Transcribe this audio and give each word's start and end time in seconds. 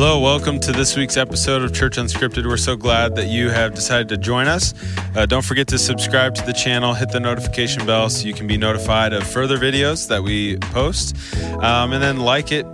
Hello, 0.00 0.20
welcome 0.20 0.60
to 0.60 0.70
this 0.70 0.96
week's 0.96 1.16
episode 1.16 1.60
of 1.60 1.74
Church 1.74 1.96
Unscripted. 1.96 2.46
We're 2.46 2.56
so 2.56 2.76
glad 2.76 3.16
that 3.16 3.26
you 3.26 3.50
have 3.50 3.74
decided 3.74 4.08
to 4.10 4.16
join 4.16 4.46
us. 4.46 4.72
Uh, 5.16 5.26
don't 5.26 5.44
forget 5.44 5.66
to 5.68 5.76
subscribe 5.76 6.36
to 6.36 6.46
the 6.46 6.52
channel, 6.52 6.94
hit 6.94 7.10
the 7.10 7.18
notification 7.18 7.84
bell 7.84 8.08
so 8.08 8.28
you 8.28 8.32
can 8.32 8.46
be 8.46 8.56
notified 8.56 9.12
of 9.12 9.26
further 9.26 9.58
videos 9.58 10.06
that 10.06 10.22
we 10.22 10.56
post, 10.58 11.16
um, 11.64 11.92
and 11.92 12.00
then 12.00 12.18
like 12.18 12.52
it, 12.52 12.64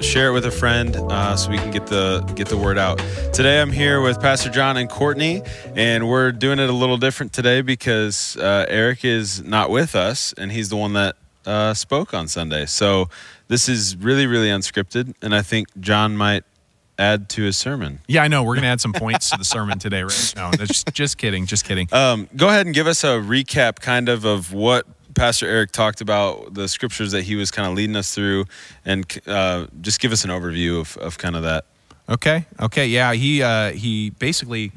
share 0.00 0.28
it 0.28 0.32
with 0.32 0.46
a 0.46 0.50
friend 0.52 0.94
uh, 0.94 1.34
so 1.34 1.50
we 1.50 1.58
can 1.58 1.72
get 1.72 1.88
the 1.88 2.20
get 2.36 2.46
the 2.46 2.56
word 2.56 2.78
out. 2.78 2.98
Today 3.32 3.60
I'm 3.60 3.72
here 3.72 4.00
with 4.00 4.20
Pastor 4.20 4.48
John 4.48 4.76
and 4.76 4.88
Courtney, 4.88 5.42
and 5.74 6.08
we're 6.08 6.30
doing 6.30 6.60
it 6.60 6.70
a 6.70 6.72
little 6.72 6.98
different 6.98 7.32
today 7.32 7.62
because 7.62 8.36
uh, 8.36 8.66
Eric 8.68 9.04
is 9.04 9.42
not 9.42 9.70
with 9.70 9.96
us, 9.96 10.32
and 10.34 10.52
he's 10.52 10.68
the 10.68 10.76
one 10.76 10.92
that 10.92 11.16
uh, 11.46 11.74
spoke 11.74 12.14
on 12.14 12.28
Sunday. 12.28 12.64
So 12.66 13.08
this 13.48 13.68
is 13.68 13.96
really 13.96 14.28
really 14.28 14.50
unscripted, 14.50 15.16
and 15.20 15.34
I 15.34 15.42
think 15.42 15.66
John 15.80 16.16
might 16.16 16.44
add 17.00 17.28
to 17.30 17.42
his 17.42 17.56
sermon. 17.56 18.00
Yeah, 18.06 18.22
I 18.22 18.28
know. 18.28 18.42
We're 18.42 18.54
going 18.54 18.62
to 18.62 18.68
add 18.68 18.80
some 18.80 18.92
points 18.92 19.30
to 19.30 19.38
the 19.38 19.44
sermon 19.44 19.78
today, 19.78 20.02
right? 20.02 20.34
No, 20.36 20.50
just, 20.52 20.92
just 20.92 21.18
kidding. 21.18 21.46
Just 21.46 21.64
kidding. 21.64 21.88
Um, 21.92 22.28
go 22.36 22.48
ahead 22.48 22.66
and 22.66 22.74
give 22.74 22.86
us 22.86 23.02
a 23.04 23.18
recap, 23.18 23.80
kind 23.80 24.08
of, 24.08 24.24
of 24.24 24.52
what 24.52 24.86
Pastor 25.14 25.46
Eric 25.46 25.72
talked 25.72 26.00
about, 26.00 26.54
the 26.54 26.68
scriptures 26.68 27.12
that 27.12 27.22
he 27.22 27.34
was 27.34 27.50
kind 27.50 27.68
of 27.68 27.74
leading 27.74 27.96
us 27.96 28.14
through, 28.14 28.44
and 28.84 29.06
uh, 29.26 29.66
just 29.80 30.00
give 30.00 30.12
us 30.12 30.24
an 30.24 30.30
overview 30.30 30.80
of, 30.80 30.96
of 30.98 31.18
kind 31.18 31.36
of 31.36 31.42
that. 31.42 31.64
Okay. 32.08 32.46
Okay. 32.60 32.86
Yeah. 32.86 33.12
He 33.14 33.42
uh, 33.42 33.72
he 33.72 34.10
basically 34.10 34.72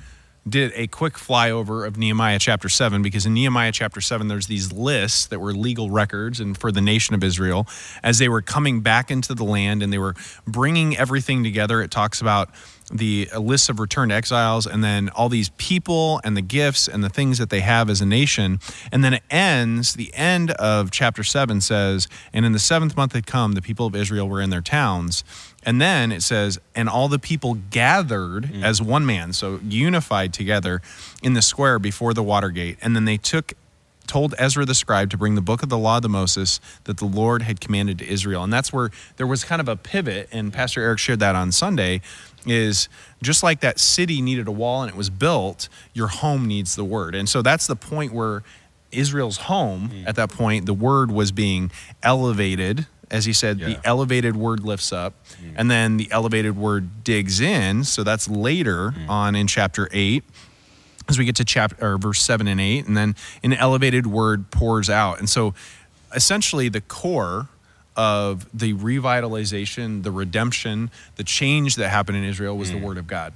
did 0.48 0.72
a 0.76 0.88
quick 0.88 1.14
flyover 1.14 1.88
of 1.88 1.98
Nehemiah 1.98 2.40
chapter 2.40 2.68
7 2.68 3.02
because 3.02 3.26
in 3.26 3.34
Nehemiah 3.34 3.72
chapter 3.72 4.02
7 4.02 4.28
there's 4.28 4.48
these 4.48 4.74
lists 4.74 5.26
that 5.28 5.40
were 5.40 5.54
legal 5.54 5.90
records 5.90 6.40
and 6.40 6.58
for 6.58 6.72
the 6.72 6.82
nation 6.82 7.16
of 7.16 7.24
Israel 7.24 7.68
as 8.04 8.20
they 8.20 8.28
were 8.28 8.42
coming 8.42 8.82
back 8.82 9.10
into 9.10 9.34
the 9.34 9.46
land 9.46 9.82
and 9.82 9.94
they 9.94 9.98
were 9.98 10.16
bringing 10.46 10.98
everything 10.98 11.44
together. 11.44 11.82
It 11.82 11.92
talks 11.92 12.20
about 12.20 12.50
the 12.92 13.30
lists 13.40 13.70
of 13.70 13.80
returned 13.80 14.12
exiles 14.12 14.66
and 14.68 14.84
then 14.84 15.10
all 15.10 15.30
these 15.30 15.50
people 15.58 16.20
and 16.24 16.36
the 16.36 16.42
gifts 16.42 16.88
and 16.88 17.04
the 17.04 17.10
things 17.10 17.38
that 17.38 17.50
they 17.50 17.62
have 17.62 17.90
as 17.90 18.02
a 18.02 18.06
nation 18.06 18.60
and 18.92 19.04
then 19.04 19.14
it 19.14 19.24
ends 19.30 19.94
the 19.94 20.14
end 20.14 20.52
of 20.52 20.92
chapter 20.92 21.24
7 21.24 21.62
says 21.62 22.08
and 22.34 22.46
in 22.46 22.52
the 22.52 22.60
7th 22.60 22.96
month 22.96 23.14
had 23.14 23.26
come 23.26 23.54
the 23.54 23.62
people 23.62 23.88
of 23.88 23.96
Israel 23.96 24.28
were 24.28 24.42
in 24.42 24.50
their 24.50 24.62
towns 24.62 25.24
and 25.66 25.82
then 25.82 26.12
it 26.12 26.22
says, 26.22 26.60
and 26.76 26.90
all 26.90 27.08
the 27.08 27.20
people 27.20 27.56
gathered 27.70 28.46
mm. 28.46 28.64
as 28.64 28.82
one 28.82 29.06
man, 29.06 29.34
so 29.34 29.60
unified 29.64 30.34
together 30.34 30.82
in 31.22 31.34
the 31.34 31.42
square 31.42 31.80
before 31.80 32.14
the 32.14 32.24
water 32.24 32.50
gate. 32.50 32.78
And 32.82 32.96
then 32.96 33.06
they 33.06 33.18
took, 33.18 33.54
told 34.14 34.36
Ezra 34.38 34.64
the 34.64 34.76
scribe 34.76 35.10
to 35.10 35.18
bring 35.18 35.34
the 35.34 35.42
book 35.42 35.64
of 35.64 35.70
the 35.70 35.78
law 35.78 35.96
of 35.96 36.04
the 36.04 36.10
Moses 36.10 36.62
that 36.84 36.98
the 36.98 37.06
Lord 37.06 37.42
had 37.42 37.60
commanded 37.60 37.98
to 37.98 38.08
Israel. 38.08 38.44
And 38.44 38.54
that's 38.54 38.72
where 38.72 38.92
there 39.18 39.26
was 39.26 39.44
kind 39.44 39.60
of 39.60 39.68
a 39.68 39.76
pivot, 39.76 40.30
and 40.32 40.54
Pastor 40.54 40.82
Eric 40.82 41.00
shared 41.00 41.20
that 41.20 41.36
on 41.36 41.52
Sunday. 41.52 42.02
Is 42.46 42.90
just 43.24 43.42
like 43.42 43.62
that 43.62 43.80
city 43.80 44.22
needed 44.22 44.48
a 44.48 44.52
wall 44.52 44.84
and 44.84 44.92
it 44.92 44.98
was 44.98 45.10
built, 45.10 45.70
your 45.94 46.10
home 46.10 46.46
needs 46.46 46.76
the 46.76 46.84
word. 46.84 47.16
And 47.16 47.28
so 47.28 47.42
that's 47.42 47.68
the 47.68 47.76
point 47.76 48.14
where 48.14 48.44
Israel's 48.92 49.38
home, 49.38 49.90
mm. 49.90 50.06
at 50.06 50.18
that 50.18 50.30
point, 50.30 50.66
the 50.66 50.74
word 50.74 51.10
was 51.10 51.32
being 51.32 51.72
elevated 52.04 52.86
as 53.14 53.26
he 53.26 53.34
said, 53.34 53.60
yeah. 53.60 53.68
the 53.68 53.80
elevated 53.86 54.36
word 54.36 54.62
lifts 54.62 54.92
up, 54.92 55.14
mm. 55.34 55.54
and 55.56 55.70
then 55.70 55.98
the 55.98 56.12
elevated 56.12 56.58
word 56.58 57.04
digs 57.04 57.40
in. 57.40 57.84
So 57.84 58.04
that's 58.04 58.28
later 58.28 58.92
mm. 58.92 59.08
on 59.08 59.36
in 59.36 59.46
chapter 59.46 59.88
eight, 59.92 60.24
as 61.10 61.18
we 61.18 61.26
get 61.26 61.36
to 61.38 61.46
chapter 61.46 61.94
or 61.94 61.98
verse 61.98 62.22
seven 62.22 62.48
and 62.48 62.60
eight, 62.60 62.88
and 62.88 62.96
then 62.96 63.16
an 63.44 63.54
elevated 63.54 64.08
word 64.08 64.52
pours 64.52 64.90
out. 64.90 65.20
And 65.20 65.30
so, 65.30 65.54
essentially, 66.16 66.70
the 66.70 66.82
core 66.82 67.48
of 67.96 68.48
the 68.54 68.74
revitalization, 68.74 70.04
the 70.04 70.12
redemption, 70.12 70.90
the 71.16 71.24
change 71.24 71.76
that 71.76 71.90
happened 71.90 72.18
in 72.18 72.24
Israel 72.24 72.58
was 72.58 72.70
mm. 72.70 72.80
the 72.80 72.86
word 72.86 72.98
of 72.98 73.08
God. 73.08 73.34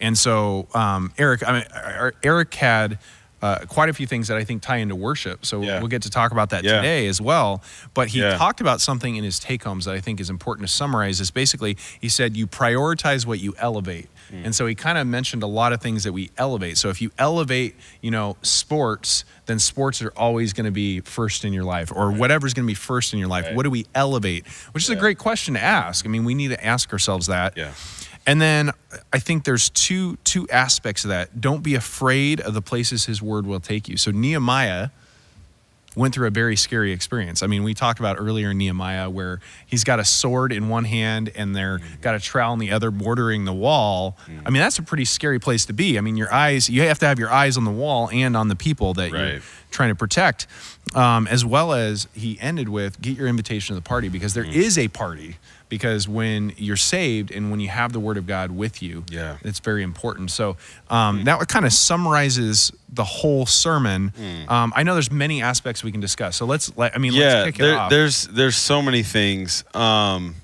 And 0.00 0.16
so, 0.16 0.66
um, 0.74 1.12
Eric, 1.18 1.46
I 1.46 1.52
mean, 1.52 2.14
Eric 2.22 2.54
had 2.54 2.98
uh, 3.42 3.60
quite 3.68 3.88
a 3.88 3.92
few 3.92 4.06
things 4.06 4.28
that 4.28 4.36
I 4.36 4.44
think 4.44 4.62
tie 4.62 4.76
into 4.76 4.94
worship. 4.94 5.46
So 5.46 5.62
yeah. 5.62 5.78
we'll 5.78 5.88
get 5.88 6.02
to 6.02 6.10
talk 6.10 6.32
about 6.32 6.50
that 6.50 6.64
yeah. 6.64 6.76
today 6.76 7.06
as 7.06 7.20
well. 7.20 7.62
But 7.94 8.08
he 8.08 8.20
yeah. 8.20 8.36
talked 8.36 8.60
about 8.60 8.80
something 8.80 9.16
in 9.16 9.24
his 9.24 9.38
take 9.38 9.64
homes 9.64 9.84
that 9.86 9.94
I 9.94 10.00
think 10.00 10.20
is 10.20 10.30
important 10.30 10.68
to 10.68 10.72
summarize. 10.72 11.20
Is 11.20 11.30
basically 11.30 11.76
he 12.00 12.08
said 12.08 12.36
you 12.36 12.46
prioritize 12.46 13.26
what 13.26 13.40
you 13.40 13.54
elevate. 13.58 14.08
Mm. 14.30 14.46
And 14.46 14.54
so 14.54 14.66
he 14.66 14.74
kind 14.74 14.98
of 14.98 15.06
mentioned 15.06 15.42
a 15.42 15.46
lot 15.46 15.72
of 15.72 15.80
things 15.80 16.04
that 16.04 16.12
we 16.12 16.30
elevate. 16.36 16.78
So 16.78 16.88
if 16.88 17.02
you 17.02 17.10
elevate, 17.18 17.74
you 18.00 18.10
know, 18.10 18.36
sports, 18.42 19.24
then 19.46 19.58
sports 19.58 20.02
are 20.02 20.12
always 20.16 20.52
going 20.52 20.66
to 20.66 20.70
be 20.70 21.00
first 21.00 21.44
in 21.44 21.52
your 21.52 21.64
life, 21.64 21.92
or 21.94 22.10
right. 22.10 22.18
whatever's 22.18 22.54
going 22.54 22.66
to 22.66 22.70
be 22.70 22.74
first 22.74 23.12
in 23.12 23.18
your 23.18 23.28
life. 23.28 23.46
Right. 23.46 23.54
What 23.54 23.62
do 23.64 23.70
we 23.70 23.86
elevate? 23.94 24.46
Which 24.72 24.84
is 24.84 24.90
a 24.90 24.96
great 24.96 25.18
question 25.18 25.54
to 25.54 25.60
ask. 25.62 26.06
I 26.06 26.08
mean, 26.08 26.24
we 26.24 26.34
need 26.34 26.48
to 26.48 26.64
ask 26.64 26.92
ourselves 26.92 27.26
that. 27.26 27.56
Yeah. 27.56 27.72
And 28.26 28.40
then 28.40 28.70
I 29.12 29.18
think 29.18 29.44
there's 29.44 29.70
two 29.70 30.16
two 30.24 30.46
aspects 30.50 31.04
of 31.04 31.08
that. 31.08 31.40
Don't 31.40 31.62
be 31.62 31.74
afraid 31.74 32.40
of 32.40 32.54
the 32.54 32.62
places 32.62 33.06
his 33.06 33.22
word 33.22 33.46
will 33.46 33.60
take 33.60 33.88
you. 33.88 33.96
So 33.96 34.10
Nehemiah 34.10 34.90
went 35.96 36.14
through 36.14 36.26
a 36.26 36.30
very 36.30 36.56
scary 36.56 36.92
experience. 36.92 37.42
I 37.42 37.46
mean, 37.46 37.64
we 37.64 37.74
talked 37.74 37.98
about 37.98 38.16
earlier 38.18 38.50
in 38.50 38.58
Nehemiah 38.58 39.10
where 39.10 39.40
he's 39.66 39.84
got 39.84 39.98
a 39.98 40.04
sword 40.04 40.52
in 40.52 40.68
one 40.68 40.84
hand 40.84 41.30
and 41.34 41.54
they're 41.54 41.78
mm-hmm. 41.78 42.00
got 42.00 42.14
a 42.14 42.20
trowel 42.20 42.52
in 42.54 42.58
the 42.58 42.70
other 42.70 42.90
bordering 42.90 43.44
the 43.44 43.52
wall. 43.52 44.16
Mm-hmm. 44.22 44.46
I 44.46 44.50
mean, 44.50 44.60
that's 44.60 44.78
a 44.78 44.82
pretty 44.82 45.04
scary 45.04 45.38
place 45.38 45.66
to 45.66 45.72
be. 45.72 45.98
I 45.98 46.00
mean, 46.00 46.16
your 46.16 46.32
eyes, 46.32 46.68
you 46.68 46.82
have 46.82 46.98
to 47.00 47.06
have 47.06 47.18
your 47.18 47.30
eyes 47.30 47.56
on 47.56 47.64
the 47.64 47.70
wall 47.70 48.08
and 48.12 48.36
on 48.36 48.48
the 48.48 48.56
people 48.56 48.94
that 48.94 49.12
right. 49.12 49.32
you're 49.32 49.40
trying 49.70 49.90
to 49.90 49.94
protect. 49.94 50.46
Um, 50.94 51.26
as 51.28 51.44
well 51.44 51.72
as 51.72 52.08
he 52.14 52.38
ended 52.40 52.68
with 52.68 53.00
get 53.00 53.16
your 53.16 53.28
invitation 53.28 53.74
to 53.74 53.80
the 53.80 53.86
party 53.86 54.08
because 54.08 54.34
there 54.34 54.44
mm-hmm. 54.44 54.60
is 54.60 54.76
a 54.76 54.88
party 54.88 55.36
because 55.68 56.08
when 56.08 56.52
you're 56.56 56.76
saved 56.76 57.30
and 57.30 57.50
when 57.50 57.60
you 57.60 57.68
have 57.68 57.92
the 57.92 58.00
word 58.00 58.16
of 58.16 58.26
God 58.26 58.50
with 58.50 58.82
you, 58.82 59.04
yeah, 59.08 59.38
it's 59.42 59.60
very 59.60 59.82
important. 59.82 60.30
So 60.30 60.56
um, 60.90 61.20
mm. 61.20 61.24
that 61.24 61.48
kind 61.48 61.64
of 61.64 61.72
summarizes 61.72 62.72
the 62.88 63.04
whole 63.04 63.46
sermon. 63.46 64.12
Mm. 64.18 64.50
Um, 64.50 64.72
I 64.76 64.82
know 64.82 64.94
there's 64.94 65.12
many 65.12 65.42
aspects 65.42 65.82
we 65.82 65.92
can 65.92 66.00
discuss. 66.00 66.36
So 66.36 66.44
let's 66.44 66.76
let 66.76 66.94
I 66.94 66.98
mean 66.98 67.14
yeah, 67.14 67.50
there. 67.50 67.88
There's 67.88 68.26
there's 68.26 68.56
so 68.56 68.82
many 68.82 69.02
things. 69.02 69.64
Um, 69.72 70.34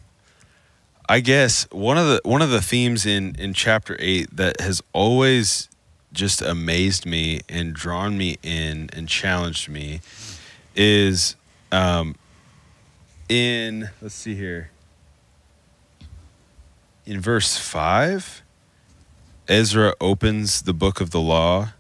I 1.08 1.20
guess 1.20 1.68
one 1.70 1.98
of 1.98 2.06
the 2.06 2.20
one 2.24 2.40
of 2.40 2.50
the 2.50 2.62
themes 2.62 3.04
in 3.04 3.34
in 3.38 3.52
chapter 3.52 3.96
eight 3.98 4.34
that 4.36 4.60
has 4.60 4.82
always 4.92 5.68
just 6.16 6.42
amazed 6.42 7.06
me 7.06 7.40
and 7.48 7.72
drawn 7.72 8.18
me 8.18 8.38
in 8.42 8.90
and 8.92 9.08
challenged 9.08 9.68
me 9.68 10.00
is 10.74 11.36
um, 11.70 12.16
in 13.28 13.90
let's 14.02 14.14
see 14.14 14.34
here 14.34 14.70
in 17.06 17.20
verse 17.20 17.56
5, 17.56 18.42
Ezra 19.48 19.94
opens 20.00 20.62
the 20.62 20.74
book 20.74 21.00
of 21.00 21.10
the 21.12 21.20
law, 21.20 21.72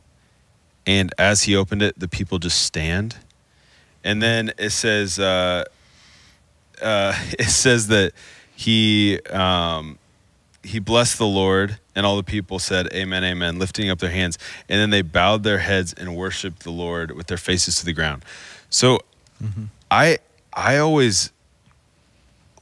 and 0.86 1.12
as 1.18 1.42
he 1.42 1.56
opened 1.56 1.82
it, 1.82 1.98
the 1.98 2.06
people 2.06 2.38
just 2.38 2.62
stand. 2.62 3.16
And 4.04 4.22
then 4.22 4.52
it 4.56 4.70
says, 4.70 5.18
uh, 5.18 5.64
uh, 6.80 7.14
it 7.38 7.48
says 7.48 7.88
that 7.88 8.12
he 8.54 9.20
um, 9.30 9.98
he 10.66 10.78
blessed 10.78 11.18
the 11.18 11.26
Lord, 11.26 11.78
and 11.94 12.04
all 12.04 12.16
the 12.16 12.22
people 12.22 12.58
said, 12.58 12.88
"Amen, 12.92 13.24
Amen," 13.24 13.58
lifting 13.58 13.88
up 13.90 13.98
their 13.98 14.10
hands, 14.10 14.38
and 14.68 14.80
then 14.80 14.90
they 14.90 15.02
bowed 15.02 15.42
their 15.42 15.58
heads 15.58 15.92
and 15.92 16.16
worshipped 16.16 16.64
the 16.64 16.72
Lord 16.72 17.12
with 17.12 17.28
their 17.28 17.38
faces 17.38 17.76
to 17.76 17.84
the 17.84 17.92
ground. 17.92 18.24
So, 18.70 19.00
mm-hmm. 19.42 19.64
I 19.90 20.18
I 20.52 20.78
always 20.78 21.30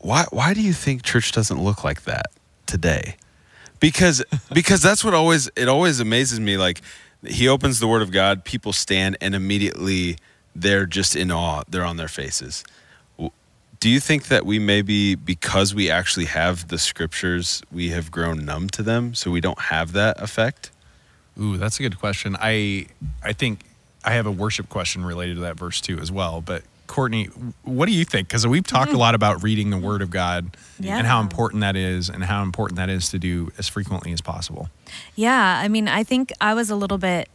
why 0.01 0.27
why 0.31 0.55
do 0.55 0.61
you 0.61 0.73
think 0.73 1.03
church 1.03 1.33
doesn't 1.33 1.63
look 1.63 1.83
like 1.83 2.03
that? 2.05 2.27
today 2.67 3.17
because 3.81 4.25
because 4.53 4.83
that's 4.83 5.05
what 5.05 5.15
always 5.15 5.51
it 5.57 5.69
always 5.69 6.01
amazes 6.01 6.41
me 6.41 6.57
like 6.57 6.81
he 7.25 7.49
opens 7.49 7.81
the 7.81 7.87
word 7.87 8.03
of 8.03 8.11
god 8.11 8.45
people 8.45 8.73
stand 8.73 9.17
and 9.21 9.35
immediately 9.35 10.17
they're 10.55 10.87
just 10.87 11.17
in 11.17 11.31
awe 11.31 11.63
they're 11.69 11.85
on 11.85 11.97
their 11.97 12.09
faces 12.09 12.65
do 13.85 13.91
you 13.91 14.01
think 14.01 14.29
that 14.29 14.47
we 14.47 14.59
maybe 14.59 15.15
because 15.15 15.75
we 15.75 15.91
actually 15.91 16.25
have 16.25 16.69
the 16.69 16.79
scriptures 16.79 17.63
we 17.71 17.91
have 17.91 18.11
grown 18.11 18.43
numb 18.43 18.67
to 18.67 18.83
them 18.83 19.13
so 19.13 19.31
we 19.31 19.43
don't 19.43 19.61
have 19.61 19.93
that 19.93 20.19
effect 20.23 20.71
ooh 21.39 21.59
that's 21.59 21.79
a 21.79 21.83
good 21.83 21.99
question 21.99 22.35
i 22.41 22.87
i 23.23 23.35
think 23.35 23.61
i 24.03 24.13
have 24.13 24.25
a 24.25 24.31
worship 24.31 24.71
question 24.71 25.05
related 25.05 25.35
to 25.35 25.43
that 25.43 25.59
verse 25.59 25.83
too 25.83 25.99
as 25.99 26.11
well 26.11 26.41
but 26.41 26.63
Courtney, 26.87 27.25
what 27.63 27.87
do 27.87 27.93
you 27.93 28.05
think? 28.05 28.29
Because 28.29 28.47
we've 28.47 28.67
talked 28.67 28.89
mm-hmm. 28.89 28.97
a 28.97 29.01
lot 29.01 29.15
about 29.15 29.43
reading 29.43 29.71
the 29.71 29.79
Word 29.79 30.03
of 30.03 30.11
God 30.11 30.55
yeah. 30.79 30.99
and 30.99 31.07
how 31.07 31.23
important 31.23 31.63
that 31.63 31.77
is, 31.77 32.11
and 32.11 32.23
how 32.23 32.43
important 32.43 32.77
that 32.77 32.91
is 32.91 33.09
to 33.09 33.19
do 33.19 33.51
as 33.57 33.69
frequently 33.69 34.13
as 34.13 34.21
possible. 34.21 34.69
Yeah, 35.17 35.61
I 35.65 35.69
mean, 35.69 35.89
I 35.89 36.05
think 36.05 36.31
I 36.43 36.53
was 36.53 36.69
a 36.69 36.77
little 36.77 36.99
bit 36.99 37.31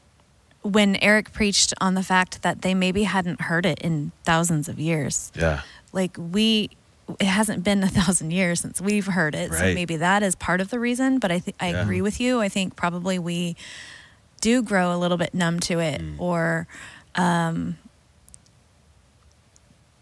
when 0.62 0.98
Eric 0.98 1.32
preached 1.32 1.74
on 1.80 1.94
the 1.94 2.04
fact 2.04 2.42
that 2.42 2.62
they 2.62 2.74
maybe 2.74 3.04
hadn't 3.04 3.42
heard 3.42 3.66
it 3.66 3.80
in 3.80 4.12
thousands 4.24 4.68
of 4.68 4.80
years. 4.80 5.32
Yeah, 5.36 5.62
like 5.94 6.16
we, 6.18 6.70
it 7.20 7.26
hasn't 7.26 7.64
been 7.64 7.84
a 7.84 7.88
thousand 7.88 8.32
years 8.32 8.60
since 8.60 8.82
we've 8.82 9.06
heard 9.06 9.36
it, 9.36 9.52
right. 9.52 9.60
so 9.60 9.74
maybe 9.74 9.98
that 9.98 10.24
is 10.24 10.36
part 10.36 10.62
of 10.62 10.70
the 10.70 10.80
reason. 10.80 11.20
But 11.20 11.32
I 11.32 11.40
think 11.40 11.58
I 11.60 11.72
yeah. 11.72 11.82
agree 11.82 12.02
with 12.02 12.20
you. 12.20 12.42
I 12.42 12.50
think 12.50 12.76
probably 12.76 13.20
we 13.20 13.56
do 14.42 14.62
grow 14.62 14.96
a 14.96 14.98
little 14.98 15.18
bit 15.18 15.34
numb 15.34 15.60
to 15.62 15.80
it, 15.80 16.02
mm. 16.02 16.20
or. 16.20 16.68
Um, 17.16 17.78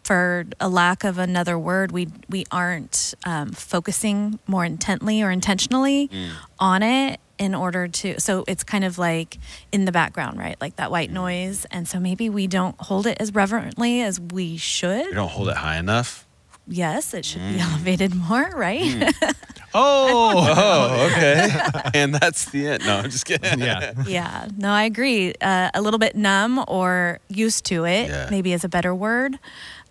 for 0.03 0.45
a 0.61 0.69
lack 0.69 1.03
of 1.03 1.17
another 1.17 1.59
word, 1.59 1.91
we 1.91 2.07
we 2.29 2.45
aren't 2.49 3.13
um, 3.25 3.51
focusing 3.51 4.39
more 4.47 4.63
intently 4.63 5.21
or 5.21 5.31
intentionally 5.31 6.07
mm. 6.07 6.31
on 6.59 6.81
it 6.81 7.19
in 7.37 7.55
order 7.55 7.87
to. 7.87 8.19
So 8.19 8.43
it's 8.47 8.63
kind 8.63 8.83
of 8.83 8.97
like 8.97 9.37
in 9.71 9.85
the 9.85 9.91
background, 9.91 10.39
right? 10.39 10.59
Like 10.59 10.75
that 10.77 10.91
white 10.91 11.09
mm. 11.09 11.13
noise, 11.13 11.65
and 11.71 11.87
so 11.87 11.99
maybe 11.99 12.29
we 12.29 12.47
don't 12.47 12.79
hold 12.79 13.07
it 13.07 13.17
as 13.19 13.33
reverently 13.33 14.01
as 14.01 14.19
we 14.19 14.57
should. 14.57 15.07
We 15.07 15.13
don't 15.13 15.29
hold 15.29 15.49
it 15.49 15.57
high 15.57 15.77
enough. 15.77 16.27
Yes, 16.69 17.13
it 17.13 17.23
should 17.23 17.41
mm. 17.41 17.53
be 17.53 17.59
elevated 17.59 18.13
more, 18.13 18.49
right? 18.53 18.81
Mm. 18.81 19.35
oh, 19.73 20.33
oh, 20.35 21.09
okay. 21.11 21.49
and 21.93 22.13
that's 22.13 22.51
the 22.51 22.67
end. 22.67 22.85
No, 22.85 22.97
I'm 22.97 23.09
just 23.09 23.25
kidding. 23.25 23.59
Yeah, 23.59 23.93
yeah. 24.07 24.47
No, 24.57 24.71
I 24.71 24.83
agree. 24.83 25.33
Uh, 25.39 25.71
a 25.73 25.81
little 25.81 25.99
bit 25.99 26.15
numb 26.15 26.63
or 26.67 27.19
used 27.29 27.65
to 27.65 27.85
it, 27.85 28.09
yeah. 28.09 28.27
maybe 28.29 28.51
is 28.51 28.65
a 28.65 28.69
better 28.69 28.93
word. 28.93 29.39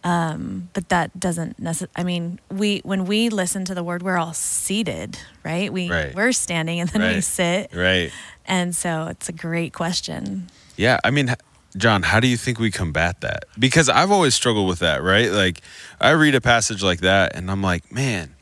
Um, 0.06 0.68
but 0.72 0.88
that 0.90 1.18
doesn't 1.18 1.58
necessarily. 1.58 1.92
I 1.96 2.04
mean, 2.04 2.38
we 2.48 2.78
when 2.84 3.06
we 3.06 3.28
listen 3.28 3.64
to 3.64 3.74
the 3.74 3.82
word, 3.82 4.04
we're 4.04 4.18
all 4.18 4.34
seated, 4.34 5.18
right? 5.44 5.72
We 5.72 5.90
right. 5.90 6.14
we're 6.14 6.30
standing 6.30 6.78
and 6.78 6.88
then 6.88 7.02
right. 7.02 7.16
we 7.16 7.20
sit, 7.20 7.74
right? 7.74 8.12
And 8.44 8.74
so 8.74 9.08
it's 9.08 9.28
a 9.28 9.32
great 9.32 9.72
question. 9.72 10.46
Yeah, 10.76 11.00
I 11.02 11.10
mean, 11.10 11.34
John, 11.76 12.04
how 12.04 12.20
do 12.20 12.28
you 12.28 12.36
think 12.36 12.60
we 12.60 12.70
combat 12.70 13.20
that? 13.22 13.46
Because 13.58 13.88
I've 13.88 14.12
always 14.12 14.36
struggled 14.36 14.68
with 14.68 14.78
that, 14.78 15.02
right? 15.02 15.32
Like, 15.32 15.60
I 16.00 16.10
read 16.10 16.36
a 16.36 16.40
passage 16.40 16.84
like 16.84 17.00
that, 17.00 17.34
and 17.34 17.50
I'm 17.50 17.62
like, 17.62 17.90
man, 17.90 18.36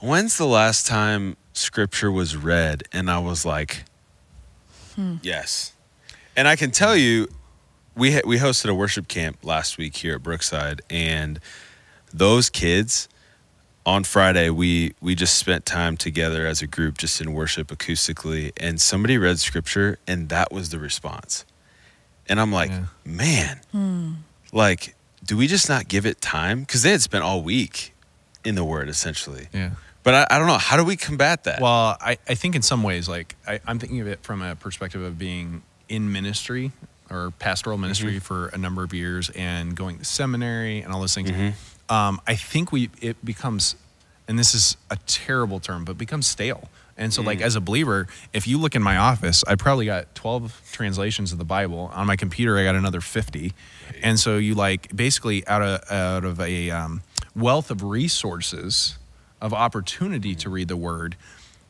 when's 0.00 0.36
the 0.36 0.46
last 0.46 0.84
time 0.84 1.36
Scripture 1.52 2.10
was 2.10 2.36
read, 2.36 2.82
and 2.92 3.08
I 3.08 3.20
was 3.20 3.44
like, 3.44 3.84
hmm. 4.96 5.16
yes. 5.22 5.74
And 6.34 6.48
I 6.48 6.56
can 6.56 6.72
tell 6.72 6.96
you, 6.96 7.28
we 7.98 8.12
ha- 8.12 8.20
we 8.24 8.38
hosted 8.38 8.70
a 8.70 8.74
worship 8.74 9.08
camp 9.08 9.38
last 9.42 9.76
week 9.76 9.96
here 9.96 10.14
at 10.14 10.22
Brookside, 10.22 10.80
and 10.88 11.40
those 12.14 12.48
kids 12.48 13.08
on 13.84 14.04
Friday 14.04 14.48
we 14.50 14.94
we 15.00 15.14
just 15.14 15.36
spent 15.36 15.66
time 15.66 15.96
together 15.96 16.46
as 16.46 16.62
a 16.62 16.66
group 16.66 16.96
just 16.96 17.20
in 17.20 17.32
worship 17.32 17.68
acoustically, 17.68 18.52
and 18.56 18.80
somebody 18.80 19.18
read 19.18 19.38
scripture, 19.40 19.98
and 20.06 20.28
that 20.28 20.52
was 20.52 20.70
the 20.70 20.78
response, 20.78 21.44
and 22.28 22.40
I'm 22.40 22.52
like, 22.52 22.70
yeah. 22.70 22.84
man, 23.04 23.60
hmm. 23.72 24.12
like, 24.52 24.94
do 25.24 25.36
we 25.36 25.48
just 25.48 25.68
not 25.68 25.88
give 25.88 26.06
it 26.06 26.20
time? 26.20 26.60
Because 26.60 26.82
they 26.84 26.92
had 26.92 27.02
spent 27.02 27.24
all 27.24 27.42
week 27.42 27.92
in 28.44 28.54
the 28.54 28.64
Word 28.64 28.88
essentially. 28.88 29.48
Yeah. 29.52 29.70
But 30.04 30.14
I, 30.14 30.36
I, 30.36 30.38
don't 30.38 30.46
know. 30.46 30.56
How 30.56 30.78
do 30.78 30.84
we 30.84 30.96
combat 30.96 31.44
that? 31.44 31.60
Well, 31.60 31.98
I, 32.00 32.16
I 32.26 32.34
think 32.34 32.54
in 32.54 32.62
some 32.62 32.82
ways, 32.82 33.08
like 33.08 33.34
I, 33.46 33.60
I'm 33.66 33.78
thinking 33.78 34.00
of 34.00 34.06
it 34.06 34.22
from 34.22 34.40
a 34.40 34.54
perspective 34.54 35.02
of 35.02 35.18
being 35.18 35.62
in 35.88 36.10
ministry 36.12 36.72
or 37.10 37.32
pastoral 37.38 37.78
ministry 37.78 38.14
mm-hmm. 38.14 38.18
for 38.18 38.48
a 38.48 38.58
number 38.58 38.82
of 38.82 38.92
years 38.92 39.30
and 39.30 39.76
going 39.76 39.98
to 39.98 40.04
seminary 40.04 40.80
and 40.80 40.92
all 40.92 41.00
those 41.00 41.14
things. 41.14 41.30
Mm-hmm. 41.30 41.92
Um, 41.92 42.20
I 42.26 42.34
think 42.34 42.70
we 42.72 42.90
it 43.00 43.24
becomes, 43.24 43.74
and 44.26 44.38
this 44.38 44.54
is 44.54 44.76
a 44.90 44.96
terrible 45.06 45.60
term, 45.60 45.84
but 45.84 45.96
becomes 45.96 46.26
stale. 46.26 46.68
And 46.98 47.14
so, 47.14 47.22
mm. 47.22 47.26
like 47.26 47.40
as 47.40 47.54
a 47.54 47.60
believer, 47.60 48.08
if 48.32 48.46
you 48.46 48.58
look 48.58 48.74
in 48.74 48.82
my 48.82 48.96
office, 48.96 49.44
I 49.46 49.54
probably 49.54 49.86
got 49.86 50.14
twelve 50.14 50.60
translations 50.72 51.32
of 51.32 51.38
the 51.38 51.44
Bible 51.44 51.90
on 51.94 52.06
my 52.06 52.16
computer. 52.16 52.58
I 52.58 52.64
got 52.64 52.74
another 52.74 53.00
fifty, 53.00 53.54
and 54.02 54.18
so 54.18 54.36
you 54.36 54.54
like 54.54 54.94
basically 54.94 55.46
out 55.46 55.62
of 55.62 55.92
out 55.92 56.24
of 56.24 56.40
a 56.40 56.70
um, 56.70 57.02
wealth 57.34 57.70
of 57.70 57.82
resources 57.84 58.98
of 59.40 59.54
opportunity 59.54 60.34
to 60.34 60.50
read 60.50 60.66
the 60.66 60.76
Word, 60.76 61.16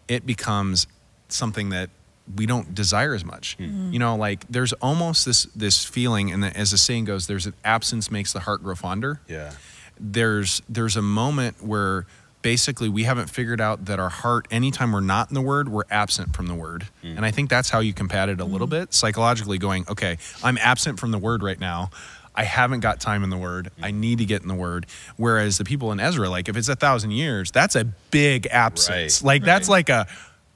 it 0.08 0.24
becomes 0.24 0.86
something 1.28 1.68
that 1.68 1.90
we 2.36 2.46
don't 2.46 2.74
desire 2.74 3.14
as 3.14 3.24
much. 3.24 3.56
Mm-hmm. 3.58 3.92
You 3.92 3.98
know, 3.98 4.16
like 4.16 4.46
there's 4.48 4.72
almost 4.74 5.24
this 5.24 5.44
this 5.56 5.84
feeling, 5.84 6.30
and 6.32 6.44
as 6.44 6.70
the 6.70 6.78
saying 6.78 7.04
goes, 7.04 7.26
there's 7.26 7.46
an 7.46 7.54
absence 7.64 8.10
makes 8.10 8.32
the 8.32 8.40
heart 8.40 8.62
grow 8.62 8.74
fonder. 8.74 9.20
Yeah. 9.28 9.52
There's 9.98 10.62
there's 10.68 10.96
a 10.96 11.02
moment 11.02 11.62
where 11.62 12.06
basically 12.42 12.88
we 12.88 13.04
haven't 13.04 13.28
figured 13.28 13.60
out 13.60 13.86
that 13.86 13.98
our 13.98 14.08
heart 14.08 14.46
anytime 14.50 14.92
we're 14.92 15.00
not 15.00 15.28
in 15.28 15.34
the 15.34 15.40
word 15.40 15.68
we're 15.68 15.82
absent 15.90 16.34
from 16.34 16.46
the 16.46 16.54
word 16.54 16.86
mm. 17.02 17.16
and 17.16 17.24
i 17.24 17.30
think 17.30 17.50
that's 17.50 17.68
how 17.68 17.80
you 17.80 17.92
combat 17.92 18.28
it 18.28 18.40
a 18.40 18.44
little 18.44 18.66
mm. 18.66 18.70
bit 18.70 18.94
psychologically 18.94 19.58
going 19.58 19.84
okay 19.88 20.16
i'm 20.42 20.56
absent 20.58 21.00
from 21.00 21.10
the 21.10 21.18
word 21.18 21.42
right 21.42 21.58
now 21.58 21.90
i 22.34 22.44
haven't 22.44 22.80
got 22.80 23.00
time 23.00 23.24
in 23.24 23.30
the 23.30 23.36
word 23.36 23.70
mm. 23.78 23.84
i 23.84 23.90
need 23.90 24.18
to 24.18 24.24
get 24.24 24.40
in 24.40 24.48
the 24.48 24.54
word 24.54 24.86
whereas 25.16 25.58
the 25.58 25.64
people 25.64 25.90
in 25.90 25.98
ezra 25.98 26.28
like 26.30 26.48
if 26.48 26.56
it's 26.56 26.68
a 26.68 26.76
thousand 26.76 27.10
years 27.10 27.50
that's 27.50 27.74
a 27.74 27.84
big 27.84 28.46
absence 28.46 29.20
right. 29.20 29.26
like 29.26 29.42
right. 29.42 29.46
that's 29.46 29.68
like 29.68 29.88
a 29.88 30.06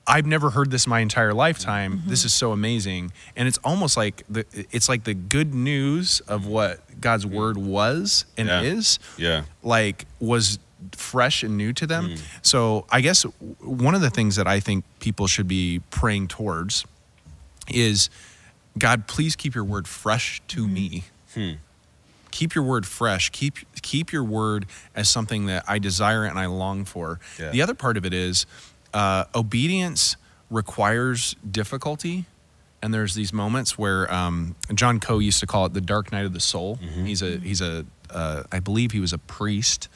I've 0.07 0.27
never 0.27 0.51
heard 0.51 0.71
this 0.71 0.87
my 0.87 1.01
entire 1.01 1.33
lifetime. 1.33 1.99
Mm-hmm. 1.99 2.11
This 2.11 2.25
is 2.25 2.33
so 2.33 2.53
amazing, 2.53 3.13
and 3.37 3.47
it's 3.47 3.59
almost 3.59 3.97
like 3.97 4.25
the 4.29 4.45
it's 4.71 4.89
like 4.89 5.05
the 5.05 5.15
good 5.15 5.55
news 5.55 6.21
of 6.21 6.47
what 6.47 6.81
God's 7.01 7.27
word 7.27 7.57
was 7.57 8.25
and 8.37 8.49
yeah. 8.49 8.63
is. 8.63 8.99
Yeah, 9.17 9.45
like 9.63 10.07
was 10.19 10.59
fresh 10.93 11.43
and 11.43 11.57
new 11.57 11.73
to 11.75 11.87
them. 11.87 12.11
Mm. 12.11 12.23
So 12.43 12.87
I 12.91 13.01
guess 13.01 13.23
one 13.61 13.95
of 13.95 14.01
the 14.01 14.11
things 14.11 14.37
that 14.37 14.47
I 14.47 14.61
think 14.61 14.85
people 14.99 15.27
should 15.27 15.47
be 15.47 15.81
praying 15.91 16.29
towards 16.29 16.85
is 17.69 18.11
God, 18.79 19.07
please 19.07 19.37
keep 19.37 19.55
your 19.55 19.65
word 19.65 19.87
fresh 19.87 20.43
to 20.49 20.67
mm. 20.67 20.73
me. 20.73 21.05
Hmm. 21.35 21.51
Keep 22.31 22.55
your 22.55 22.65
word 22.65 22.87
fresh. 22.87 23.31
Keep 23.31 23.59
keep 23.83 24.13
your 24.13 24.25
word 24.25 24.67
as 24.95 25.09
something 25.09 25.47
that 25.47 25.65
I 25.69 25.79
desire 25.79 26.25
and 26.25 26.39
I 26.39 26.47
long 26.47 26.85
for. 26.85 27.21
Yeah. 27.39 27.51
The 27.51 27.63
other 27.63 27.75
part 27.75 27.97
of 27.97 28.07
it 28.07 28.15
is 28.15 28.47
uh, 28.95 29.25
obedience 29.35 30.17
requires 30.51 31.35
difficulty 31.51 32.27
and 32.83 32.93
there's 32.93 33.15
these 33.15 33.33
moments 33.33 33.79
where 33.79 34.13
um, 34.13 34.57
John 34.75 34.99
Coe 34.99 35.21
used 35.21 35.41
to 35.41 35.47
call 35.47 35.67
it 35.67 35.73
the 35.73 35.81
dark 35.81 36.11
night 36.11 36.27
of 36.27 36.33
the 36.33 36.41
soul. 36.41 36.77
Mm-hmm. 36.77 37.05
He's 37.05 37.23
a 37.23 37.39
he's 37.39 37.61
a 37.61 37.87
uh, 38.11 38.43
I 38.51 38.59
believe 38.59 38.91
he 38.91 39.01
was 39.01 39.13
a 39.13 39.19
priest, 39.19 39.89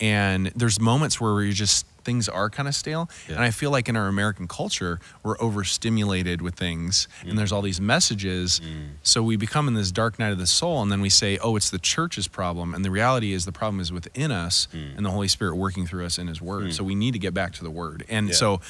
and 0.00 0.46
there's 0.54 0.80
moments 0.80 1.20
where 1.20 1.42
you're 1.42 1.52
just 1.52 1.86
things 2.04 2.28
are 2.28 2.50
kind 2.50 2.68
of 2.68 2.74
stale. 2.74 3.08
Yeah. 3.28 3.36
And 3.36 3.44
I 3.44 3.50
feel 3.50 3.70
like 3.70 3.88
in 3.88 3.96
our 3.96 4.08
American 4.08 4.48
culture, 4.48 5.00
we're 5.22 5.38
overstimulated 5.40 6.42
with 6.42 6.54
things, 6.54 7.08
mm. 7.22 7.30
and 7.30 7.38
there's 7.38 7.52
all 7.52 7.62
these 7.62 7.80
messages. 7.80 8.60
Mm. 8.60 8.90
So 9.02 9.22
we 9.22 9.36
become 9.36 9.68
in 9.68 9.74
this 9.74 9.90
dark 9.92 10.18
night 10.18 10.32
of 10.32 10.38
the 10.38 10.46
soul, 10.46 10.82
and 10.82 10.90
then 10.90 11.00
we 11.00 11.10
say, 11.10 11.38
"Oh, 11.38 11.56
it's 11.56 11.70
the 11.70 11.78
church's 11.78 12.28
problem," 12.28 12.74
and 12.74 12.84
the 12.84 12.90
reality 12.90 13.32
is 13.32 13.44
the 13.44 13.52
problem 13.52 13.80
is 13.80 13.92
within 13.92 14.30
us, 14.30 14.68
mm. 14.72 14.96
and 14.96 15.04
the 15.04 15.10
Holy 15.10 15.28
Spirit 15.28 15.56
working 15.56 15.86
through 15.86 16.06
us 16.06 16.18
in 16.18 16.26
His 16.26 16.40
Word. 16.40 16.68
Mm. 16.68 16.72
So 16.72 16.84
we 16.84 16.94
need 16.94 17.12
to 17.12 17.18
get 17.18 17.34
back 17.34 17.52
to 17.54 17.64
the 17.64 17.70
Word. 17.70 18.04
And 18.08 18.28
yeah. 18.28 18.34
so 18.34 18.60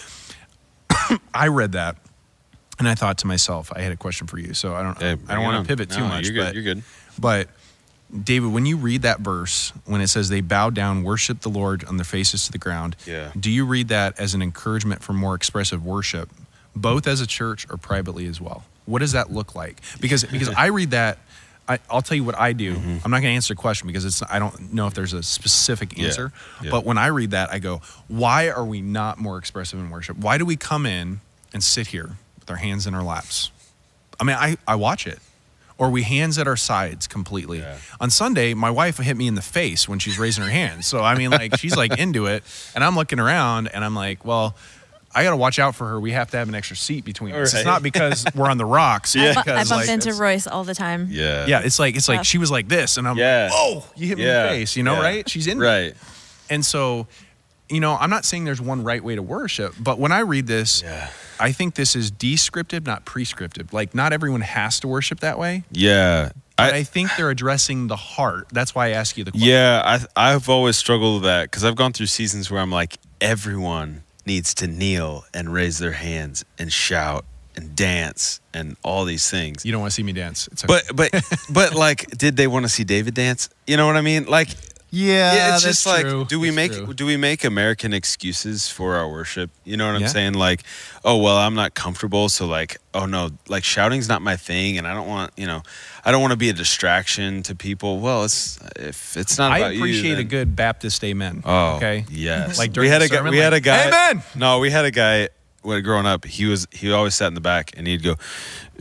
I 1.35 1.49
read 1.49 1.73
that. 1.73 1.97
And 2.79 2.89
I 2.89 2.95
thought 2.95 3.19
to 3.19 3.27
myself, 3.27 3.71
I 3.77 3.83
had 3.83 3.93
a 3.93 3.97
question 3.97 4.27
for 4.27 4.39
you. 4.39 4.55
So 4.55 4.75
I 4.75 4.83
don't, 4.83 4.99
hey, 4.99 5.13
I 5.29 5.35
don't 5.35 5.45
want 5.45 5.63
to 5.63 5.69
pivot 5.69 5.91
too 5.91 6.01
no, 6.01 6.09
much. 6.09 6.25
You're 6.25 6.33
good. 6.33 6.45
But, 6.47 6.55
you're 6.55 6.65
good. 6.65 6.83
But 7.19 7.49
David, 8.11 8.53
when 8.53 8.67
you 8.67 8.77
read 8.77 9.03
that 9.03 9.21
verse, 9.21 9.73
when 9.87 10.01
it 10.01 10.09
says 10.09 10.29
they 10.29 10.41
bow 10.41 10.71
down, 10.71 11.05
worship 11.05 11.41
the 11.41 11.49
Lord 11.49 11.85
on 11.85 11.97
their 11.97 12.05
faces 12.05 12.47
to 12.47 12.53
the 12.53 12.59
ground, 12.59 12.97
yeah. 13.07 13.31
do 13.39 13.51
you 13.51 13.65
read 13.65 13.89
that 13.89 14.19
as 14.19 14.35
an 14.35 14.43
encouragement 14.43 15.03
for 15.03 15.13
more 15.13 15.35
expressive 15.35 15.85
worship, 15.85 16.29
both 16.75 17.07
as 17.07 17.21
a 17.21 17.27
church 17.27 17.67
or 17.71 17.77
privately 17.77 18.27
as 18.27 18.41
well? 18.41 18.65
What 18.87 18.99
does 18.99 19.13
that 19.13 19.31
look 19.31 19.55
like? 19.55 19.81
Because 20.01 20.25
because 20.25 20.49
I 20.49 20.67
read 20.67 20.91
that, 20.91 21.19
I, 21.69 21.79
will 21.93 22.03
tell 22.03 22.17
you 22.17 22.25
what 22.25 22.37
I 22.37 22.53
do. 22.53 22.75
Mm-hmm. 22.75 22.99
I'm 23.05 23.11
not 23.13 23.21
going 23.21 23.31
to 23.31 23.37
answer 23.37 23.55
the 23.55 23.61
question 23.61 23.87
because 23.87 24.05
it's 24.05 24.23
I 24.29 24.41
don't 24.41 24.73
know 24.75 24.89
if 24.89 24.95
there's 24.95 25.13
a 25.13 25.23
specific 25.23 25.97
answer. 26.01 26.33
Yeah. 26.61 26.65
Yeah. 26.65 26.71
But 26.73 26.85
when 26.85 26.99
I 26.99 27.07
read 27.07 27.31
that, 27.31 27.53
I 27.53 27.61
go, 27.61 27.81
why 28.09 28.51
are 28.51 28.65
we 28.65 28.81
not 28.81 29.19
more 29.19 29.39
expressive 29.39 29.79
in 29.79 29.89
worship? 29.91 30.17
Why 30.17 30.37
do 30.37 30.45
we 30.45 30.57
come 30.57 30.85
in 30.85 31.21
and 31.53 31.63
sit 31.63 31.89
here 31.89 32.17
with 32.41 32.51
our 32.51 32.57
hands 32.57 32.89
in 32.89 32.95
our 32.95 33.05
laps? 33.05 33.53
I 34.19 34.25
mean, 34.25 34.37
I, 34.37 34.57
I 34.67 34.75
watch 34.75 35.07
it 35.07 35.21
or 35.81 35.89
we 35.89 36.03
hands 36.03 36.37
at 36.37 36.47
our 36.47 36.59
sides 36.59 37.07
completely. 37.07 37.61
Yeah. 37.61 37.79
On 38.01 38.11
Sunday, 38.11 38.53
my 38.53 38.71
wife 38.71 38.99
hit 38.99 39.17
me 39.17 39.27
in 39.27 39.35
the 39.35 39.43
face 39.43 39.89
when 39.89 39.99
she's 39.99 40.19
raising 40.19 40.45
her 40.45 40.51
hand. 40.51 40.85
So 40.85 41.01
I 41.03 41.17
mean, 41.17 41.31
like 41.31 41.57
she's 41.59 41.75
like 41.75 41.99
into 41.99 42.27
it, 42.27 42.45
and 42.75 42.85
I'm 42.85 42.95
looking 42.95 43.19
around 43.19 43.69
and 43.69 43.85
I'm 43.85 43.97
like, 43.97 44.25
well. 44.25 44.55
I 45.13 45.25
got 45.25 45.31
to 45.31 45.37
watch 45.37 45.59
out 45.59 45.75
for 45.75 45.89
her. 45.89 45.99
We 45.99 46.13
have 46.13 46.31
to 46.31 46.37
have 46.37 46.49
an 46.49 46.55
extra 46.55 46.77
seat 46.77 47.05
between 47.05 47.35
us. 47.35 47.53
Right. 47.53 47.59
It's 47.59 47.67
not 47.67 47.83
because 47.83 48.25
we're 48.33 48.49
on 48.49 48.59
the 48.59 48.65
rocks. 48.65 49.13
yeah. 49.17 49.35
Because, 49.35 49.69
I 49.69 49.75
bump 49.75 49.89
like, 49.89 49.93
into 49.93 50.15
Royce 50.15 50.47
all 50.47 50.63
the 50.63 50.73
time. 50.73 51.09
Yeah. 51.11 51.47
Yeah. 51.49 51.63
It's 51.65 51.81
like 51.81 51.97
it's 51.97 52.09
like 52.09 52.25
she 52.25 52.39
was 52.39 52.49
like 52.49 52.69
this, 52.69 52.97
and 52.97 53.09
I'm 53.09 53.19
yeah. 53.19 53.49
like, 53.51 53.53
oh, 53.53 53.91
you 53.97 54.07
hit 54.07 54.19
me 54.19 54.25
yeah. 54.25 54.45
in 54.45 54.53
the 54.53 54.59
face. 54.61 54.77
You 54.77 54.85
know, 54.85 54.95
yeah. 54.95 55.01
right? 55.01 55.29
She's 55.29 55.49
in 55.49 55.59
right. 55.59 55.95
And 56.49 56.65
so, 56.65 57.09
you 57.69 57.81
know, 57.81 57.97
I'm 57.99 58.09
not 58.09 58.25
saying 58.25 58.45
there's 58.45 58.61
one 58.61 58.85
right 58.85 59.03
way 59.03 59.17
to 59.17 59.23
worship, 59.23 59.75
but 59.81 59.99
when 59.99 60.13
I 60.13 60.21
read 60.21 60.47
this, 60.47 60.83
yeah. 60.83 61.11
I 61.41 61.53
think 61.53 61.75
this 61.75 61.97
is 61.97 62.11
descriptive, 62.11 62.87
not 62.87 63.05
prescriptive. 63.05 63.73
Like, 63.73 63.95
not 63.95 64.13
everyone 64.13 64.43
has 64.43 64.79
to 64.81 64.89
worship 64.89 65.21
that 65.21 65.39
way. 65.39 65.65
Yeah. 65.73 66.31
I, 66.59 66.71
I, 66.71 66.83
think 66.83 67.11
they're 67.17 67.31
addressing 67.31 67.87
the 67.87 67.97
heart. 67.97 68.49
That's 68.53 68.75
why 68.75 68.89
I 68.89 68.91
ask 68.91 69.17
you 69.17 69.25
the 69.25 69.31
question. 69.31 69.49
Yeah, 69.49 69.83
I, 70.17 70.33
I've 70.35 70.49
always 70.49 70.77
struggled 70.77 71.15
with 71.15 71.23
that 71.25 71.45
because 71.45 71.65
I've 71.65 71.77
gone 71.77 71.93
through 71.93 72.07
seasons 72.07 72.51
where 72.51 72.61
I'm 72.61 72.71
like, 72.71 72.99
everyone 73.21 74.03
needs 74.27 74.53
to 74.55 74.67
kneel 74.67 75.25
and 75.33 75.53
raise 75.53 75.79
their 75.79 75.93
hands 75.93 76.45
and 76.59 76.71
shout 76.71 77.25
and 77.57 77.75
dance 77.75 78.41
and 78.55 78.77
all 78.83 79.05
these 79.05 79.31
things. 79.31 79.65
You 79.65 79.73
don't 79.73 79.81
want 79.81 79.93
to 79.93 79.95
see 79.95 80.03
me 80.03 80.13
dance. 80.13 80.49
Okay. 80.53 80.67
But 80.67 80.95
but 80.95 81.25
but 81.51 81.75
like, 81.75 82.07
did 82.11 82.37
they 82.37 82.47
want 82.47 82.65
to 82.65 82.69
see 82.69 82.85
David 82.85 83.15
dance? 83.15 83.49
You 83.67 83.77
know 83.77 83.87
what 83.87 83.97
I 83.97 84.03
mean? 84.03 84.27
Like 84.27 84.51
Yeah, 84.93 85.35
yeah, 85.35 85.55
it's 85.55 85.63
just 85.63 85.87
like 85.87 86.03
true. 86.03 86.25
do 86.25 86.41
we 86.41 86.49
That's 86.51 86.57
make 86.57 86.73
true. 86.85 86.95
do 86.95 87.07
we 87.07 87.17
make 87.17 87.45
American 87.45 87.93
excuses 87.93 88.69
for 88.69 88.97
our 88.97 89.09
worship? 89.09 89.51
You 89.65 89.77
know 89.77 89.87
what 89.87 89.95
I'm 89.95 90.01
Yeah. 90.03 90.07
saying? 90.09 90.35
Like, 90.35 90.63
oh 91.05 91.17
well, 91.19 91.37
I'm 91.37 91.55
not 91.55 91.75
comfortable, 91.75 92.29
so 92.29 92.47
like, 92.47 92.79
oh 92.93 93.07
no, 93.07 93.31
like 93.49 93.63
shouting's 93.63 94.09
not 94.09 94.21
my 94.21 94.35
thing, 94.37 94.79
and 94.79 94.89
I 94.89 94.95
don't 94.95 95.07
want 95.07 95.31
you 95.37 95.47
know, 95.47 95.63
I 96.05 96.11
don't 96.11 96.21
want 96.21 96.33
to 96.33 96.37
be 96.37 96.49
a 96.49 96.53
distraction 96.53 97.45
to 97.45 97.55
people. 97.55 98.01
Well, 98.01 98.25
it's 98.25 98.59
if 98.75 99.17
it's 99.17 99.39
not 99.39 99.53
I 99.53 99.59
appreciate 99.75 100.15
you, 100.15 100.19
a 100.19 100.25
good 100.25 100.57
Baptist 100.57 101.05
amen. 101.05 101.43
Oh, 101.45 101.77
okay. 101.77 102.05
yes. 102.11 102.59
Like 102.59 102.75
we 102.75 102.89
had 102.89 103.01
a 103.03 103.09
guy. 103.09 103.17
sermon, 103.17 103.31
We 103.31 103.39
had 103.39 103.53
a 103.55 103.61
guy. 103.61 103.87
Amen. 103.87 104.25
No, 104.35 104.59
we 104.59 104.71
had 104.71 104.85
a 104.87 104.91
guy 104.91 105.29
when 105.63 105.81
growing 105.85 106.07
up. 106.07 106.25
He 106.25 106.47
was 106.47 106.67
he 106.73 106.91
always 106.91 107.15
sat 107.15 107.29
in 107.29 107.35
the 107.35 107.41
back 107.41 107.71
and 107.77 107.87
he'd 107.87 108.03
go, 108.03 108.17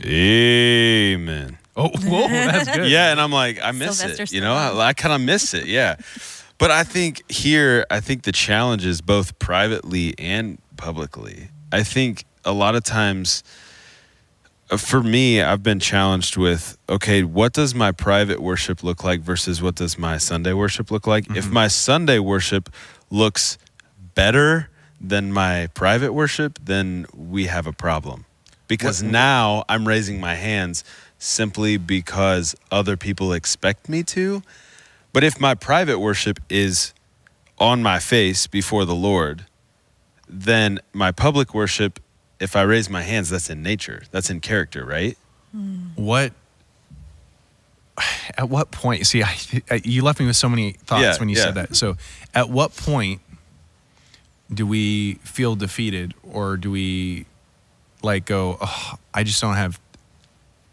Amen. 0.04 1.58
Oh, 1.76 1.88
whoa, 2.04 2.28
that's 2.28 2.76
good. 2.76 2.90
Yeah, 2.90 3.10
and 3.10 3.20
I'm 3.20 3.32
like, 3.32 3.58
I 3.62 3.72
miss 3.72 3.98
Sylvester 3.98 4.24
it. 4.24 4.32
You 4.32 4.40
know, 4.40 4.54
I, 4.54 4.88
I 4.88 4.92
kind 4.92 5.14
of 5.14 5.20
miss 5.20 5.54
it. 5.54 5.66
Yeah, 5.66 5.96
but 6.58 6.70
I 6.70 6.84
think 6.84 7.22
here, 7.30 7.86
I 7.90 8.00
think 8.00 8.22
the 8.22 8.32
challenge 8.32 8.84
is 8.84 9.00
both 9.00 9.38
privately 9.38 10.14
and 10.18 10.58
publicly. 10.76 11.48
I 11.72 11.82
think 11.82 12.24
a 12.44 12.52
lot 12.52 12.74
of 12.74 12.84
times, 12.84 13.42
uh, 14.70 14.76
for 14.76 15.02
me, 15.02 15.40
I've 15.40 15.62
been 15.62 15.80
challenged 15.80 16.36
with, 16.36 16.76
okay, 16.88 17.22
what 17.22 17.52
does 17.52 17.74
my 17.74 17.92
private 17.92 18.40
worship 18.40 18.82
look 18.82 19.04
like 19.04 19.20
versus 19.20 19.62
what 19.62 19.76
does 19.76 19.98
my 19.98 20.18
Sunday 20.18 20.52
worship 20.52 20.90
look 20.90 21.06
like? 21.06 21.34
If 21.36 21.50
my 21.50 21.68
Sunday 21.68 22.18
worship 22.18 22.68
looks 23.10 23.56
better 24.14 24.68
than 25.00 25.32
my 25.32 25.68
private 25.74 26.12
worship, 26.12 26.58
then 26.62 27.06
we 27.14 27.46
have 27.46 27.66
a 27.66 27.72
problem. 27.72 28.26
Because 28.68 29.02
now 29.02 29.64
I'm 29.68 29.88
raising 29.88 30.20
my 30.20 30.34
hands 30.34 30.84
simply 31.20 31.76
because 31.76 32.56
other 32.72 32.96
people 32.96 33.32
expect 33.32 33.88
me 33.88 34.02
to. 34.02 34.42
But 35.12 35.22
if 35.22 35.38
my 35.38 35.54
private 35.54 35.98
worship 36.00 36.40
is 36.48 36.92
on 37.58 37.82
my 37.82 37.98
face 37.98 38.46
before 38.48 38.84
the 38.84 38.94
Lord, 38.94 39.44
then 40.28 40.80
my 40.92 41.12
public 41.12 41.52
worship, 41.54 42.00
if 42.40 42.56
I 42.56 42.62
raise 42.62 42.88
my 42.88 43.02
hands, 43.02 43.28
that's 43.28 43.50
in 43.50 43.62
nature, 43.62 44.02
that's 44.10 44.30
in 44.30 44.40
character, 44.40 44.84
right? 44.84 45.16
Hmm. 45.52 45.88
What? 45.94 46.32
At 48.38 48.48
what 48.48 48.70
point? 48.70 49.06
See, 49.06 49.22
I, 49.22 49.36
I, 49.70 49.82
you 49.84 50.02
left 50.02 50.20
me 50.20 50.26
with 50.26 50.36
so 50.36 50.48
many 50.48 50.72
thoughts 50.72 51.02
Yeah, 51.02 51.18
when 51.18 51.28
you 51.28 51.36
yeah. 51.36 51.42
said 51.44 51.54
that. 51.56 51.76
So, 51.76 51.96
at 52.34 52.48
what 52.48 52.74
point 52.76 53.20
do 54.52 54.66
we 54.66 55.14
feel 55.22 55.54
defeated, 55.54 56.14
or 56.22 56.56
do 56.56 56.70
we 56.70 57.26
like 58.02 58.24
go? 58.24 58.56
Oh, 58.60 58.94
I 59.12 59.22
just 59.22 59.40
don't 59.40 59.56
have. 59.56 59.78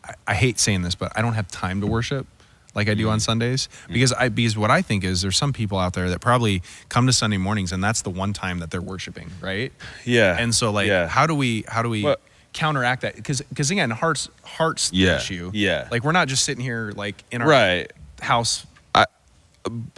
I, 0.08 0.14
I 0.28 0.34
hate 0.34 0.60
saying 0.60 0.82
this, 0.82 0.96
but 0.96 1.12
I 1.16 1.22
don't 1.22 1.34
have 1.34 1.48
time 1.48 1.82
to 1.82 1.88
worship 1.88 2.28
like 2.76 2.90
I 2.90 2.94
do 2.94 3.10
on 3.10 3.18
mm. 3.18 3.22
Sundays 3.22 3.68
mm. 3.88 3.94
because 3.94 4.14
I 4.14 4.30
because 4.30 4.56
what 4.56 4.70
I 4.70 4.82
think 4.82 5.04
is 5.04 5.22
there's 5.22 5.36
some 5.36 5.52
people 5.52 5.80
out 5.80 5.94
there 5.94 6.10
that 6.10 6.22
probably 6.22 6.62
come 6.90 7.08
to 7.08 7.14
Sunday 7.14 7.38
mornings 7.38 7.72
and 7.72 7.84
that's 7.84 8.04
the 8.04 8.12
one 8.12 8.34
time 8.34 8.60
that 8.60 8.70
they're 8.70 8.82
worshiping, 8.82 9.30
right? 9.42 9.74
Yeah. 10.06 10.38
And 10.40 10.54
so 10.54 10.72
like 10.72 10.88
yeah. 10.88 11.08
how 11.08 11.26
do 11.26 11.34
we 11.36 11.66
how 11.68 11.82
do 11.82 11.90
we 11.90 12.04
What- 12.04 12.22
counteract 12.54 13.02
that 13.02 13.16
because 13.16 13.42
because 13.42 13.70
again 13.70 13.90
hearts 13.92 14.30
hearts 14.44 14.90
the 14.90 14.98
Yeah, 14.98 15.18
issue 15.18 15.52
yeah. 15.54 15.88
like 15.92 16.04
we're 16.04 16.12
not 16.12 16.28
just 16.28 16.44
sitting 16.44 16.64
here 16.64 16.92
like 16.96 17.24
in 17.30 17.42
our 17.42 17.48
right. 17.48 17.92
house 18.22 18.66
I 18.96 19.06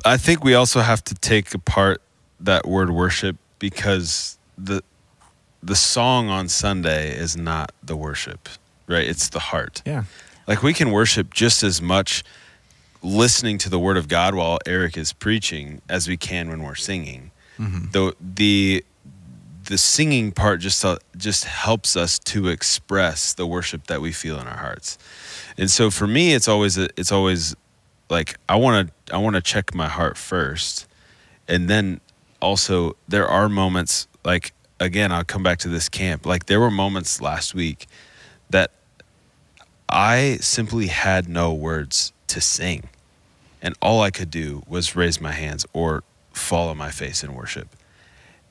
I 0.04 0.18
think 0.18 0.44
we 0.44 0.56
also 0.56 0.80
have 0.82 1.04
to 1.06 1.16
take 1.16 1.54
apart 1.54 2.02
that 2.40 2.68
word 2.68 2.90
worship 2.90 3.38
because 3.60 4.38
the 4.58 4.82
the 5.62 5.76
song 5.76 6.30
on 6.30 6.48
Sunday 6.48 7.12
is 7.12 7.36
not 7.36 7.72
the 7.84 7.96
worship, 7.96 8.48
right? 8.90 9.08
It's 9.08 9.30
the 9.30 9.40
heart. 9.40 9.82
yeah 9.86 10.04
Like 10.48 10.64
we 10.64 10.74
can 10.74 10.92
worship 10.92 11.34
just 11.34 11.64
as 11.64 11.82
much 11.82 12.24
listening 13.02 13.58
to 13.60 13.70
the 13.70 13.80
word 13.80 13.96
of 13.98 14.08
God 14.08 14.36
while 14.36 14.60
Eric 14.66 14.98
is 14.98 15.14
preaching 15.14 15.82
as 15.88 16.08
we 16.08 16.18
can 16.18 16.50
when 16.50 16.64
we're 16.64 16.76
singing. 16.76 17.32
The 17.92 18.16
the 18.20 18.86
the 19.66 19.78
singing 19.78 20.32
part 20.32 20.62
just 20.62 20.84
uh, 20.86 20.98
just 21.18 21.44
helps 21.46 21.96
us 21.96 22.18
to 22.20 22.48
express 22.48 23.34
the 23.34 23.46
worship 23.46 23.88
that 23.88 24.02
we 24.02 24.12
feel 24.12 24.40
in 24.40 24.48
our 24.48 24.58
hearts. 24.58 24.98
And 25.58 25.70
so 25.70 25.92
for 25.92 26.08
me 26.08 26.34
it's 26.34 26.48
always 26.48 26.78
a, 26.78 26.88
it's 26.98 27.12
always 27.12 27.56
like 28.10 28.38
I 28.48 28.56
want 28.56 28.88
to 28.88 29.14
I 29.14 29.18
want 29.18 29.36
to 29.36 29.42
check 29.42 29.76
my 29.76 29.88
heart 29.88 30.18
first. 30.18 30.88
And 31.48 31.70
then 31.70 32.00
also 32.42 32.96
there 33.08 33.28
are 33.28 33.50
moments 33.50 34.08
like 34.24 34.54
again 34.80 35.12
I'll 35.12 35.26
come 35.26 35.44
back 35.44 35.60
to 35.60 35.70
this 35.70 35.90
camp. 35.90 36.26
Like 36.26 36.46
there 36.46 36.60
were 36.62 36.72
moments 36.72 37.22
last 37.22 37.54
week 37.54 37.88
that 38.50 38.72
I 39.90 40.38
simply 40.38 40.88
had 40.88 41.28
no 41.28 41.54
words 41.54 42.14
to 42.28 42.42
sing. 42.42 42.90
And 43.62 43.76
all 43.82 44.02
I 44.02 44.12
could 44.12 44.32
do 44.32 44.64
was 44.68 44.96
raise 44.96 45.20
my 45.20 45.32
hands 45.32 45.66
or 45.74 46.04
fall 46.32 46.70
on 46.70 46.78
my 46.78 46.92
face 46.92 47.24
in 47.24 47.34
worship. 47.34 47.76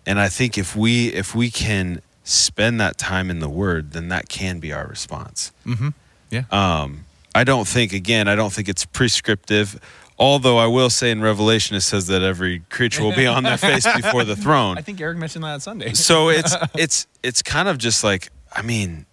And 0.04 0.18
I 0.20 0.28
think 0.28 0.58
if 0.58 0.76
we 0.76 1.08
if 1.08 1.34
we 1.34 1.50
can 1.50 2.02
spend 2.24 2.80
that 2.80 2.98
time 2.98 3.30
in 3.30 3.38
the 3.38 3.48
word, 3.48 3.92
then 3.92 4.08
that 4.08 4.28
can 4.28 4.58
be 4.58 4.72
our 4.72 4.86
response. 4.86 5.52
mm-hmm 5.66 5.88
yeah 6.30 6.44
Um, 6.50 7.04
I 7.34 7.44
don't 7.44 7.66
think 7.66 7.92
again, 7.92 8.28
I 8.28 8.34
don't 8.34 8.52
think 8.52 8.68
it's 8.68 8.84
prescriptive. 8.84 9.80
Although 10.18 10.58
I 10.58 10.66
will 10.66 10.90
say 10.90 11.10
in 11.10 11.22
Revelation 11.22 11.76
it 11.76 11.82
says 11.82 12.08
that 12.08 12.22
every 12.22 12.60
creature 12.70 13.02
will 13.02 13.14
be 13.14 13.26
on 13.26 13.44
their 13.44 13.56
face 13.56 13.86
before 13.96 14.24
the 14.24 14.34
throne 14.36 14.76
I 14.76 14.82
think 14.82 15.00
Eric 15.00 15.16
mentioned 15.16 15.44
that 15.44 15.52
on 15.52 15.60
Sunday 15.60 15.92
so 15.94 16.28
it's 16.28 16.54
it's 16.74 17.06
it's 17.22 17.40
kind 17.40 17.68
of 17.68 17.78
just 17.78 18.02
like 18.02 18.28
I 18.52 18.62
mean, 18.62 19.06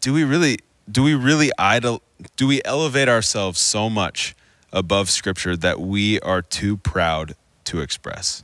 do 0.00 0.12
we 0.12 0.24
really 0.24 0.58
do 0.90 1.02
we 1.02 1.14
really 1.14 1.50
idol 1.58 2.02
do 2.36 2.46
we 2.46 2.60
elevate 2.64 3.08
ourselves 3.08 3.58
so 3.60 3.88
much 3.90 4.34
above 4.72 5.10
Scripture 5.10 5.56
that 5.56 5.80
we 5.80 6.20
are 6.20 6.42
too 6.42 6.76
proud 6.78 7.34
to 7.64 7.80
express? 7.80 8.42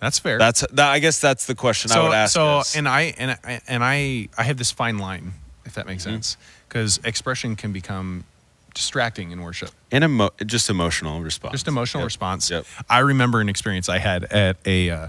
that's 0.00 0.18
fair 0.18 0.38
That's 0.38 0.60
that. 0.72 0.90
I 0.90 0.98
guess 0.98 1.20
that's 1.20 1.46
the 1.46 1.54
question 1.54 1.90
I 1.90 2.02
would 2.02 2.12
ask. 2.12 2.34
so 2.34 2.58
us. 2.58 2.76
and 2.76 2.86
I 2.88 3.14
and 3.18 3.30
I 3.42 3.60
and 3.66 3.82
I 3.82 4.28
I 4.36 4.42
have 4.44 4.58
this 4.58 4.70
fine 4.70 4.98
line 4.98 5.32
if 5.64 5.74
that 5.74 5.86
makes 5.86 6.04
Mm-hmm. 6.04 6.14
sense 6.16 6.36
because 6.68 6.98
expression 7.04 7.56
can 7.56 7.72
become 7.72 8.24
distracting 8.74 9.30
in 9.30 9.40
worship 9.40 9.70
and 9.90 10.04
emo- 10.04 10.28
just 10.44 10.68
emotional 10.68 11.22
response, 11.22 11.52
just 11.52 11.66
emotional 11.66 12.02
Yep. 12.02 12.06
response. 12.06 12.50
Yep. 12.50 12.66
I 12.90 12.98
remember 12.98 13.40
an 13.40 13.48
experience 13.48 13.88
I 13.88 13.98
had 13.98 14.24
at 14.24 14.58
a 14.66 14.90
uh, 14.90 15.08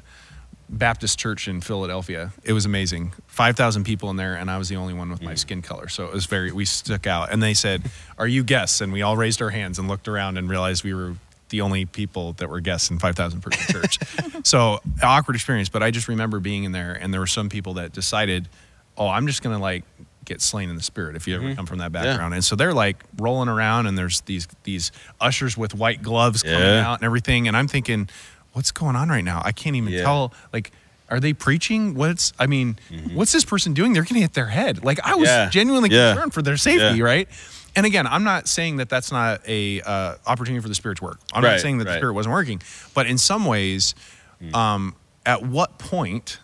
Baptist 0.69 1.17
church 1.17 1.47
in 1.47 1.61
Philadelphia. 1.61 2.33
It 2.43 2.51
was 2.53 2.65
amazing. 2.65 3.13
5,000 3.27 3.83
people 3.85 4.09
in 4.09 4.17
there, 4.17 4.35
and 4.35 4.51
I 4.51 4.57
was 4.57 4.67
the 4.69 4.75
only 4.75 4.93
one 4.93 5.09
with 5.09 5.21
my 5.21 5.33
Mm. 5.33 5.37
skin 5.39 5.61
color. 5.61 5.87
So 5.87 6.05
it 6.05 6.13
was 6.13 6.25
very, 6.25 6.51
we 6.51 6.65
stuck 6.65 7.07
out. 7.07 7.31
And 7.31 7.41
they 7.41 7.53
said, 7.53 7.89
Are 8.17 8.27
you 8.27 8.43
guests? 8.43 8.81
And 8.81 8.91
we 8.91 9.01
all 9.01 9.15
raised 9.15 9.41
our 9.41 9.49
hands 9.51 9.79
and 9.79 9.87
looked 9.87 10.07
around 10.07 10.37
and 10.37 10.49
realized 10.49 10.83
we 10.83 10.93
were 10.93 11.13
the 11.49 11.61
only 11.61 11.85
people 11.85 12.33
that 12.33 12.49
were 12.49 12.59
guests 12.59 12.89
in 12.91 12.99
5,000 12.99 13.39
person 13.41 13.65
church. 13.81 13.97
so 14.43 14.81
awkward 15.01 15.35
experience. 15.35 15.69
But 15.69 15.83
I 15.83 15.91
just 15.91 16.09
remember 16.09 16.39
being 16.41 16.65
in 16.65 16.73
there, 16.73 16.91
and 16.93 17.13
there 17.13 17.21
were 17.21 17.27
some 17.27 17.47
people 17.47 17.75
that 17.75 17.93
decided, 17.93 18.49
Oh, 18.97 19.07
I'm 19.07 19.27
just 19.27 19.43
going 19.43 19.55
to 19.55 19.61
like, 19.61 19.83
get 20.25 20.41
slain 20.41 20.69
in 20.69 20.75
the 20.75 20.83
spirit 20.83 21.15
if 21.15 21.25
you 21.25 21.35
ever 21.37 21.55
come 21.55 21.65
from 21.65 21.77
that 21.77 21.93
Mm-hmm. 21.93 22.03
Yeah. 22.03 22.11
background 22.11 22.33
and 22.33 22.43
so 22.43 22.57
they're 22.57 22.73
like 22.73 23.01
rolling 23.17 23.47
around 23.47 23.85
and 23.87 23.97
there's 23.97 24.19
these 24.21 24.45
these 24.65 24.91
ushers 25.21 25.55
with 25.55 25.73
white 25.73 26.01
gloves 26.01 26.43
coming 26.43 26.59
Yeah. 26.59 26.85
out 26.85 26.95
and 26.99 27.05
everything 27.05 27.47
and 27.47 27.55
i'm 27.55 27.69
thinking 27.69 28.09
what's 28.57 28.71
going 28.71 28.95
on 28.95 29.07
right 29.07 29.23
now 29.23 29.39
i 29.45 29.51
can't 29.51 29.75
even 29.75 29.93
Yeah. 29.93 30.01
tell 30.03 30.33
like 30.51 30.71
are 31.09 31.19
they 31.19 31.31
preaching 31.31 31.93
what's 31.93 32.33
i 32.39 32.47
mean 32.47 32.77
what's 33.13 33.31
this 33.31 33.45
person 33.45 33.73
doing 33.73 33.93
they're 33.93 34.03
gonna 34.03 34.19
hit 34.21 34.33
their 34.33 34.47
head 34.47 34.83
like 34.83 34.99
i 35.05 35.13
was 35.15 35.29
Mm-hmm. 35.29 35.43
Yeah. 35.45 35.49
genuinely 35.49 35.89
Yeah. 35.91 36.13
concerned 36.13 36.33
for 36.33 36.41
their 36.41 36.57
safety 36.57 37.01
right 37.03 37.29
and 37.75 37.85
again 37.85 38.07
i'm 38.07 38.23
not 38.23 38.47
saying 38.47 38.77
that 38.77 38.89
that's 38.89 39.11
not 39.11 39.41
a 39.47 39.81
uh, 39.81 40.15
opportunity 40.25 40.61
for 40.61 40.67
the 40.69 40.75
spirit 40.75 40.97
to 40.97 41.03
work 41.05 41.19
i'm 41.33 41.43
not 41.43 41.59
saying 41.59 41.77
that 41.77 41.85
the 41.85 41.95
spirit 41.97 42.13
wasn't 42.13 42.33
working 42.33 42.59
but 42.93 43.05
in 43.05 43.17
some 43.17 43.45
ways 43.45 43.93
Mm. 44.41 44.53
um, 44.55 44.95
at 45.25 45.41
what 45.43 45.79
point? 45.79 46.39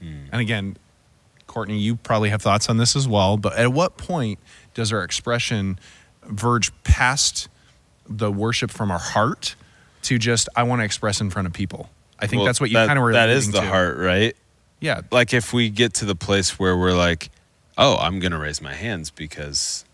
point 0.00 0.12
and 0.32 0.40
again 0.40 0.76
Courtney, 1.46 1.78
you 1.78 1.96
probably 1.96 2.28
have 2.30 2.42
thoughts 2.42 2.68
on 2.68 2.76
this 2.76 2.94
as 2.96 3.06
well, 3.08 3.36
but 3.38 3.56
at 3.56 3.72
what 3.72 3.96
point 3.96 4.38
does 4.74 4.92
our 4.92 5.02
expression 5.04 5.78
verge 6.24 6.70
past 6.84 7.48
the 8.08 8.30
worship 8.30 8.70
from 8.70 8.90
our 8.90 8.98
heart 8.98 9.54
to 10.06 10.18
just 10.18 10.48
I 10.56 10.62
want 10.64 10.80
to 10.80 10.84
express 10.84 11.20
in 11.20 11.30
front 11.30 11.46
of 11.46 11.52
people? 11.54 11.88
I 12.18 12.26
think 12.26 12.40
Well, 12.40 12.46
that's 12.46 12.60
what 12.60 12.70
you 12.70 12.74
that- 12.74 12.86
kind 12.86 12.98
of 12.98 13.02
were 13.04 13.12
That 13.12 13.28
is 13.28 13.50
the 13.52 13.60
to. 13.60 13.66
heart, 13.66 13.98
right? 13.98 14.34
Yeah, 14.80 15.02
Like 15.10 15.32
if 15.34 15.52
we 15.52 15.70
get 15.70 15.94
to 15.94 16.04
the 16.04 16.14
place 16.16 16.58
where 16.58 16.76
we're 16.76 16.92
like, 16.96 17.30
"Oh, 17.78 17.96
I'm 17.96 18.18
going 18.20 18.32
to 18.32 18.38
raise 18.38 18.60
my 18.60 18.74
hands 18.74 19.10
because 19.10 19.84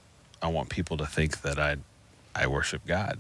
I 0.43 0.49
want 0.49 0.69
people 0.71 0.97
to 0.99 1.07
think 1.07 1.43
that 1.43 1.59
I 1.59 1.77
I 2.35 2.47
worship 2.47 2.87
God." 2.87 3.19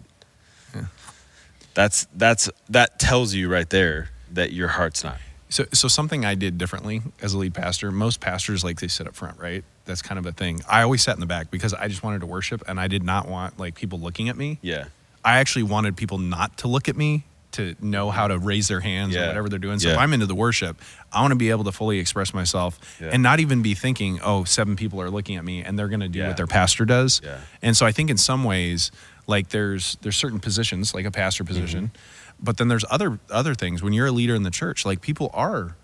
That's 1.74 2.06
that's 2.14 2.50
that 2.68 2.98
tells 2.98 3.32
you 3.34 3.48
right 3.48 3.68
there 3.70 4.10
that 4.32 4.52
your 4.52 4.68
heart's 4.68 5.02
not. 5.04 5.18
So, 5.48 5.64
so 5.72 5.86
something 5.88 6.24
I 6.24 6.34
did 6.34 6.56
differently 6.58 7.02
as 7.20 7.34
a 7.34 7.38
lead 7.38 7.54
pastor. 7.54 7.90
Most 7.90 8.20
pastors 8.20 8.64
like 8.64 8.80
they 8.80 8.88
sit 8.88 9.06
up 9.06 9.14
front, 9.14 9.38
right? 9.38 9.64
That's 9.84 10.00
kind 10.02 10.18
of 10.18 10.26
a 10.26 10.32
thing. 10.32 10.60
I 10.68 10.82
always 10.82 11.02
sat 11.02 11.14
in 11.14 11.20
the 11.20 11.26
back 11.26 11.50
because 11.50 11.74
I 11.74 11.88
just 11.88 12.02
wanted 12.02 12.20
to 12.20 12.26
worship, 12.26 12.62
and 12.66 12.78
I 12.80 12.88
did 12.88 13.02
not 13.02 13.28
want 13.28 13.58
like 13.58 13.74
people 13.74 13.98
looking 14.00 14.28
at 14.28 14.36
me. 14.36 14.58
Yeah. 14.62 14.86
I 15.24 15.38
actually 15.38 15.64
wanted 15.64 15.96
people 15.96 16.18
not 16.18 16.58
to 16.58 16.68
look 16.68 16.88
at 16.88 16.96
me 16.96 17.24
to 17.52 17.76
know 17.82 18.10
how 18.10 18.28
to 18.28 18.38
raise 18.38 18.68
their 18.68 18.80
hands 18.80 19.14
Yeah. 19.14 19.24
or 19.24 19.26
whatever 19.28 19.48
they're 19.50 19.58
doing. 19.58 19.78
So 19.78 19.88
Yeah. 19.88 19.94
if 19.94 20.00
I'm 20.00 20.14
into 20.14 20.24
the 20.26 20.34
worship, 20.34 20.80
I 21.12 21.20
want 21.20 21.32
to 21.32 21.36
be 21.36 21.50
able 21.50 21.64
to 21.64 21.72
fully 21.72 21.98
express 21.98 22.32
myself 22.32 22.78
Yeah. 22.98 23.10
and 23.12 23.22
not 23.22 23.40
even 23.40 23.60
be 23.60 23.74
thinking, 23.74 24.20
oh, 24.22 24.44
seven 24.44 24.74
people 24.74 25.02
are 25.02 25.10
looking 25.10 25.36
at 25.36 25.44
me 25.44 25.62
and 25.62 25.78
they're 25.78 25.88
going 25.88 26.00
to 26.00 26.08
do 26.08 26.26
what 26.26 26.36
their 26.38 26.46
pastor 26.46 26.86
does. 26.86 27.20
Yeah. 27.22 27.36
And 27.60 27.76
so 27.76 27.84
I 27.84 27.92
think 27.92 28.08
in 28.08 28.16
some 28.16 28.42
ways, 28.42 28.90
like 29.26 29.50
there's 29.50 29.98
there's 30.00 30.16
certain 30.16 30.40
positions, 30.40 30.94
like 30.94 31.04
a 31.04 31.10
pastor 31.10 31.44
position, 31.44 31.88
Mm-hmm. 31.94 32.44
but 32.44 32.56
then 32.56 32.68
there's 32.68 32.84
other 32.90 33.18
other 33.30 33.54
things. 33.54 33.82
When 33.82 33.92
you're 33.92 34.06
a 34.06 34.12
leader 34.12 34.34
in 34.34 34.42
the 34.44 34.50
church, 34.50 34.84
like 34.86 35.00
people 35.02 35.30
are 35.34 35.76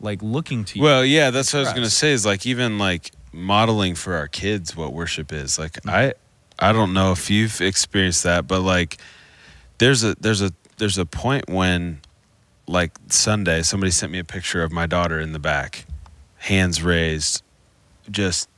like 0.00 0.22
looking 0.22 0.64
to 0.66 0.78
you. 0.78 0.84
Well, 0.84 1.04
yeah, 1.06 1.30
that's 1.30 1.52
what 1.54 1.60
I 1.60 1.62
was 1.62 1.72
gonna 1.72 1.88
say. 1.90 2.12
Is 2.12 2.26
like 2.26 2.44
even 2.46 2.78
like 2.78 3.10
modeling 3.32 3.94
for 3.94 4.14
our 4.14 4.28
kids 4.28 4.76
what 4.76 4.92
worship 4.92 5.32
is. 5.32 5.58
Like 5.58 5.72
Mm-hmm. 5.72 5.90
I, 5.90 6.12
I 6.58 6.72
don't 6.72 6.92
know 6.92 7.12
if 7.12 7.30
you've 7.30 7.60
experienced 7.60 8.22
that, 8.24 8.46
but 8.46 8.60
like 8.60 8.98
there's 9.78 10.04
a 10.04 10.14
there's 10.20 10.42
a 10.42 10.52
there's 10.78 10.98
a 10.98 11.06
point 11.06 11.48
when, 11.48 12.00
like 12.66 12.92
Sunday, 13.08 13.62
somebody 13.62 13.90
sent 13.90 14.12
me 14.12 14.18
a 14.18 14.24
picture 14.24 14.62
of 14.62 14.72
my 14.72 14.86
daughter 14.86 15.20
in 15.20 15.32
the 15.32 15.38
back, 15.38 15.84
hands 16.36 16.82
raised, 16.82 17.42
just 18.10 18.48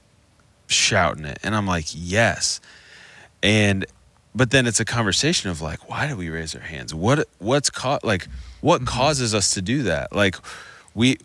shouting 0.67 1.25
it, 1.25 1.38
and 1.43 1.55
I'm 1.55 1.67
like, 1.67 1.87
yes, 1.93 2.61
and. 3.43 3.85
But 4.35 4.50
then 4.50 4.67
it's 4.67 4.81
a 4.81 4.85
conversation 4.85 5.49
of 5.49 5.62
like, 5.62 5.88
why 5.88 6.07
do 6.09 6.15
we 6.15 6.29
raise 6.29 6.55
our 6.55 6.61
hands? 6.61 6.95
What 6.95 7.26
what's 7.38 7.71
caught 7.71 8.05
like 8.05 8.29
what 8.61 8.83
Mm-hmm. 8.83 8.88
causes 8.88 9.35
us 9.35 9.55
to 9.55 9.62
do 9.62 9.85
that? 9.85 10.15
Like, 10.15 10.37
we 10.95 11.17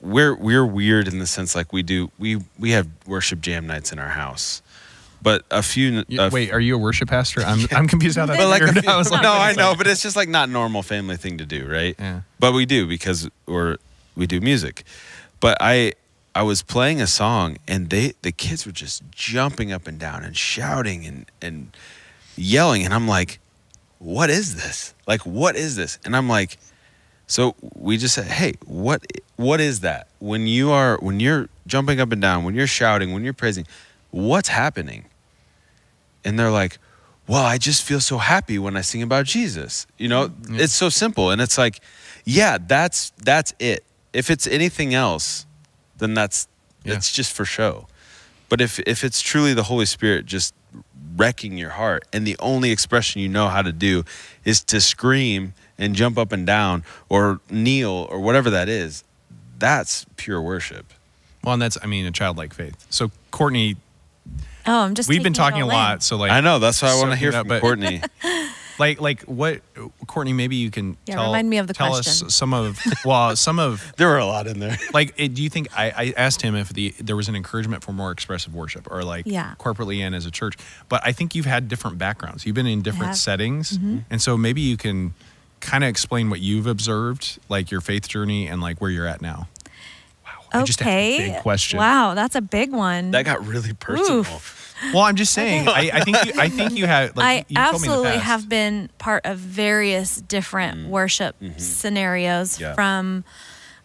we're 0.00 0.34
we're 0.34 0.64
weird 0.64 1.06
in 1.06 1.18
the 1.18 1.26
sense 1.26 1.54
like 1.54 1.70
we 1.70 1.82
do 1.82 2.10
we 2.18 2.38
we 2.58 2.70
have 2.70 2.88
worship 3.06 3.42
jam 3.42 3.66
nights 3.66 3.92
in 3.92 3.98
our 3.98 4.08
house, 4.08 4.62
but 5.22 5.44
a 5.50 5.62
few 5.62 6.04
You- 6.08 6.20
a- 6.20 6.30
wait, 6.30 6.50
are 6.52 6.60
you 6.60 6.74
a 6.74 6.78
worship 6.78 7.08
pastor? 7.08 7.40
I'm 7.42 7.66
I'm 7.72 7.88
confused 7.88 8.16
how 8.16 8.26
that. 8.26 8.38
but 8.38 8.48
like 8.48 8.62
few- 8.62 8.90
I 8.90 8.96
was 8.96 9.10
like, 9.10 9.22
no, 9.22 9.32
I 9.32 9.52
know, 9.52 9.74
but 9.76 9.86
it's 9.86 10.02
just 10.02 10.16
like 10.16 10.28
not 10.28 10.48
normal 10.48 10.82
family 10.82 11.16
thing 11.16 11.38
to 11.38 11.46
do, 11.46 11.66
right? 11.66 11.94
Yeah. 11.98 12.20
But 12.38 12.52
we 12.52 12.66
do 12.66 12.86
because 12.86 13.28
we're 13.46 13.76
we 14.16 14.26
do 14.26 14.40
music. 14.40 14.84
But 15.40 15.56
I 15.60 15.92
I 16.34 16.42
was 16.42 16.62
playing 16.62 17.00
a 17.00 17.06
song 17.06 17.56
and 17.66 17.90
they 17.90 18.12
the 18.22 18.32
kids 18.32 18.64
were 18.66 18.72
just 18.72 19.02
jumping 19.10 19.72
up 19.72 19.86
and 19.86 19.98
down 19.98 20.22
and 20.24 20.36
shouting 20.36 21.04
and 21.06 21.26
and 21.42 21.72
yelling 22.36 22.84
and 22.84 22.94
I'm 22.94 23.08
like, 23.08 23.40
what 23.98 24.30
is 24.30 24.56
this? 24.56 24.94
Like 25.06 25.26
what 25.26 25.56
is 25.56 25.76
this? 25.76 25.98
And 26.04 26.16
I'm 26.16 26.28
like, 26.28 26.58
so 27.26 27.54
we 27.74 27.96
just 27.96 28.14
said, 28.14 28.26
hey, 28.26 28.54
what 28.66 29.04
what 29.36 29.60
is 29.60 29.80
that? 29.80 30.08
When 30.18 30.46
you 30.46 30.70
are 30.70 30.96
when 31.00 31.20
you're 31.20 31.48
jumping 31.66 32.00
up 32.00 32.10
and 32.12 32.20
down, 32.22 32.44
when 32.44 32.54
you're 32.54 32.66
shouting, 32.66 33.12
when 33.12 33.22
you're 33.24 33.32
praising, 33.32 33.66
what's 34.10 34.48
happening? 34.48 35.04
And 36.24 36.38
they're 36.38 36.50
like, 36.50 36.78
well, 37.26 37.44
I 37.44 37.58
just 37.58 37.82
feel 37.84 38.00
so 38.00 38.18
happy 38.18 38.58
when 38.58 38.76
I 38.76 38.80
sing 38.80 39.02
about 39.02 39.24
Jesus. 39.26 39.86
You 39.98 40.08
know, 40.08 40.30
it's 40.48 40.72
so 40.74 40.88
simple. 40.88 41.30
And 41.30 41.40
it's 41.40 41.56
like, 41.56 41.80
yeah, 42.24 42.58
that's 42.60 43.10
that's 43.22 43.54
it. 43.58 43.84
If 44.12 44.30
it's 44.30 44.46
anything 44.46 44.94
else, 44.94 45.46
then 45.98 46.14
that's 46.14 46.48
Yeah. 46.84 46.94
it's 46.94 47.12
just 47.12 47.32
for 47.32 47.44
show. 47.44 47.86
But 48.48 48.60
if 48.60 48.78
if 48.80 49.04
it's 49.04 49.20
truly 49.20 49.54
the 49.54 49.64
Holy 49.64 49.86
Spirit 49.86 50.26
just 50.26 50.54
wrecking 51.16 51.56
your 51.58 51.70
heart 51.70 52.04
and 52.12 52.26
the 52.26 52.36
only 52.38 52.70
expression 52.70 53.20
you 53.20 53.28
know 53.28 53.48
how 53.48 53.62
to 53.62 53.72
do 53.72 54.04
is 54.44 54.62
to 54.64 54.80
scream 54.80 55.54
and 55.78 55.94
jump 55.94 56.18
up 56.18 56.32
and 56.32 56.46
down 56.46 56.84
or 57.08 57.40
kneel 57.50 58.06
or 58.10 58.20
whatever 58.20 58.50
that 58.50 58.68
is, 58.68 59.02
that's 59.58 60.04
pure 60.16 60.40
worship. 60.42 60.92
Well, 61.44 61.54
and 61.54 61.62
that's 61.62 61.78
I 61.82 61.86
mean 61.86 62.06
a 62.06 62.10
childlike 62.10 62.52
faith. 62.54 62.86
So 62.90 63.10
Courtney, 63.30 63.76
Oh, 64.70 64.78
I'm 64.84 64.94
just. 64.94 65.08
we've 65.08 65.22
been 65.22 65.32
talking 65.32 65.60
a 65.62 65.64
all 65.64 65.70
in. 65.70 65.76
lot. 65.76 66.02
So 66.02 66.16
like 66.16 66.30
I 66.30 66.40
know, 66.40 66.58
that's 66.58 66.80
what 66.82 66.90
I 66.92 66.96
want 66.98 67.10
to 67.10 67.16
hear 67.16 67.30
it 67.30 67.34
up, 67.34 67.42
from 67.42 67.48
but- 67.48 67.60
Courtney. 67.60 68.02
like 68.78 69.00
like 69.00 69.22
what 69.22 69.60
Courtney? 70.06 70.32
Maybe 70.32 70.56
you 70.56 70.70
can 70.70 70.96
Yeah, 71.06 71.16
tell, 71.16 71.26
remind 71.26 71.50
me 71.50 71.58
of 71.58 71.66
the 71.66 71.74
tell 71.74 71.88
question. 71.90 72.28
us 72.28 72.34
some 72.34 72.54
of 72.54 72.80
well 73.04 73.36
some 73.36 73.58
of 73.58 73.92
there 73.98 74.08
were 74.08 74.16
a 74.18 74.24
lot 74.26 74.46
in 74.46 74.58
there. 74.60 74.78
like 74.94 75.12
eh, 75.18 75.28
do 75.28 75.42
you 75.42 75.50
think 75.50 75.68
I, 75.76 75.90
I 75.90 76.14
asked 76.16 76.40
him 76.40 76.54
if 76.54 76.70
the 76.70 76.94
there 76.98 77.14
was 77.16 77.28
an 77.28 77.36
encouragement 77.36 77.84
for 77.84 77.92
more 77.92 78.10
expressive 78.10 78.54
worship 78.54 78.88
or 78.90 79.02
like 79.04 79.26
Yeah. 79.26 79.54
corporately 79.58 79.98
and 79.98 80.14
as 80.14 80.24
a 80.24 80.30
church 80.30 80.54
but 80.88 81.02
i 81.04 81.12
think 81.12 81.34
you've 81.34 81.44
had 81.46 81.68
different 81.68 81.98
backgrounds 81.98 82.46
you've 82.46 82.54
been 82.54 82.66
in 82.66 82.80
different 82.80 83.16
settings 83.16 83.76
Mm-hmm. 83.76 83.98
and 84.08 84.22
so 84.22 84.38
maybe 84.38 84.62
you 84.62 84.76
can 84.78 85.12
kind 85.60 85.84
of 85.84 85.90
explain 85.90 86.30
what 86.30 86.40
you've 86.40 86.66
observed 86.66 87.38
like 87.50 87.70
your 87.70 87.82
faith 87.82 88.08
journey 88.08 88.46
and 88.46 88.62
like 88.62 88.80
where 88.80 88.90
you're 88.90 89.06
at 89.06 89.20
now 89.20 89.48
wow 90.24 90.60
I 90.60 90.62
just 90.64 90.80
a 90.80 90.84
Okay. 90.84 91.18
big 91.32 91.42
question 91.42 91.78
Wow, 91.78 92.14
that's 92.14 92.34
a 92.34 92.40
big 92.40 92.72
one. 92.72 93.10
That 93.10 93.24
got 93.26 93.46
really 93.46 93.74
personal. 93.74 94.20
Oof. 94.20 94.56
Well 94.94 95.02
i'm 95.02 95.16
just 95.16 95.32
saying 95.32 95.68
I, 95.68 95.90
I 95.92 96.00
think 96.04 96.24
you, 96.24 96.32
i 96.36 96.48
think 96.48 96.72
you 96.72 96.86
have 96.86 97.16
like 97.16 97.24
I 97.26 97.44
you 97.48 97.56
told 97.56 97.82
me 97.82 97.88
absolutely 97.88 98.18
have 98.18 98.48
been 98.48 98.88
part 98.98 99.24
of 99.26 99.38
various 99.38 100.20
different 100.20 100.88
worship 100.88 101.36
scenarios 101.58 102.60
Yeah. 102.60 102.74
from 102.74 103.24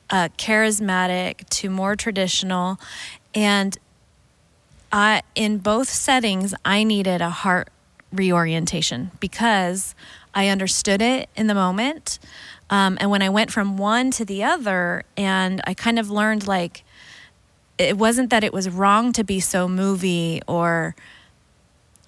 uh, 0.10 0.30
charismatic 0.38 1.50
to 1.50 1.70
more 1.70 1.96
traditional. 1.96 2.80
And 3.34 3.76
I, 4.92 5.24
in 5.34 5.58
both 5.58 5.90
settings, 5.90 6.54
I 6.64 6.84
needed 6.84 7.22
a 7.22 7.30
heart 7.32 7.70
reorientation 8.14 9.12
because 9.20 9.96
I 10.34 10.48
understood 10.50 11.02
it 11.02 11.30
in 11.36 11.48
the 11.48 11.56
moment. 11.56 12.20
Um, 12.70 12.98
and 13.02 13.10
when 13.10 13.22
I 13.22 13.30
went 13.30 13.52
from 13.52 13.78
one 13.78 14.12
to 14.12 14.26
the 14.26 14.44
other, 14.44 15.04
and 15.18 15.60
I 15.66 15.74
kind 15.74 15.98
of 16.00 16.10
learned 16.10 16.48
like, 16.48 16.84
it 17.78 17.98
wasn't 17.98 18.30
that 18.30 18.44
it 18.44 18.54
was 18.54 18.70
wrong 18.70 19.12
to 19.14 19.24
be 19.24 19.40
so 19.40 19.68
movie 19.68 20.42
or 20.48 20.96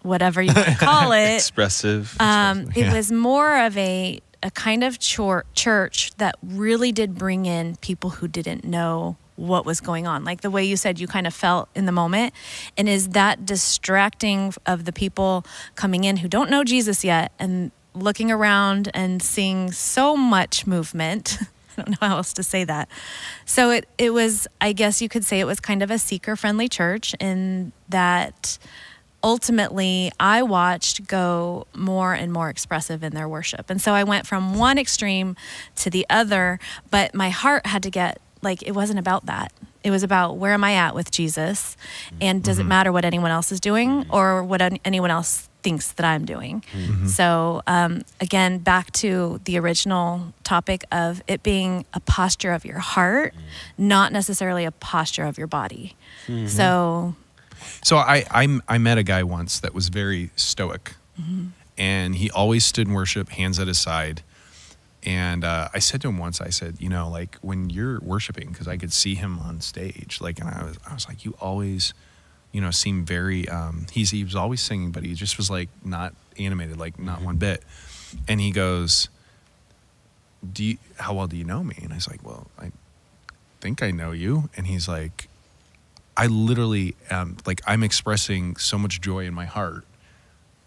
whatever 0.01 0.41
you 0.41 0.53
want 0.53 0.67
to 0.67 0.75
call 0.75 1.11
it. 1.25 1.35
Expressive. 1.35 2.15
Um, 2.19 2.69
it 2.75 2.77
Yeah. 2.77 2.93
was 2.93 3.11
more 3.11 3.57
of 3.65 3.77
a 3.77 4.21
a 4.43 4.51
kind 4.51 4.83
of 4.83 4.99
chor- 5.01 5.45
church 5.55 6.11
that 6.17 6.35
really 6.43 6.91
did 6.91 7.15
bring 7.15 7.47
in 7.47 7.75
people 7.77 8.11
who 8.11 8.27
didn't 8.27 8.63
know 8.63 9.17
what 9.35 9.65
was 9.65 9.81
going 9.81 10.05
on. 10.05 10.23
Like 10.23 10.41
the 10.41 10.51
way 10.51 10.63
you 10.63 10.77
said 10.77 10.99
you 10.99 11.07
kind 11.07 11.25
of 11.25 11.33
felt 11.33 11.69
in 11.73 11.87
the 11.87 11.91
moment. 11.91 12.33
And 12.77 12.87
is 12.87 13.09
that 13.09 13.47
distracting 13.47 14.53
of 14.67 14.85
the 14.85 14.93
people 14.93 15.43
coming 15.73 16.03
in 16.03 16.17
who 16.17 16.27
don't 16.27 16.51
know 16.51 16.63
Jesus 16.63 17.03
yet 17.03 17.31
and 17.39 17.71
looking 17.95 18.29
around 18.31 18.89
and 18.93 19.23
seeing 19.23 19.71
so 19.71 20.15
much 20.15 20.67
movement? 20.67 21.39
I 21.77 21.81
don't 21.85 22.01
know 22.01 22.07
how 22.07 22.17
else 22.17 22.33
to 22.33 22.43
say 22.43 22.63
that. 22.63 22.89
So 23.45 23.71
it 23.71 23.87
it 23.97 24.11
was 24.11 24.47
I 24.61 24.73
guess 24.73 25.01
you 25.01 25.09
could 25.09 25.23
say 25.23 25.39
it 25.39 25.45
was 25.45 25.59
kind 25.59 25.81
of 25.81 25.91
a 25.91 25.97
seeker 25.97 26.35
friendly 26.35 26.67
church 26.67 27.15
in 27.19 27.71
that 27.89 28.57
ultimately 29.23 30.11
I 30.19 30.43
watched 30.43 31.07
go 31.07 31.67
more 31.75 32.13
and 32.13 32.31
more 32.31 32.49
expressive 32.49 33.03
in 33.03 33.13
their 33.13 33.27
worship. 33.27 33.69
And 33.69 33.81
so 33.81 33.93
I 33.93 34.03
went 34.03 34.27
from 34.27 34.55
one 34.55 34.77
extreme 34.77 35.35
to 35.77 35.89
the 35.89 36.05
other, 36.09 36.59
but 36.91 37.13
my 37.13 37.29
heart 37.29 37.65
had 37.65 37.83
to 37.83 37.89
get 37.89 38.21
like 38.41 38.61
it 38.63 38.71
wasn't 38.71 38.99
about 38.99 39.25
that. 39.25 39.51
It 39.83 39.91
was 39.91 40.03
about 40.03 40.37
where 40.37 40.53
am 40.53 40.63
I 40.63 40.73
at 40.73 40.95
with 40.95 41.11
Jesus 41.11 41.77
and 42.19 42.43
does 42.43 42.59
it 42.59 42.63
mm-hmm. 42.63 42.69
matter 42.69 42.91
what 42.91 43.05
anyone 43.05 43.31
else 43.31 43.51
is 43.51 43.59
doing 43.59 44.03
mm-hmm. 44.03 44.13
or 44.13 44.43
what 44.43 44.61
anyone 44.83 45.11
else 45.11 45.46
thinks 45.67 45.91
that 45.93 46.05
I'm 46.05 46.23
doing. 46.25 46.63
So 47.07 47.61
um, 47.67 48.03
again, 48.21 48.59
back 48.59 48.85
to 49.03 49.41
the 49.43 49.59
original 49.59 50.33
topic 50.43 50.81
of 50.91 51.21
it 51.27 51.43
being 51.43 51.85
a 51.93 51.99
posture 51.99 52.53
of 52.53 52.63
your 52.63 52.79
heart, 52.79 53.33
not 53.77 54.11
necessarily 54.13 54.63
a 54.65 54.71
posture 54.71 55.25
of 55.25 55.37
your 55.37 55.47
body. 55.47 55.95
So 56.47 56.67
So 57.81 57.97
I, 57.97 58.17
I 58.41 58.59
I 58.75 58.77
met 58.77 58.97
a 58.97 59.03
guy 59.03 59.23
once 59.23 59.59
that 59.59 59.73
was 59.73 59.89
very 59.89 60.29
stoic, 60.35 60.95
and 61.77 62.15
he 62.15 62.29
always 62.31 62.63
stood 62.65 62.87
in 62.87 62.93
worship, 62.93 63.29
hands 63.29 63.59
at 63.59 63.67
his 63.67 63.79
side. 63.79 64.21
And 65.03 65.43
uh, 65.43 65.77
I 65.77 65.79
said 65.79 66.01
to 66.01 66.07
him 66.09 66.17
once, 66.17 66.41
I 66.41 66.51
said, 66.51 66.75
you 66.79 66.89
know, 66.89 67.09
like 67.19 67.37
when 67.41 67.69
you're 67.69 67.99
worshiping, 68.01 68.49
because 68.51 68.67
I 68.67 68.77
could 68.77 68.93
see 68.93 69.15
him 69.15 69.39
on 69.39 69.61
stage, 69.61 70.19
like, 70.21 70.39
and 70.41 70.49
I 70.49 70.63
was, 70.63 70.77
I 70.89 70.93
was 70.93 71.07
like, 71.09 71.23
you 71.25 71.33
always, 71.39 71.93
you 72.57 72.61
know, 72.61 72.71
seem 72.71 73.05
very. 73.05 73.47
Um, 73.47 73.85
he's 73.91 74.09
he 74.09 74.23
was 74.23 74.35
always 74.35 74.61
singing, 74.61 74.89
but 74.89 75.03
he 75.03 75.13
just 75.13 75.37
was 75.37 75.47
like 75.47 75.69
not 75.85 76.15
animated, 76.39 76.79
like 76.79 76.97
not 76.97 77.17
mm-hmm. 77.17 77.25
one 77.25 77.35
bit. 77.35 77.61
And 78.27 78.41
he 78.41 78.49
goes, 78.49 79.09
"Do 80.41 80.63
you? 80.63 80.77
How 80.95 81.13
well 81.13 81.27
do 81.27 81.37
you 81.37 81.43
know 81.43 81.63
me?" 81.63 81.75
And 81.83 81.93
I 81.93 81.97
was 81.97 82.07
like, 82.07 82.25
"Well, 82.25 82.47
I 82.57 82.71
think 83.61 83.83
I 83.83 83.91
know 83.91 84.11
you." 84.11 84.49
And 84.57 84.65
he's 84.65 84.87
like, 84.87 85.29
I 86.17 86.25
literally 86.25 86.95
am 87.11 87.37
like 87.45 87.61
I'm 87.67 87.83
expressing 87.83 88.55
so 88.55 88.79
much 88.79 89.01
joy 89.01 89.25
in 89.25 89.35
my 89.35 89.45
heart, 89.45 89.85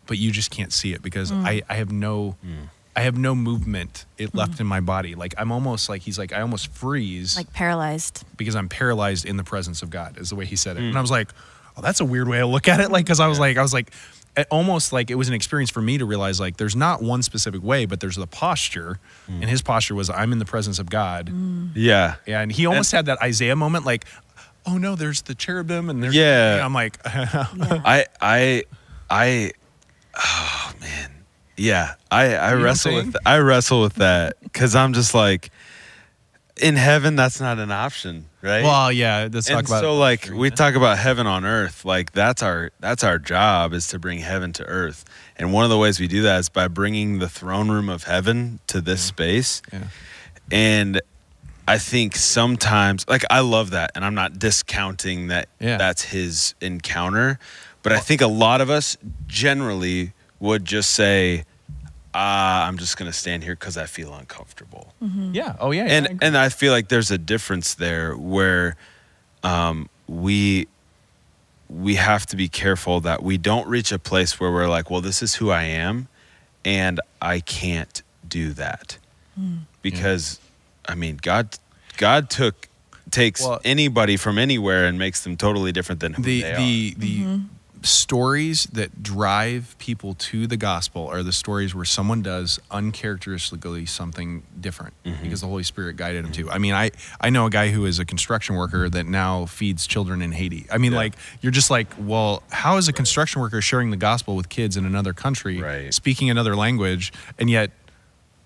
but 0.06 0.16
you 0.16 0.30
just 0.30 0.52
can't 0.52 0.72
see 0.72 0.92
it 0.92 1.02
because 1.02 1.32
mm. 1.32 1.44
I, 1.44 1.62
I 1.68 1.74
have 1.74 1.90
no 1.90 2.36
mm. 2.46 2.68
I 2.94 3.00
have 3.00 3.18
no 3.18 3.34
movement 3.34 4.06
it 4.16 4.30
mm. 4.30 4.38
left 4.38 4.60
in 4.60 4.66
my 4.68 4.78
body. 4.78 5.16
Like 5.16 5.34
I'm 5.36 5.50
almost 5.50 5.88
like 5.88 6.02
he's 6.02 6.20
like 6.20 6.32
I 6.32 6.40
almost 6.40 6.68
freeze 6.68 7.36
like 7.36 7.52
paralyzed. 7.52 8.24
because 8.36 8.54
I'm 8.54 8.68
paralyzed 8.68 9.26
in 9.26 9.36
the 9.36 9.42
presence 9.42 9.82
of 9.82 9.90
God 9.90 10.18
is 10.18 10.30
the 10.30 10.36
way 10.36 10.44
he 10.44 10.54
said 10.54 10.76
it. 10.76 10.84
And 10.84 10.96
I 10.96 11.00
was 11.00 11.10
like, 11.10 11.32
oh, 11.80 11.82
that's 11.82 12.00
a 12.00 12.04
weird 12.04 12.28
way 12.28 12.38
to 12.38 12.46
look 12.46 12.68
at 12.68 12.80
it. 12.80 12.90
Like 12.90 13.04
because 13.04 13.20
I 13.20 13.26
was 13.26 13.38
like 13.38 13.56
I 13.56 13.62
was 13.62 13.72
like 13.72 13.92
it 14.36 14.46
almost 14.50 14.92
like 14.92 15.10
it 15.10 15.16
was 15.16 15.28
an 15.28 15.34
experience 15.34 15.70
for 15.70 15.82
me 15.82 15.98
to 15.98 16.04
realize 16.04 16.38
like 16.38 16.56
there's 16.56 16.76
not 16.76 17.02
one 17.02 17.22
specific 17.22 17.62
way, 17.62 17.86
but 17.86 18.00
there's 18.00 18.16
the 18.16 18.26
posture, 18.26 18.98
mm. 19.28 19.40
and 19.40 19.44
his 19.44 19.62
posture 19.62 19.94
was 19.94 20.08
I'm 20.08 20.32
in 20.32 20.38
the 20.38 20.44
presence 20.44 20.78
of 20.78 20.88
God. 20.88 21.30
Mm. 21.30 21.72
yeah. 21.74 22.16
Yeah, 22.26 22.40
and 22.40 22.52
he 22.52 22.66
almost 22.66 22.92
had 22.92 23.06
that 23.06 23.20
Isaiah 23.22 23.56
moment, 23.56 23.84
like, 23.84 24.04
oh 24.66 24.78
no, 24.78 24.94
there's 24.94 25.22
the 25.22 25.34
cherubim, 25.34 25.90
and 25.90 26.02
there's 26.02 26.14
Yeah. 26.14 26.64
I'm 26.64 26.74
like, 26.74 26.98
Yeah. 27.04 27.46
I 27.84 28.06
I 28.20 28.64
I 29.10 29.52
oh 30.14 30.72
man. 30.80 31.10
Yeah, 31.56 31.94
I 32.10 32.38
I 32.38 32.50
don't 32.52 32.62
wrestle 32.62 32.94
with 32.94 33.16
I 33.26 33.38
wrestle 33.38 33.82
with 33.82 33.94
that 33.94 34.40
because 34.42 34.74
I'm 34.74 34.92
just 34.92 35.12
like, 35.12 35.50
in 36.56 36.76
heaven, 36.76 37.16
that's 37.16 37.40
not 37.40 37.58
an 37.58 37.70
option, 37.70 38.26
right? 38.42 38.62
Well, 38.62 38.90
yeah, 38.92 39.28
let's 39.32 39.48
talk 39.48 39.66
about 39.66 39.80
so 39.82 39.96
like 39.96 40.28
we 40.32 40.50
talk 40.50 40.74
about 40.74 40.98
heaven 40.98 41.26
on 41.26 41.44
earth, 41.44 41.84
like 41.84 42.12
that's 42.12 42.42
our 42.42 42.70
that's 42.80 43.04
our 43.04 43.18
job 43.18 43.72
is 43.72 43.86
to 43.88 43.98
bring 43.98 44.18
heaven 44.20 44.52
to 44.54 44.64
earth, 44.64 45.04
and 45.36 45.52
one 45.52 45.64
of 45.64 45.70
the 45.70 45.78
ways 45.78 46.00
we 46.00 46.08
do 46.08 46.22
that 46.22 46.38
is 46.40 46.48
by 46.48 46.68
bringing 46.68 47.18
the 47.18 47.28
throne 47.28 47.70
room 47.70 47.88
of 47.88 48.04
heaven 48.04 48.60
to 48.68 48.80
this 48.80 49.00
space, 49.02 49.62
Yeah. 49.72 49.84
and 50.50 51.00
I 51.68 51.78
think 51.78 52.16
sometimes 52.16 53.06
like 53.08 53.24
I 53.30 53.40
love 53.40 53.70
that, 53.70 53.92
and 53.94 54.04
I'm 54.04 54.14
not 54.14 54.38
discounting 54.38 55.28
that 55.28 55.48
Yeah. 55.60 55.76
that's 55.76 56.02
his 56.04 56.54
encounter, 56.60 57.38
but 57.82 57.92
I 57.92 57.98
think 58.00 58.20
a 58.20 58.26
lot 58.26 58.60
of 58.60 58.70
us 58.70 58.96
generally 59.26 60.12
would 60.38 60.64
just 60.64 60.90
say. 60.90 61.44
Ah, 62.12 62.66
I'm 62.66 62.76
just 62.78 62.96
gonna 62.96 63.12
stand 63.12 63.44
here 63.44 63.54
because 63.54 63.76
I 63.76 63.86
feel 63.86 64.12
uncomfortable. 64.14 64.94
Yeah. 65.00 65.54
Oh 65.60 65.70
yeah. 65.70 65.84
and 65.84 66.06
yeah, 66.06 66.12
I 66.22 66.26
and 66.26 66.36
I 66.36 66.48
feel 66.48 66.72
like 66.72 66.88
there's 66.88 67.10
a 67.10 67.18
difference 67.18 67.74
there 67.74 68.16
where 68.16 68.76
um, 69.44 69.88
we 70.08 70.66
we 71.68 71.94
have 71.94 72.26
to 72.26 72.36
be 72.36 72.48
careful 72.48 73.00
that 73.02 73.22
we 73.22 73.38
don't 73.38 73.68
reach 73.68 73.92
a 73.92 73.98
place 73.98 74.40
where 74.40 74.50
we're 74.50 74.66
like, 74.68 74.90
well, 74.90 75.00
this 75.00 75.22
is 75.22 75.36
who 75.36 75.50
I 75.50 75.62
am, 75.62 76.08
and 76.64 77.00
I 77.22 77.40
can't 77.40 78.02
do 78.28 78.52
that. 78.54 78.98
Because 79.82 80.38
I 80.88 80.94
mean, 80.96 81.18
God 81.22 81.56
God 81.96 82.28
took 82.28 82.68
takes 83.10 83.40
Well- 83.42 83.60
anybody 83.64 84.16
from 84.16 84.36
anywhere 84.38 84.86
and 84.86 84.98
makes 84.98 85.22
them 85.22 85.36
totally 85.36 85.72
different 85.72 86.00
than 86.00 86.14
who 86.14 86.22
the 86.22 86.42
they 86.42 86.54
the 86.54 86.94
the 86.98 87.40
stories 87.82 88.64
that 88.72 89.02
drive 89.02 89.74
people 89.78 90.14
to 90.14 90.46
the 90.46 90.56
gospel 90.56 91.06
are 91.06 91.22
the 91.22 91.32
stories 91.32 91.74
where 91.74 91.84
someone 91.84 92.20
does 92.22 92.58
uncharacteristically 92.70 93.86
something 93.86 94.42
different 94.60 94.94
Mm-hmm. 95.04 95.22
because 95.22 95.40
the 95.40 95.46
Holy 95.46 95.62
Spirit 95.62 95.96
guided 95.96 96.24
them 96.24 96.32
to. 96.32 96.50
I 96.50 96.58
mean, 96.58 96.74
I 96.74 96.90
I 97.20 97.30
know 97.30 97.46
a 97.46 97.50
guy 97.50 97.68
who 97.70 97.86
is 97.86 97.98
a 97.98 98.04
construction 98.04 98.54
worker 98.56 98.88
that 98.90 99.06
now 99.06 99.46
feeds 99.46 99.86
children 99.86 100.20
in 100.22 100.32
Haiti. 100.32 100.66
I 100.70 100.78
mean, 100.78 100.92
Yeah. 100.92 100.98
like 100.98 101.14
you're 101.40 101.52
just 101.52 101.70
like, 101.70 101.88
well, 101.98 102.42
how 102.50 102.76
is 102.76 102.88
a 102.88 102.92
construction 102.92 103.40
worker 103.40 103.60
sharing 103.62 103.90
the 103.90 103.96
gospel 103.96 104.36
with 104.36 104.48
kids 104.48 104.76
in 104.76 104.84
another 104.84 105.12
country, 105.12 105.60
Right. 105.60 105.92
speaking 105.94 106.28
another 106.30 106.54
language, 106.56 107.12
and 107.38 107.48
yet 107.48 107.70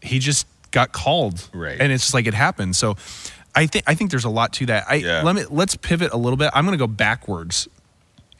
he 0.00 0.18
just 0.20 0.46
got 0.70 0.92
called, 0.92 1.48
Right. 1.52 1.80
And 1.80 1.90
it's 1.92 2.04
just 2.04 2.14
like 2.14 2.26
it 2.26 2.34
happened. 2.34 2.76
So. 2.76 2.96
I 3.56 3.66
think 3.68 3.84
I 3.86 3.94
think 3.94 4.10
there's 4.10 4.24
a 4.24 4.28
lot 4.30 4.52
to 4.54 4.66
that. 4.66 4.84
I 4.88 4.94
Yeah. 4.96 5.22
let 5.22 5.36
me 5.36 5.44
let's 5.48 5.76
pivot 5.76 6.12
a 6.12 6.16
little 6.16 6.36
bit. 6.36 6.50
I'm 6.54 6.64
going 6.66 6.76
to 6.76 6.82
go 6.86 6.88
backwards 6.88 7.68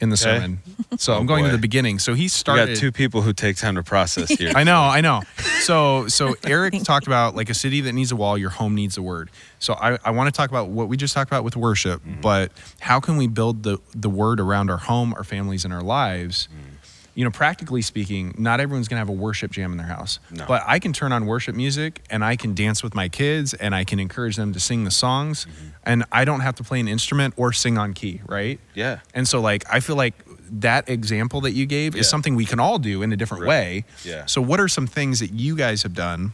in 0.01 0.09
the 0.09 0.13
Okay. 0.15 0.21
sermon. 0.39 0.59
So 0.97 1.13
Oh, 1.13 1.17
I'm 1.19 1.25
going 1.25 1.45
to 1.45 1.51
the 1.51 1.57
beginning. 1.57 1.99
So 1.99 2.13
he 2.15 2.27
started. 2.27 2.67
got 2.67 2.75
two 2.77 2.91
people 2.91 3.21
who 3.21 3.31
take 3.33 3.55
time 3.57 3.75
to 3.75 3.83
process 3.83 4.29
here. 4.37 4.51
I 4.55 4.63
know, 4.63 4.81
I 4.81 5.01
know. 5.01 5.21
So 5.61 6.07
so 6.09 6.35
Eric 6.45 6.75
talked 6.83 7.07
about 7.07 7.35
like 7.35 7.49
a 7.49 7.53
city 7.53 7.81
that 7.81 7.93
needs 7.93 8.11
a 8.11 8.15
wall, 8.15 8.37
your 8.37 8.49
home 8.49 8.75
needs 8.75 8.97
a 8.97 9.01
word. 9.01 9.29
So 9.59 9.73
I, 9.73 9.97
I 10.03 10.11
want 10.11 10.27
to 10.27 10.37
talk 10.37 10.49
about 10.49 10.67
what 10.69 10.89
we 10.89 10.97
just 10.97 11.13
talked 11.13 11.29
about 11.31 11.43
with 11.43 11.55
worship, 11.55 12.01
Mm-hmm. 12.05 12.21
but 12.21 12.51
how 12.79 12.99
can 12.99 13.17
we 13.17 13.27
build 13.27 13.63
the 13.63 13.77
the 13.95 14.09
word 14.09 14.39
around 14.39 14.69
our 14.69 14.77
home, 14.77 15.13
our 15.13 15.23
families, 15.23 15.63
and 15.65 15.73
our 15.73 15.81
lives? 15.83 16.47
Mm. 16.51 16.74
You 17.15 17.23
know, 17.23 17.31
practically 17.31 17.81
speaking, 17.81 18.35
not 18.37 18.59
everyone's 18.59 18.89
gonna 18.89 18.99
have 18.99 19.07
a 19.09 19.13
worship 19.13 19.49
jam 19.51 19.71
in 19.71 19.77
their 19.77 19.87
house. 19.87 20.19
No. 20.31 20.45
But 20.47 20.63
I 20.67 20.79
can 20.79 20.91
turn 20.91 21.13
on 21.13 21.25
worship 21.25 21.55
music 21.55 22.01
and 22.09 22.23
I 22.25 22.35
can 22.35 22.53
dance 22.53 22.83
with 22.83 22.93
my 22.93 23.07
kids 23.07 23.53
and 23.53 23.73
I 23.73 23.85
can 23.85 23.99
encourage 23.99 24.35
them 24.35 24.51
to 24.53 24.59
sing 24.59 24.83
the 24.83 24.91
songs 24.91 25.45
Mm-hmm. 25.45 25.67
and 25.85 26.03
I 26.11 26.25
don't 26.25 26.41
have 26.41 26.55
to 26.55 26.63
play 26.63 26.79
an 26.81 26.87
instrument 26.89 27.33
or 27.37 27.53
sing 27.53 27.77
on 27.77 27.93
key, 27.93 28.21
right? 28.27 28.59
Yeah. 28.73 28.99
And 29.13 29.25
so, 29.27 29.39
like, 29.39 29.63
I 29.71 29.79
feel 29.79 29.95
like 29.95 30.13
that 30.59 30.89
example 30.89 31.39
that 31.41 31.51
you 31.53 31.65
gave 31.65 31.95
is 31.95 32.07
something 32.09 32.35
we 32.35 32.45
can 32.45 32.59
all 32.59 32.79
do 32.79 33.01
in 33.01 33.11
a 33.13 33.17
different 33.17 33.43
Right. 33.43 33.49
way. 33.49 33.85
Yeah. 34.03 34.25
So, 34.25 34.41
what 34.41 34.59
are 34.59 34.67
some 34.67 34.85
things 34.85 35.19
that 35.21 35.31
you 35.31 35.55
guys 35.55 35.83
have 35.83 35.93
done 35.93 36.33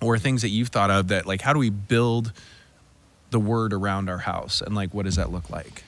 or 0.00 0.18
things 0.18 0.40
that 0.42 0.48
you've 0.48 0.68
thought 0.68 0.90
of 0.90 1.08
that, 1.08 1.26
like, 1.26 1.42
how 1.42 1.52
do 1.52 1.58
we 1.58 1.68
build 1.70 2.32
the 3.30 3.38
word 3.40 3.72
around 3.74 4.08
our 4.08 4.18
house? 4.18 4.62
And, 4.62 4.74
like, 4.74 4.94
what 4.94 5.04
does 5.04 5.16
that 5.16 5.30
look 5.30 5.50
like? 5.50 5.84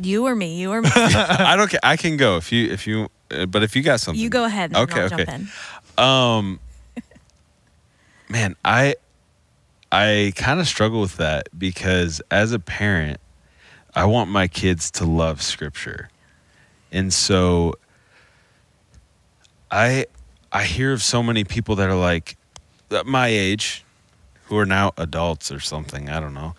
You 0.00 0.26
or 0.26 0.34
me? 0.34 0.56
You 0.56 0.72
or 0.72 0.82
me? 0.82 0.90
I 0.94 1.54
don't. 1.56 1.70
care. 1.70 1.80
I 1.82 1.96
can 1.96 2.16
go 2.16 2.36
if 2.36 2.50
you 2.52 2.70
if 2.70 2.86
you. 2.86 3.08
uh, 3.30 3.46
But 3.46 3.62
if 3.62 3.76
you 3.76 3.82
got 3.82 4.00
something, 4.00 4.20
you 4.20 4.28
go 4.28 4.44
ahead 4.44 4.70
and 4.70 4.76
Okay, 4.90 5.02
okay. 5.02 5.24
jump 5.24 5.28
in. 5.28 5.48
Um, 6.04 6.60
man, 8.28 8.56
I 8.64 8.96
I 9.92 10.32
kind 10.34 10.58
of 10.58 10.66
struggle 10.66 11.00
with 11.00 11.16
that 11.18 11.48
because 11.56 12.20
as 12.30 12.52
a 12.52 12.58
parent, 12.58 13.20
I 13.94 14.06
want 14.06 14.30
my 14.30 14.48
kids 14.48 14.90
to 14.92 15.04
love 15.04 15.40
Scripture, 15.42 16.10
and 16.90 17.12
so 17.12 17.74
I 19.70 20.06
I 20.52 20.64
hear 20.64 20.92
of 20.92 21.02
so 21.02 21.22
many 21.22 21.44
people 21.44 21.76
that 21.76 21.88
are 21.88 21.94
like 21.94 22.36
uh, 22.90 23.02
my 23.04 23.28
age, 23.28 23.84
who 24.46 24.58
are 24.58 24.66
now 24.66 24.92
adults 24.96 25.50
or 25.52 25.60
something. 25.60 26.08
I 26.08 26.18
don't 26.20 26.34
know, 26.34 26.54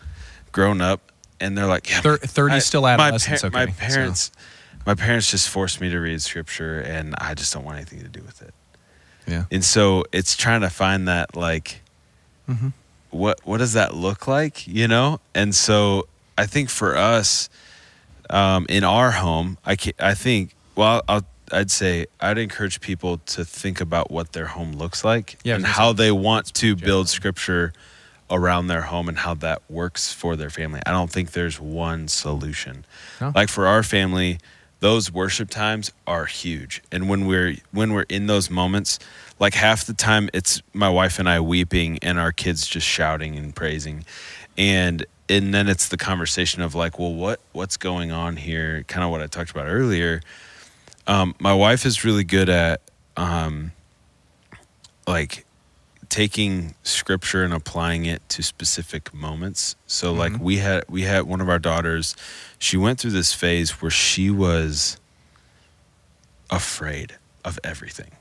grown 0.51 0.81
up, 0.81 1.11
and 1.39 1.57
they're 1.57 1.65
like, 1.67 1.89
yeah, 1.89 2.01
Thir- 2.01 2.17
30 2.17 2.55
I- 2.55 2.59
still 2.59 2.81
my 2.81 2.93
adolescence, 2.93 3.41
par- 3.41 3.49
okay, 3.49 3.65
My 3.65 3.71
so- 3.87 3.93
parents, 3.95 4.31
my 4.85 4.95
parents 4.95 5.31
just 5.31 5.49
forced 5.49 5.81
me 5.81 5.89
to 5.89 5.99
read 5.99 6.21
Scripture, 6.21 6.79
and 6.79 7.15
I 7.17 7.33
just 7.33 7.53
don't 7.53 7.63
want 7.65 7.77
anything 7.77 8.01
to 8.01 8.07
do 8.07 8.21
with 8.21 8.41
it. 8.41 8.53
Yeah. 9.27 9.45
And 9.51 9.63
so 9.65 10.03
it's 10.11 10.35
trying 10.35 10.61
to 10.61 10.69
find 10.69 11.07
that 11.07 11.35
like 11.35 11.81
Mhm. 12.49 12.73
what 13.09 13.39
what 13.43 13.57
does 13.57 13.73
that 13.73 13.95
look 13.95 14.27
like, 14.27 14.67
you 14.67 14.87
know? 14.87 15.19
And 15.33 15.55
so 15.55 16.07
I 16.37 16.45
think 16.45 16.69
for 16.69 16.95
us 16.95 17.49
um, 18.29 18.65
in 18.69 18.83
our 18.83 19.11
home, 19.11 19.57
I 19.65 19.75
ca 19.75 19.93
I 19.99 20.13
think 20.13 20.53
well 20.75 21.01
I'll 21.07 21.25
I'd 21.51 21.71
say 21.71 22.05
I'd 22.19 22.37
encourage 22.37 22.81
people 22.81 23.17
to 23.27 23.43
think 23.45 23.81
about 23.81 24.11
what 24.11 24.33
their 24.33 24.47
home 24.47 24.73
looks 24.73 25.03
like 25.03 25.37
Yeah, 25.43 25.55
and 25.55 25.65
how 25.65 25.91
they 25.93 26.11
want 26.11 26.53
to 26.55 26.75
build 26.75 27.07
scripture 27.09 27.71
around 28.29 28.67
their 28.67 28.81
home 28.81 29.07
and 29.07 29.19
how 29.19 29.33
that 29.35 29.61
works 29.69 30.11
for 30.11 30.35
their 30.35 30.49
family. 30.49 30.81
I 30.85 30.91
don't 30.91 31.11
think 31.11 31.31
there's 31.31 31.59
one 31.59 32.07
solution. 32.07 32.85
No. 33.21 33.31
Like 33.35 33.49
for 33.49 33.67
our 33.67 33.83
family, 33.83 34.39
those 34.79 35.11
worship 35.11 35.49
times 35.49 35.91
are 36.07 36.25
huge. 36.25 36.81
And 36.91 37.07
when 37.07 37.27
we're 37.27 37.55
when 37.71 37.93
we're 37.93 38.05
in 38.09 38.27
those 38.27 38.49
moments, 38.49 38.99
like 39.39 39.53
half 39.53 39.85
the 39.85 39.93
time 39.93 40.29
it's 40.33 40.61
my 40.73 40.89
wife 40.89 41.19
and 41.19 41.29
I 41.29 41.39
weeping 41.39 41.99
and 42.01 42.19
our 42.19 42.31
kids 42.31 42.67
just 42.67 42.87
shouting 42.87 43.37
and 43.37 43.55
praising. 43.55 44.05
And 44.57 45.05
and 45.29 45.53
then 45.53 45.67
it's 45.67 45.89
the 45.89 45.97
conversation 45.97 46.61
of 46.61 46.75
like, 46.75 46.99
well, 46.99 47.13
what 47.13 47.39
what's 47.51 47.77
going 47.77 48.11
on 48.11 48.37
here? 48.37 48.83
Kind 48.87 49.03
of 49.03 49.11
what 49.11 49.21
I 49.21 49.27
talked 49.27 49.51
about 49.51 49.67
earlier. 49.67 50.21
Um, 51.07 51.35
my 51.39 51.53
wife 51.53 51.85
is 51.85 52.03
really 52.03 52.23
good 52.23 52.49
at 52.49 52.81
um, 53.15 53.71
like 55.07 55.44
taking 56.15 56.73
scripture 56.83 57.43
and 57.43 57.53
applying 57.53 58.05
it 58.05 58.21
to 58.29 58.41
specific 58.41 59.13
moments. 59.13 59.75
So 59.85 60.13
like 60.13 60.31
Mhm. 60.31 60.39
we 60.39 60.57
had 60.59 60.85
we 60.87 61.01
had 61.01 61.23
one 61.23 61.41
of 61.41 61.49
our 61.49 61.59
daughters, 61.59 62.15
she 62.57 62.77
went 62.77 63.01
through 63.01 63.11
this 63.11 63.33
phase 63.33 63.81
where 63.81 63.91
she 63.91 64.29
was 64.29 64.95
afraid 66.49 67.17
of 67.43 67.59
everything. 67.65 68.11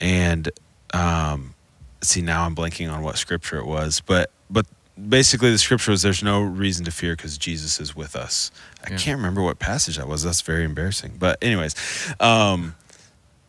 And 0.00 0.48
um 0.94 1.54
see 2.00 2.22
now 2.22 2.44
I'm 2.46 2.54
blanking 2.56 2.90
on 2.90 3.02
what 3.02 3.18
scripture 3.18 3.58
it 3.58 3.66
was, 3.66 4.00
but 4.00 4.30
but 4.48 4.64
basically 5.08 5.50
the 5.50 5.58
scripture 5.58 5.90
was 5.90 6.00
there's 6.00 6.22
no 6.22 6.40
reason 6.40 6.82
to 6.86 6.90
fear 6.90 7.14
cuz 7.14 7.36
Jesus 7.36 7.78
is 7.78 7.94
with 7.94 8.16
us. 8.16 8.50
I 8.86 8.92
Yeah. 8.92 8.96
can't 8.96 9.18
remember 9.18 9.42
what 9.42 9.58
passage 9.58 9.96
that 9.98 10.08
was. 10.08 10.22
That's 10.22 10.40
very 10.40 10.64
embarrassing. 10.64 11.16
But 11.18 11.36
anyways, 11.42 11.74
um 12.20 12.74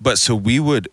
but 0.02 0.20
so 0.20 0.36
we 0.36 0.60
would 0.60 0.90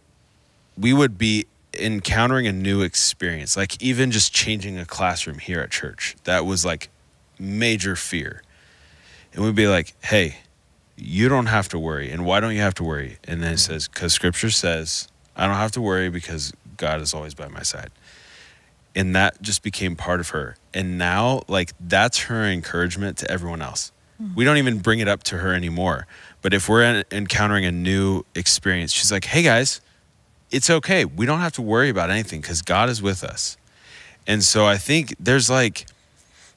we 0.78 0.92
would 0.92 1.18
be 1.18 1.46
encountering 1.78 2.46
a 2.46 2.52
new 2.52 2.82
experience 2.82 3.56
like 3.56 3.80
even 3.82 4.10
just 4.10 4.32
changing 4.32 4.78
a 4.78 4.84
classroom 4.84 5.38
here 5.38 5.60
at 5.60 5.70
church 5.70 6.16
that 6.24 6.44
was 6.44 6.64
like 6.64 6.90
major 7.38 7.96
fear. 7.96 8.42
And 9.32 9.44
we'd 9.44 9.54
be 9.54 9.68
like 9.68 9.94
hey 10.04 10.38
you 10.96 11.28
don't 11.28 11.46
have 11.46 11.68
to 11.68 11.78
worry 11.78 12.10
and 12.10 12.24
why 12.24 12.40
don't 12.40 12.54
you 12.54 12.60
have 12.60 12.74
to 12.74 12.84
worry? 12.84 13.18
And 13.24 13.42
then 13.42 13.52
it 13.52 13.56
mm-hmm. 13.56 13.72
says 13.72 13.88
because 13.88 14.12
scripture 14.12 14.50
says 14.50 15.08
i 15.36 15.46
don't 15.46 15.56
have 15.56 15.72
to 15.72 15.80
worry 15.80 16.08
because 16.08 16.52
god 16.76 17.00
is 17.00 17.14
always 17.14 17.34
by 17.34 17.48
my 17.48 17.62
side. 17.62 17.90
And 18.94 19.14
that 19.14 19.42
just 19.42 19.62
became 19.62 19.94
part 19.94 20.20
of 20.20 20.30
her. 20.30 20.56
And 20.72 20.96
now 20.96 21.42
like 21.48 21.72
that's 21.80 22.20
her 22.20 22.44
encouragement 22.44 23.18
to 23.18 23.30
everyone 23.30 23.60
else. 23.60 23.92
Mm. 24.22 24.34
We 24.34 24.44
don't 24.44 24.56
even 24.56 24.78
bring 24.78 25.00
it 25.00 25.08
up 25.08 25.22
to 25.24 25.38
her 25.38 25.52
anymore. 25.52 26.06
But 26.40 26.54
if 26.54 26.68
we're 26.68 27.04
encountering 27.10 27.66
a 27.66 27.72
new 27.72 28.24
experience 28.34 28.92
she's 28.92 29.12
like 29.12 29.26
hey 29.26 29.42
guys 29.42 29.80
it's 30.50 30.70
okay. 30.70 31.04
We 31.04 31.26
don't 31.26 31.40
have 31.40 31.52
to 31.54 31.62
worry 31.62 31.88
about 31.88 32.11
anything 32.11 32.40
because 32.40 32.62
god 32.62 32.88
is 32.88 33.02
with 33.02 33.22
us. 33.24 33.56
And 34.26 34.42
so 34.42 34.66
i 34.66 34.76
think 34.76 35.14
there's 35.20 35.48
like 35.50 35.87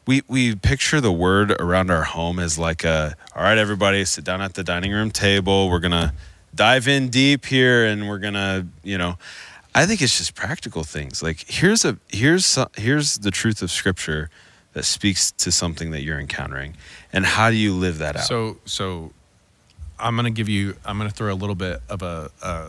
we 0.07 0.21
we 0.27 0.55
picture 0.55 0.99
the 1.01 1.11
word 1.11 1.51
around 1.61 1.91
our 1.91 2.03
home 2.03 2.39
as 2.39 2.57
like 2.57 2.83
a 2.83 3.15
all 3.35 3.43
right 3.43 3.57
everybody 3.57 4.03
sit 4.05 4.23
down 4.23 4.41
at 4.41 4.53
the 4.55 4.63
dining 4.63 4.91
room 4.91 5.11
table. 5.11 5.69
We're 5.69 5.79
gonna 5.79 6.13
dive 6.55 6.87
in 6.87 7.09
deep 7.09 7.45
here 7.45 7.85
and 7.85 8.07
we're 8.09 8.17
gonna 8.19 8.67
you 8.83 8.97
know. 8.97 9.17
I 9.75 9.85
think 9.85 10.01
it's 10.01 10.17
just 10.17 10.33
practical 10.33 10.83
things. 10.83 11.21
Like 11.21 11.45
here's 11.47 11.85
a 11.85 11.97
here's 12.09 12.57
here's 12.75 13.19
the 13.19 13.29
truth 13.31 13.61
of 13.61 13.69
scripture 13.69 14.29
that 14.73 14.83
speaks 14.83 15.31
to 15.33 15.51
something 15.51 15.91
that 15.91 16.01
you're 16.01 16.19
encountering. 16.19 16.75
And 17.13 17.23
how 17.25 17.51
do 17.51 17.55
you 17.55 17.73
live 17.75 17.99
that 17.99 18.15
out? 18.15 18.23
So, 18.23 18.57
so 18.65 19.11
I'm 19.99 20.15
gonna 20.15 20.31
give 20.31 20.49
you. 20.49 20.75
I'm 20.85 20.97
gonna 20.97 21.11
throw 21.11 21.31
a 21.31 21.35
little 21.37 21.55
bit 21.55 21.81
of 21.87 22.01
a, 22.01 22.31
a 22.41 22.67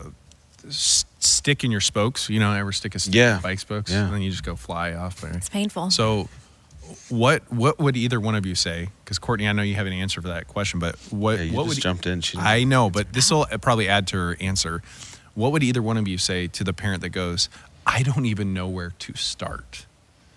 s- 0.67 1.05
stick 1.23 1.63
in 1.63 1.71
your 1.71 1.81
spokes. 1.81 2.29
You 2.29 2.39
know, 2.39 2.51
ever 2.53 2.71
stick 2.71 2.95
a 2.95 2.99
stick 2.99 3.15
Yeah. 3.15 3.37
in 3.37 3.41
bike 3.41 3.59
spokes, 3.59 3.91
Yeah. 3.91 4.05
and 4.05 4.13
then 4.13 4.21
you 4.21 4.31
just 4.31 4.43
go 4.43 4.55
fly 4.55 4.93
off 4.93 5.21
there. 5.21 5.31
It's 5.31 5.49
painful. 5.49 5.91
So, 5.91 6.29
what 7.09 7.43
what 7.51 7.79
would 7.79 7.95
either 7.95 8.19
one 8.19 8.35
of 8.35 8.45
you 8.45 8.55
say? 8.55 8.89
Because 9.03 9.19
Courtney, 9.19 9.47
I 9.47 9.53
know 9.53 9.63
you 9.63 9.75
have 9.75 9.87
an 9.87 9.93
answer 9.93 10.21
for 10.21 10.27
that 10.29 10.47
question, 10.47 10.79
but 10.79 10.95
what 11.09 11.37
Yeah, 11.37 11.43
you 11.45 11.53
what 11.53 11.63
just 11.65 11.77
would 11.77 11.81
jumped 11.81 12.05
in. 12.05 12.21
She 12.21 12.37
I 12.37 12.63
know, 12.63 12.89
but 12.89 13.13
this 13.13 13.31
will 13.31 13.47
uh, 13.51 13.57
probably 13.57 13.87
add 13.87 14.07
to 14.07 14.17
her 14.17 14.37
answer. 14.39 14.81
What 15.33 15.51
would 15.53 15.63
either 15.63 15.81
one 15.81 15.97
of 15.97 16.07
you 16.07 16.17
say 16.17 16.47
to 16.47 16.63
the 16.63 16.73
parent 16.73 17.01
that 17.01 17.09
goes, 17.09 17.49
"I 17.85 18.03
don't 18.03 18.25
even 18.25 18.53
know 18.53 18.67
where 18.67 18.91
to 18.99 19.15
start"? 19.15 19.85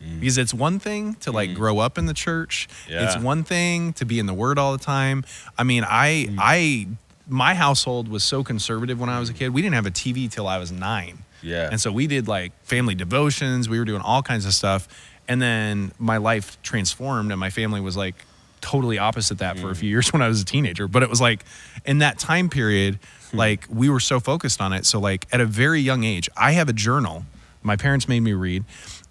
Mm. 0.02 0.20
Because 0.20 0.38
it's 0.38 0.54
one 0.54 0.78
thing 0.78 1.14
to 1.16 1.32
like 1.32 1.50
mm. 1.50 1.54
grow 1.54 1.78
up 1.78 1.98
in 1.98 2.06
the 2.06 2.14
church. 2.14 2.68
It's 2.88 3.16
one 3.16 3.42
thing 3.42 3.92
to 3.94 4.04
be 4.04 4.18
in 4.18 4.26
the 4.26 4.34
Word 4.34 4.58
all 4.58 4.72
the 4.72 4.84
time. 4.84 5.24
I 5.58 5.64
mean, 5.64 5.84
I 5.84 6.26
mm. 6.28 6.36
I 6.38 6.86
my 7.28 7.54
household 7.54 8.08
was 8.08 8.22
so 8.22 8.44
conservative 8.44 9.00
when 9.00 9.08
I 9.08 9.18
was 9.18 9.30
a 9.30 9.32
kid. 9.32 9.54
We 9.54 9.62
didn't 9.62 9.74
have 9.74 9.86
a 9.86 9.90
TV 9.90 10.30
till 10.30 10.46
I 10.46 10.58
was 10.58 10.70
nine. 10.70 11.24
Yeah. 11.42 11.68
And 11.70 11.80
so 11.80 11.92
we 11.92 12.06
did 12.06 12.28
like 12.28 12.52
family 12.64 12.94
devotions. 12.94 13.68
We 13.68 13.78
were 13.78 13.84
doing 13.84 14.02
all 14.02 14.22
kinds 14.22 14.46
of 14.46 14.54
stuff. 14.54 14.88
And 15.28 15.40
then 15.40 15.92
my 15.98 16.18
life 16.18 16.60
transformed, 16.62 17.30
and 17.30 17.40
my 17.40 17.50
family 17.50 17.80
was 17.80 17.96
like 17.96 18.14
totally 18.60 18.98
opposite 18.98 19.38
that 19.38 19.58
for 19.58 19.70
a 19.70 19.74
few 19.74 19.88
mm. 19.88 19.92
years 19.92 20.12
when 20.12 20.22
I 20.22 20.28
was 20.28 20.42
a 20.42 20.44
teenager. 20.44 20.88
But 20.88 21.02
it 21.02 21.10
was 21.10 21.20
like 21.20 21.44
in 21.84 21.98
that 21.98 22.18
time 22.18 22.48
period, 22.48 22.98
hmm. 23.30 23.38
like 23.38 23.66
we 23.70 23.88
were 23.88 24.00
so 24.00 24.20
focused 24.20 24.60
on 24.60 24.72
it. 24.72 24.84
So, 24.84 25.00
like 25.00 25.26
at 25.32 25.40
a 25.40 25.46
very 25.46 25.80
young 25.80 26.04
age, 26.04 26.28
I 26.36 26.52
have 26.52 26.68
a 26.68 26.72
journal 26.72 27.24
my 27.64 27.76
parents 27.76 28.06
made 28.06 28.20
me 28.20 28.34
read, 28.34 28.64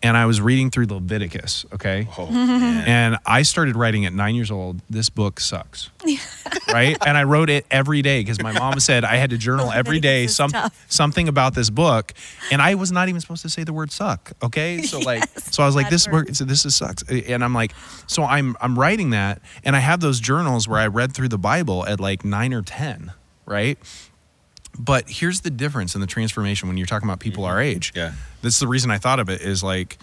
and 0.03 0.15
I 0.15 0.25
was 0.25 0.39
reading 0.39 0.69
through 0.69 0.85
Leviticus, 0.85 1.65
okay? 1.73 2.07
Oh. 2.17 2.27
And 2.27 3.17
I 3.25 3.41
started 3.41 3.75
writing 3.75 4.05
at 4.05 4.13
nine 4.13 4.35
years 4.35 4.51
old. 4.51 4.81
This 4.89 5.09
book 5.09 5.39
sucks, 5.39 5.89
right? 6.71 6.97
And 7.05 7.17
I 7.17 7.23
wrote 7.23 7.49
it 7.49 7.65
every 7.71 8.01
day 8.01 8.21
because 8.21 8.41
my 8.41 8.51
mom 8.51 8.79
said 8.79 9.03
I 9.03 9.15
had 9.15 9.31
to 9.31 9.37
journal 9.37 9.71
every 9.73 9.99
day 9.99 10.27
some, 10.27 10.51
tough. 10.51 10.85
something 10.87 11.27
about 11.27 11.55
this 11.55 11.69
book, 11.69 12.13
and 12.51 12.61
I 12.61 12.75
was 12.75 12.91
not 12.91 13.09
even 13.09 13.21
supposed 13.21 13.41
to 13.41 13.49
say 13.49 13.63
the 13.63 13.73
word 13.73 13.91
"suck." 13.91 14.33
Okay, 14.43 14.81
so 14.83 14.99
like, 14.99 15.27
so 15.39 15.63
I 15.63 15.65
was 15.65 15.75
like, 15.75 15.89
"This 15.89 16.07
word. 16.07 16.27
work, 16.27 16.35
so 16.35 16.45
this 16.45 16.65
is 16.65 16.75
sucks," 16.75 17.03
and 17.03 17.43
I'm 17.43 17.53
like, 17.53 17.73
so 18.05 18.23
I'm 18.23 18.55
I'm 18.61 18.77
writing 18.77 19.09
that, 19.11 19.41
and 19.63 19.75
I 19.75 19.79
have 19.79 19.99
those 19.99 20.19
journals 20.19 20.67
where 20.67 20.79
I 20.79 20.87
read 20.87 21.13
through 21.13 21.29
the 21.29 21.39
Bible 21.39 21.85
at 21.87 21.99
like 21.99 22.23
nine 22.23 22.53
or 22.53 22.61
ten, 22.61 23.13
right? 23.45 23.79
But 24.77 25.05
here's 25.07 25.41
the 25.41 25.49
difference 25.49 25.95
in 25.95 26.01
the 26.01 26.07
transformation 26.07 26.67
when 26.67 26.77
you're 26.77 26.88
talking 26.88 27.07
about 27.07 27.19
people 27.19 27.45
our 27.45 27.55
mm-hmm. 27.55 27.77
age. 27.77 27.93
Yeah. 27.95 28.13
That's 28.41 28.59
the 28.59 28.67
reason 28.67 28.91
I 28.91 28.97
thought 28.97 29.19
of 29.19 29.29
it 29.29 29.41
is 29.41 29.63
like 29.63 29.97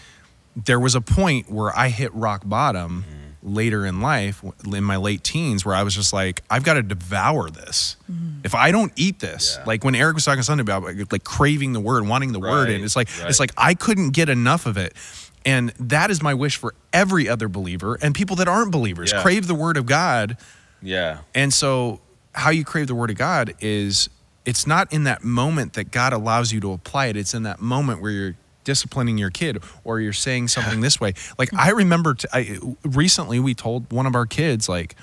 there 0.56 0.80
was 0.80 0.94
a 0.94 1.00
point 1.00 1.50
where 1.50 1.76
I 1.76 1.88
hit 1.88 2.14
rock 2.14 2.42
bottom 2.44 3.04
mm. 3.04 3.54
later 3.54 3.84
in 3.86 4.00
life 4.00 4.42
in 4.64 4.84
my 4.84 4.96
late 4.96 5.22
teens 5.24 5.64
where 5.64 5.74
I 5.74 5.82
was 5.82 5.94
just 5.94 6.12
like 6.12 6.42
I've 6.50 6.64
got 6.64 6.74
to 6.74 6.82
devour 6.82 7.50
this. 7.50 7.96
Mm-hmm. 8.10 8.40
If 8.44 8.54
I 8.54 8.70
don't 8.70 8.92
eat 8.96 9.20
this, 9.20 9.56
Yeah. 9.58 9.64
like 9.66 9.84
when 9.84 9.94
Eric 9.94 10.14
was 10.14 10.24
talking 10.24 10.42
Sunday 10.42 10.62
about 10.62 10.82
like, 10.82 11.12
like 11.12 11.24
craving 11.24 11.72
the 11.72 11.80
word, 11.80 12.06
wanting 12.06 12.32
the 12.32 12.40
word 12.40 12.70
and 12.70 12.84
it's 12.84 12.96
like 12.96 13.08
right. 13.20 13.28
it's 13.28 13.40
like 13.40 13.52
I 13.56 13.74
couldn't 13.74 14.10
get 14.10 14.28
enough 14.28 14.66
of 14.66 14.76
it. 14.76 14.94
And 15.44 15.70
that 15.80 16.10
is 16.10 16.22
my 16.22 16.34
wish 16.34 16.56
for 16.58 16.74
every 16.92 17.28
other 17.28 17.48
believer 17.48 17.98
and 18.02 18.14
people 18.14 18.36
that 18.36 18.48
aren't 18.48 18.72
believers. 18.72 19.10
Yeah. 19.12 19.22
Crave 19.22 19.46
the 19.46 19.54
word 19.54 19.76
of 19.76 19.86
God 19.86 20.36
Yeah. 20.82 21.18
and 21.34 21.52
so, 21.52 22.00
how 22.32 22.50
you 22.50 22.64
crave 22.64 22.86
the 22.86 22.94
word 22.94 23.10
of 23.10 23.16
God 23.16 23.54
is 23.60 24.08
it's 24.44 24.66
not 24.66 24.92
in 24.92 25.04
that 25.04 25.22
moment 25.22 25.74
that 25.74 25.90
God 25.90 26.12
allows 26.12 26.52
you 26.52 26.60
to 26.60 26.72
apply 26.72 27.06
it. 27.06 27.16
It's 27.16 27.34
in 27.34 27.42
that 27.44 27.60
moment 27.60 28.00
where 28.00 28.10
you're 28.10 28.36
disciplining 28.64 29.18
your 29.18 29.30
kid 29.30 29.62
or 29.84 30.00
you're 30.00 30.12
saying 30.12 30.48
something 30.48 30.80
this 30.80 31.00
way. 31.00 31.14
Like 31.38 31.50
hmm. 31.50 31.58
I 31.58 31.70
remember 31.70 32.14
t 32.14 32.26
I 32.32 32.58
recently 32.84 33.40
we 33.40 33.54
told 33.54 33.92
one 33.92 34.06
of 34.06 34.14
our 34.14 34.26
kids 34.26 34.68
like 34.68 34.96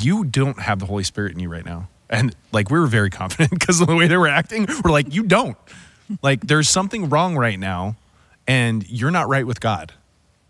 you 0.00 0.24
don't 0.24 0.60
have 0.60 0.78
the 0.78 0.86
Holy 0.86 1.04
Spirit 1.04 1.32
in 1.32 1.40
you 1.40 1.48
right 1.48 1.64
now. 1.64 1.88
And 2.08 2.34
like 2.52 2.70
we 2.70 2.78
were 2.78 2.86
very 2.86 3.10
confident 3.22 3.50
because 3.50 3.80
of 3.80 3.86
the 3.86 3.96
way 3.96 4.06
they 4.06 4.16
were 4.16 4.28
acting. 4.28 4.66
We're 4.84 4.92
like 4.92 5.14
you 5.14 5.22
don't. 5.24 5.56
Like 6.22 6.46
there's 6.46 6.68
something 6.68 7.08
wrong 7.08 7.36
right 7.36 7.58
now 7.58 7.96
and 8.46 8.88
you're 8.88 9.10
not 9.10 9.28
right 9.28 9.46
with 9.46 9.60
God. 9.60 9.92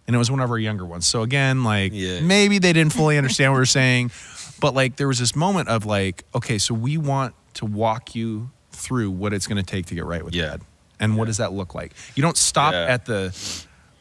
And 0.07 0.14
it 0.14 0.18
was 0.18 0.31
one 0.31 0.40
of 0.40 0.51
our 0.51 0.59
younger 0.59 0.85
ones. 0.85 1.07
So 1.07 1.22
again, 1.22 1.64
like 1.64 1.92
Yeah. 1.94 2.20
maybe 2.20 2.59
they 2.59 2.72
didn't 2.72 2.92
fully 2.92 3.18
understand 3.18 3.53
what 3.53 3.57
we 3.57 3.62
were 3.62 3.66
saying, 3.66 4.11
but 4.61 4.75
like 4.75 4.96
there 4.96 5.09
was 5.09 5.18
this 5.18 5.35
moment 5.35 5.68
of 5.68 5.85
like, 5.87 6.25
okay, 6.35 6.59
so 6.59 6.75
we 6.75 6.96
want 6.96 7.35
to 7.57 7.66
walk 7.66 8.14
you 8.14 8.51
through 8.73 9.11
what 9.11 9.33
it's 9.33 9.47
going 9.47 9.57
to 9.62 9.62
take 9.75 9.87
to 9.87 9.95
get 9.95 10.05
right 10.05 10.25
with 10.25 10.35
Yeah. 10.35 10.49
God, 10.51 10.61
and 11.01 11.16
what 11.16 11.27
does 11.27 11.37
that 11.38 11.53
look 11.53 11.75
like? 11.75 11.92
You 12.14 12.23
don't 12.23 12.37
stop 12.37 12.73
Yeah. 12.73 12.87
at 12.95 13.05
the 13.07 13.35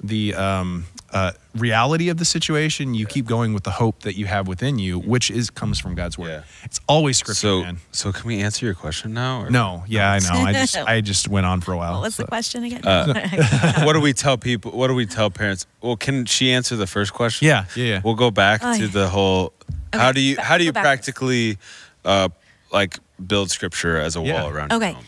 the 0.03 0.35
um, 0.35 0.85
uh, 1.13 1.31
reality 1.55 2.09
of 2.09 2.17
the 2.17 2.25
situation. 2.25 2.93
You 2.93 3.05
keep 3.07 3.25
going 3.25 3.53
with 3.53 3.63
the 3.63 3.71
hope 3.71 4.01
that 4.01 4.15
you 4.17 4.25
have 4.25 4.45
within 4.47 4.77
you, 4.77 4.99
which 4.99 5.31
is 5.31 5.49
comes 5.49 5.79
from 5.79 5.95
God's 5.95 6.17
word. 6.17 6.27
Yeah. 6.29 6.41
It's 6.63 6.81
always 6.87 7.17
scripture, 7.17 7.39
So, 7.39 7.61
man. 7.63 7.77
so 7.91 8.11
can 8.11 8.27
we 8.27 8.41
answer 8.41 8.65
your 8.65 8.75
question 8.75 9.13
now? 9.13 9.43
Or? 9.43 9.49
No, 9.49 9.83
yeah, 9.87 10.11
I 10.11 10.19
know. 10.19 10.41
I 10.45 10.51
just 10.53 10.77
I 10.95 11.01
just 11.01 11.27
went 11.29 11.45
on 11.45 11.61
for 11.61 11.71
a 11.71 11.77
while. 11.77 11.93
what 11.93 12.01
was 12.01 12.17
the 12.17 12.25
question 12.27 12.65
again? 12.65 12.81
what 13.85 13.93
do 13.93 14.01
we 14.01 14.11
tell 14.13 14.37
people? 14.37 14.71
What 14.71 14.87
do 14.87 14.93
we 14.95 15.05
tell 15.05 15.31
parents? 15.31 15.65
Well, 15.81 15.95
can 15.95 16.25
she 16.25 16.51
answer 16.51 16.75
the 16.75 16.87
first 16.87 17.13
question? 17.13 17.47
Yeah, 17.47 17.65
yeah, 17.75 17.85
yeah. 17.85 18.01
We'll 18.03 18.15
go 18.15 18.31
back 18.31 18.59
Oh, 18.63 18.73
to 18.77 18.81
yeah. 18.83 18.87
the 18.91 19.07
whole. 19.07 19.53
How 19.93 20.11
do 20.11 20.19
you 20.19 20.35
how 20.39 20.57
do 20.57 20.65
you 20.65 20.73
practically, 20.73 21.57
uh, 22.03 22.27
like 22.71 22.99
build 23.25 23.51
scripture 23.51 23.97
as 23.97 24.15
a 24.15 24.21
Yeah. 24.21 24.41
wall 24.41 24.49
around? 24.49 24.71
your 24.71 24.77
Okay. 24.77 24.93
home? 24.93 25.05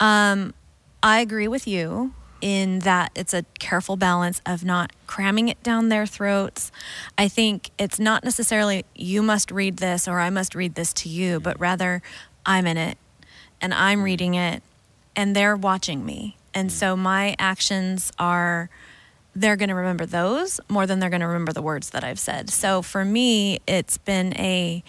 Um, 0.00 0.54
I 1.02 1.20
agree 1.20 1.48
with 1.48 1.66
you 1.66 2.12
in 2.40 2.80
that 2.80 3.10
it's 3.14 3.34
a 3.34 3.44
careful 3.58 3.96
balance 3.96 4.40
of 4.46 4.64
not 4.64 4.92
cramming 5.06 5.48
it 5.48 5.60
down 5.62 5.88
their 5.88 6.06
throats. 6.06 6.70
I 7.16 7.28
think 7.28 7.70
it's 7.78 7.98
not 7.98 8.24
necessarily 8.24 8.84
you 8.94 9.22
must 9.22 9.50
read 9.50 9.78
this 9.78 10.06
or 10.06 10.20
I 10.20 10.30
must 10.30 10.54
read 10.54 10.74
this 10.74 10.92
to 10.94 11.08
you, 11.08 11.40
but 11.40 11.58
rather 11.58 12.00
I'm 12.46 12.66
in 12.66 12.76
it 12.76 12.96
and 13.60 13.74
I'm 13.74 14.00
mm. 14.00 14.04
reading 14.04 14.34
it 14.34 14.62
and 15.16 15.34
they're 15.34 15.56
watching 15.56 16.04
me. 16.06 16.36
And 16.54 16.70
mm. 16.70 16.72
so 16.72 16.96
my 16.96 17.34
actions 17.38 18.12
are 18.18 18.70
they're 19.34 19.56
going 19.56 19.68
to 19.68 19.74
remember 19.74 20.06
those 20.06 20.60
more 20.68 20.86
than 20.86 20.98
they're 20.98 21.10
going 21.10 21.20
to 21.20 21.26
remember 21.26 21.52
the 21.52 21.62
words 21.62 21.90
that 21.90 22.02
I've 22.02 22.18
said. 22.18 22.50
So 22.50 22.82
for 22.82 23.04
me, 23.04 23.60
it's 23.66 23.98
been 23.98 24.34
a 24.36 24.82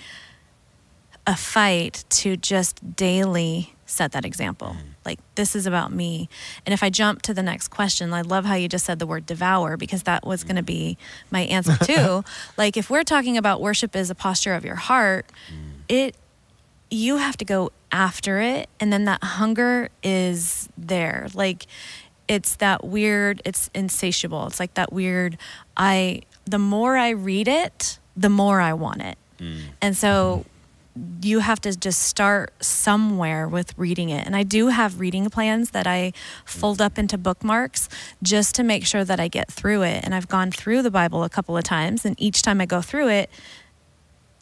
a 1.30 1.36
fight 1.36 2.04
to 2.10 2.36
just 2.36 2.96
daily 2.96 3.76
set 3.86 4.14
that 4.14 4.26
example. 4.26 4.70
Mm-hmm. 4.70 4.88
Like 5.06 5.20
this 5.36 5.56
is 5.56 5.68
about 5.68 5.94
me. 5.94 6.28
And 6.66 6.74
if 6.74 6.82
I 6.82 6.90
jump 6.90 7.22
to 7.24 7.36
the 7.36 7.44
next 7.44 7.68
question, 7.68 8.12
I 8.14 8.22
love 8.22 8.46
how 8.46 8.56
you 8.56 8.68
just 8.68 8.84
said 8.84 8.98
the 8.98 9.06
word 9.06 9.28
devour 9.28 9.78
because 9.78 10.04
that 10.04 10.26
was 10.26 10.44
going 10.44 10.56
to 10.56 10.64
be 10.64 10.98
mm-hmm. 11.00 11.28
my 11.30 11.42
answer 11.42 11.78
too. 11.84 12.24
like 12.58 12.78
if 12.78 12.90
we're 12.90 13.04
talking 13.04 13.38
about 13.38 13.62
worship 13.62 13.96
as 13.96 14.10
a 14.10 14.16
posture 14.16 14.56
of 14.56 14.66
your 14.66 14.76
heart, 14.76 15.28
mm. 15.54 15.82
it 15.88 16.16
you 16.90 17.18
have 17.18 17.38
to 17.38 17.46
go 17.46 17.72
after 17.92 18.40
it 18.40 18.68
and 18.80 18.92
then 18.92 19.06
that 19.06 19.24
hunger 19.24 19.90
is 20.02 20.68
there. 20.80 21.28
Like 21.36 21.68
it's 22.28 22.56
that 22.56 22.84
weird, 22.84 23.40
it's 23.46 23.70
insatiable. 23.76 24.48
It's 24.48 24.60
like 24.60 24.74
that 24.74 24.92
weird 24.92 25.38
I 25.78 26.24
the 26.46 26.60
more 26.60 26.98
I 26.98 27.10
read 27.10 27.48
it, 27.48 28.00
the 28.18 28.30
more 28.30 28.60
I 28.60 28.74
want 28.74 29.04
it. 29.04 29.18
Mm. 29.40 29.62
And 29.80 29.96
so 29.96 30.46
you 31.22 31.40
have 31.40 31.62
to 31.62 31.76
just 31.76 32.02
start 32.04 32.52
somewhere 32.64 33.48
with 33.48 33.78
reading 33.78 34.10
it. 34.10 34.26
And 34.26 34.36
I 34.36 34.44
do 34.44 34.68
have 34.68 35.00
reading 35.00 35.30
plans 35.30 35.72
that 35.72 35.88
I 35.88 36.14
fold 36.46 36.82
up 36.82 36.98
into 36.98 37.18
bookmarks 37.18 37.88
just 38.24 38.56
to 38.56 38.64
make 38.64 38.86
sure 38.86 39.04
that 39.04 39.20
I 39.20 39.28
get 39.28 39.52
through 39.52 39.84
it. 39.84 40.04
And 40.04 40.14
I've 40.16 40.28
gone 40.28 40.52
through 40.52 40.82
the 40.82 40.92
Bible 40.92 41.24
a 41.24 41.30
couple 41.30 41.56
of 41.56 41.64
times, 41.64 42.06
and 42.06 42.16
each 42.20 42.42
time 42.42 42.60
I 42.60 42.66
go 42.66 42.82
through 42.82 43.10
it, 43.10 43.30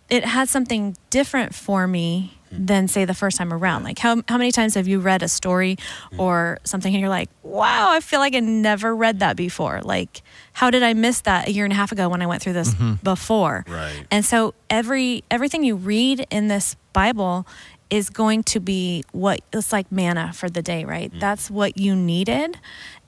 it 0.09 0.23
had 0.23 0.49
something 0.49 0.95
different 1.09 1.53
for 1.53 1.87
me 1.87 2.36
than 2.51 2.87
say 2.87 3.05
the 3.05 3.13
first 3.13 3.37
time 3.37 3.53
around. 3.53 3.83
Like 3.83 3.99
how 3.99 4.21
how 4.27 4.37
many 4.37 4.51
times 4.51 4.75
have 4.75 4.87
you 4.87 4.99
read 4.99 5.23
a 5.23 5.27
story 5.27 5.77
mm. 6.11 6.19
or 6.19 6.59
something 6.63 6.93
and 6.93 6.99
you're 7.01 7.09
like, 7.09 7.29
"Wow, 7.43 7.91
I 7.91 7.99
feel 7.99 8.19
like 8.19 8.35
I 8.35 8.39
never 8.39 8.95
read 8.95 9.19
that 9.19 9.35
before." 9.35 9.81
Like, 9.81 10.21
how 10.53 10.69
did 10.69 10.83
I 10.83 10.93
miss 10.93 11.21
that 11.21 11.47
a 11.47 11.51
year 11.51 11.65
and 11.65 11.73
a 11.73 11.75
half 11.75 11.91
ago 11.91 12.09
when 12.09 12.21
I 12.21 12.27
went 12.27 12.41
through 12.41 12.53
this 12.53 12.73
mm-hmm. 12.73 12.95
before? 13.03 13.65
Right. 13.67 14.05
And 14.11 14.23
so 14.23 14.53
every 14.69 15.23
everything 15.31 15.63
you 15.63 15.75
read 15.75 16.25
in 16.29 16.47
this 16.47 16.75
Bible 16.93 17.47
is 17.89 18.09
going 18.09 18.43
to 18.43 18.59
be 18.59 19.03
what 19.13 19.41
it's 19.53 19.71
like 19.71 19.91
manna 19.91 20.33
for 20.33 20.49
the 20.49 20.61
day, 20.61 20.83
right? 20.83 21.11
Mm. 21.13 21.19
That's 21.19 21.49
what 21.49 21.77
you 21.77 21.95
needed 21.95 22.57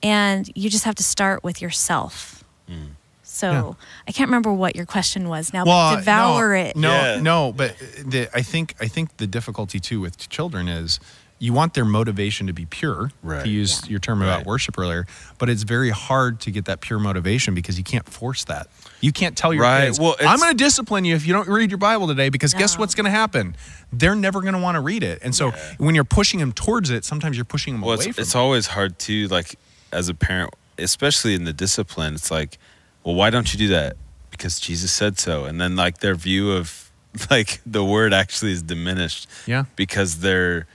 and 0.02 0.49
you 0.56 0.69
just 0.69 0.86
have 0.86 0.95
to 0.95 1.04
start 1.04 1.43
with 1.43 1.62
yourself. 1.62 2.43
Mm. 2.69 2.91
So 3.39 3.52
Yeah. 3.52 3.86
I 4.08 4.12
can't 4.12 4.28
remember 4.28 4.52
what 4.52 4.75
your 4.75 4.86
question 4.86 5.30
was 5.30 5.54
now, 5.54 5.63
well, 5.65 5.91
but 5.93 5.99
devour 6.02 6.49
no, 6.49 6.60
it. 6.62 6.75
No, 6.75 6.91
Yeah. 6.91 7.21
no, 7.21 7.54
but 7.54 7.78
the, 8.06 8.30
I 8.34 8.41
think 8.41 8.75
I 8.82 8.88
think 8.88 9.15
the 9.17 9.28
difficulty 9.28 9.80
too 9.80 10.02
with 10.02 10.28
children 10.30 10.67
is 10.67 10.99
you 11.41 11.54
want 11.54 11.73
their 11.73 11.86
motivation 11.86 12.47
to 12.47 12.54
be 12.54 12.65
pure. 12.65 13.12
Right. 13.23 13.45
To 13.45 13.49
use 13.49 13.80
Yeah. 13.86 13.91
your 13.91 13.99
term 14.02 14.21
about 14.21 14.39
Right. 14.39 14.45
worship 14.45 14.78
earlier, 14.78 15.08
but 15.38 15.49
it's 15.49 15.63
very 15.63 15.89
hard 15.89 16.41
to 16.41 16.52
get 16.52 16.65
that 16.65 16.82
pure 16.82 16.99
motivation 16.99 17.56
because 17.56 17.78
you 17.78 17.84
can't 17.86 18.10
force 18.10 18.43
that. 18.43 18.67
You 18.99 19.13
can't 19.13 19.38
tell 19.38 19.54
your 19.54 19.63
Right. 19.63 19.86
kids, 19.86 20.02
Well, 20.02 20.17
"I'm 20.19 20.38
going 20.39 20.52
to 20.52 20.63
discipline 20.63 21.06
you 21.06 21.15
if 21.15 21.25
you 21.25 21.32
don't 21.32 21.47
read 21.47 21.71
your 21.71 21.78
Bible 21.78 22.08
today," 22.08 22.28
because 22.28 22.54
guess 22.54 22.78
what's 22.78 22.93
going 22.93 23.06
to 23.06 23.12
happen? 23.23 23.56
They're 23.93 24.15
never 24.15 24.41
going 24.41 24.54
to 24.54 24.60
want 24.60 24.75
to 24.75 24.82
read 24.82 25.02
it. 25.02 25.19
And 25.21 25.34
so 25.34 25.54
when 25.78 25.95
you're 25.95 26.04
pushing 26.04 26.41
them 26.41 26.52
towards 26.52 26.89
it, 26.89 27.06
sometimes 27.06 27.38
you're 27.38 27.45
pushing 27.45 27.73
them 27.75 27.82
Well, 27.84 27.95
away 27.95 28.08
it's, 28.08 28.15
from 28.17 28.21
it's 28.21 28.36
it. 28.36 28.38
always 28.38 28.67
hard 28.67 28.99
to 29.08 29.30
like 29.30 29.56
as 29.93 30.10
a 30.10 30.13
parent, 30.13 30.54
especially 30.78 31.36
in 31.36 31.45
the 31.45 31.54
discipline. 31.54 32.15
It's 32.15 32.30
like, 32.32 32.60
well, 33.03 33.15
why 33.15 33.29
don't 33.29 33.51
you 33.53 33.57
do 33.59 33.67
that? 33.69 33.97
Because 34.31 34.59
Jesus 34.59 34.91
said 34.91 35.17
so. 35.19 35.45
And 35.45 35.59
then 35.59 35.75
like 35.75 35.99
their 35.99 36.15
view 36.15 36.51
of 36.51 36.91
like 37.29 37.62
the 37.65 37.83
word 37.83 38.13
actually 38.13 38.51
is 38.51 38.62
diminished 38.62 39.27
Yeah. 39.45 39.65
because 39.75 40.19
they're 40.19 40.67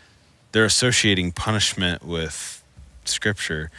they're 0.53 0.65
associating 0.65 1.33
punishment 1.33 2.05
with 2.05 2.63
scripture. 3.05 3.71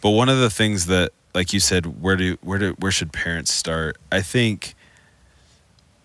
But 0.00 0.10
one 0.10 0.28
of 0.28 0.38
the 0.38 0.50
things 0.50 0.86
that 0.86 1.12
like 1.34 1.52
you 1.52 1.60
said 1.60 2.00
where 2.02 2.16
do 2.16 2.36
where 2.42 2.58
do 2.58 2.72
where 2.78 2.92
should 2.92 3.12
parents 3.12 3.52
start? 3.52 3.96
I 4.12 4.22
think 4.22 4.74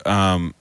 um 0.06 0.54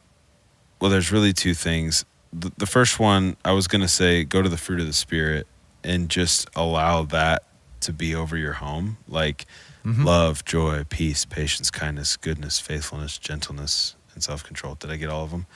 well 0.81 0.91
there's 0.91 1.11
really 1.13 1.33
two 1.33 1.55
things. 1.55 2.05
The, 2.33 2.53
the 2.59 2.67
first 2.67 3.01
one 3.01 3.37
I 3.45 3.53
was 3.53 3.67
going 3.67 3.81
to 3.83 3.89
say 3.89 4.25
go 4.25 4.41
to 4.43 4.49
the 4.49 4.57
fruit 4.57 4.81
of 4.81 4.87
the 4.87 4.93
spirit 4.93 5.47
and 5.83 6.09
just 6.09 6.49
allow 6.55 7.03
that 7.05 7.43
to 7.81 7.93
be 7.93 8.15
over 8.15 8.37
your 8.37 8.53
home 8.55 8.99
like 9.09 9.47
Mm-hmm. 9.85 10.05
love, 10.05 10.45
joy, 10.45 10.85
peace, 10.89 11.25
patience, 11.25 11.71
kindness, 11.71 12.17
goodness, 12.17 12.61
faithfulness, 12.61 13.17
gentleness, 13.17 13.97
and 14.15 14.23
self-control. 14.23 14.75
Did 14.75 14.91
I 14.91 14.97
get 14.97 15.09
all 15.09 15.25
of 15.25 15.31
them? 15.31 15.47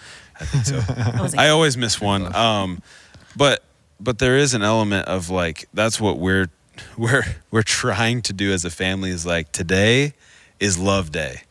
I 0.40 0.44
think 0.46 0.64
so. 0.64 1.36
I 1.38 1.48
always 1.48 1.76
miss 1.76 2.00
one. 2.00 2.34
Um, 2.34 2.82
but 3.36 3.62
but 4.00 4.18
there 4.18 4.36
is 4.36 4.54
an 4.54 4.62
element 4.62 5.08
of 5.08 5.30
like 5.30 5.68
that's 5.74 6.00
what 6.00 6.18
we're 6.18 6.48
we're 6.96 7.24
we're 7.50 7.62
trying 7.62 8.22
to 8.22 8.32
do 8.32 8.52
as 8.52 8.64
a 8.64 8.70
family 8.70 9.10
is 9.10 9.26
like 9.26 9.52
today 9.52 10.14
is 10.60 10.78
love 10.78 11.12
day. 11.12 11.42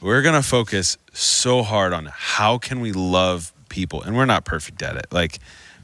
We're 0.00 0.22
gonna 0.22 0.42
focus 0.42 0.98
so 1.12 1.62
hard 1.62 1.92
on 1.92 2.08
how 2.12 2.58
can 2.58 2.80
we 2.80 2.92
love 2.92 3.52
people, 3.68 4.02
and 4.02 4.16
we're 4.16 4.26
not 4.26 4.44
perfect 4.44 4.82
at 4.82 4.96
it. 4.96 5.06
Like 5.12 5.38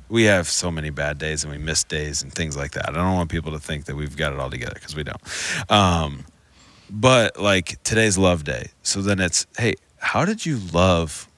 we 0.08 0.24
have 0.24 0.48
so 0.48 0.70
many 0.70 0.90
bad 0.90 1.18
days 1.18 1.44
and 1.44 1.52
we 1.52 1.58
miss 1.58 1.84
days 1.84 2.22
and 2.22 2.32
things 2.32 2.56
like 2.56 2.72
that. 2.72 2.88
I 2.88 2.92
don't 2.92 3.14
want 3.14 3.30
people 3.30 3.52
to 3.52 3.58
think 3.58 3.86
that 3.86 3.96
we've 3.96 4.16
got 4.16 4.32
it 4.32 4.38
all 4.38 4.50
together 4.50 4.74
because 4.74 4.96
we 4.96 5.04
don't. 5.04 5.20
Um, 5.70 6.24
but 6.90 7.38
like 7.38 7.82
today's 7.82 8.16
love 8.16 8.44
day, 8.44 8.68
so 8.82 9.02
then 9.02 9.20
it's 9.20 9.46
hey, 9.58 9.74
how 9.98 10.24
did 10.24 10.46
you 10.46 10.58
love 10.72 11.28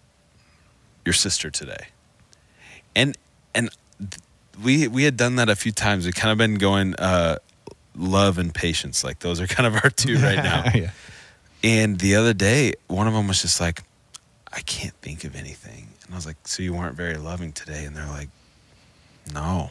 your 1.05 1.15
sister 1.15 1.51
today? 1.51 1.89
and 2.95 3.17
and 3.55 3.71
we 4.63 4.89
we 4.89 5.05
had 5.05 5.17
done 5.17 5.37
that 5.37 5.49
a 5.49 5.57
few 5.57 5.73
times. 5.73 6.05
We've 6.05 6.15
kind 6.15 6.33
of 6.33 6.39
been 6.39 6.57
going 6.57 6.95
uh, 6.97 7.37
love 7.97 8.39
and 8.39 8.55
patience, 8.55 9.05
like 9.05 9.21
those 9.21 9.41
are 9.41 9.47
kind 9.47 9.67
of 9.67 9.83
our 9.83 9.91
two 9.91 10.17
right 10.17 10.37
now. 10.37 10.65
yeah. 10.75 10.91
And 11.63 11.99
the 11.99 12.17
other 12.17 12.33
day, 12.33 12.73
one 12.87 13.07
of 13.07 13.13
them 13.13 13.29
was 13.29 13.43
just 13.43 13.61
like, 13.61 13.83
I 14.51 14.61
can't 14.61 14.95
think 15.03 15.25
of 15.25 15.37
anything, 15.37 15.89
and 16.05 16.15
I 16.15 16.17
was 16.17 16.27
like, 16.27 16.37
so 16.45 16.63
you 16.63 16.73
weren't 16.73 16.97
very 16.97 17.17
loving 17.17 17.53
today, 17.53 17.85
and 17.85 17.95
they're 17.97 18.07
like, 18.07 18.29
no, 19.33 19.71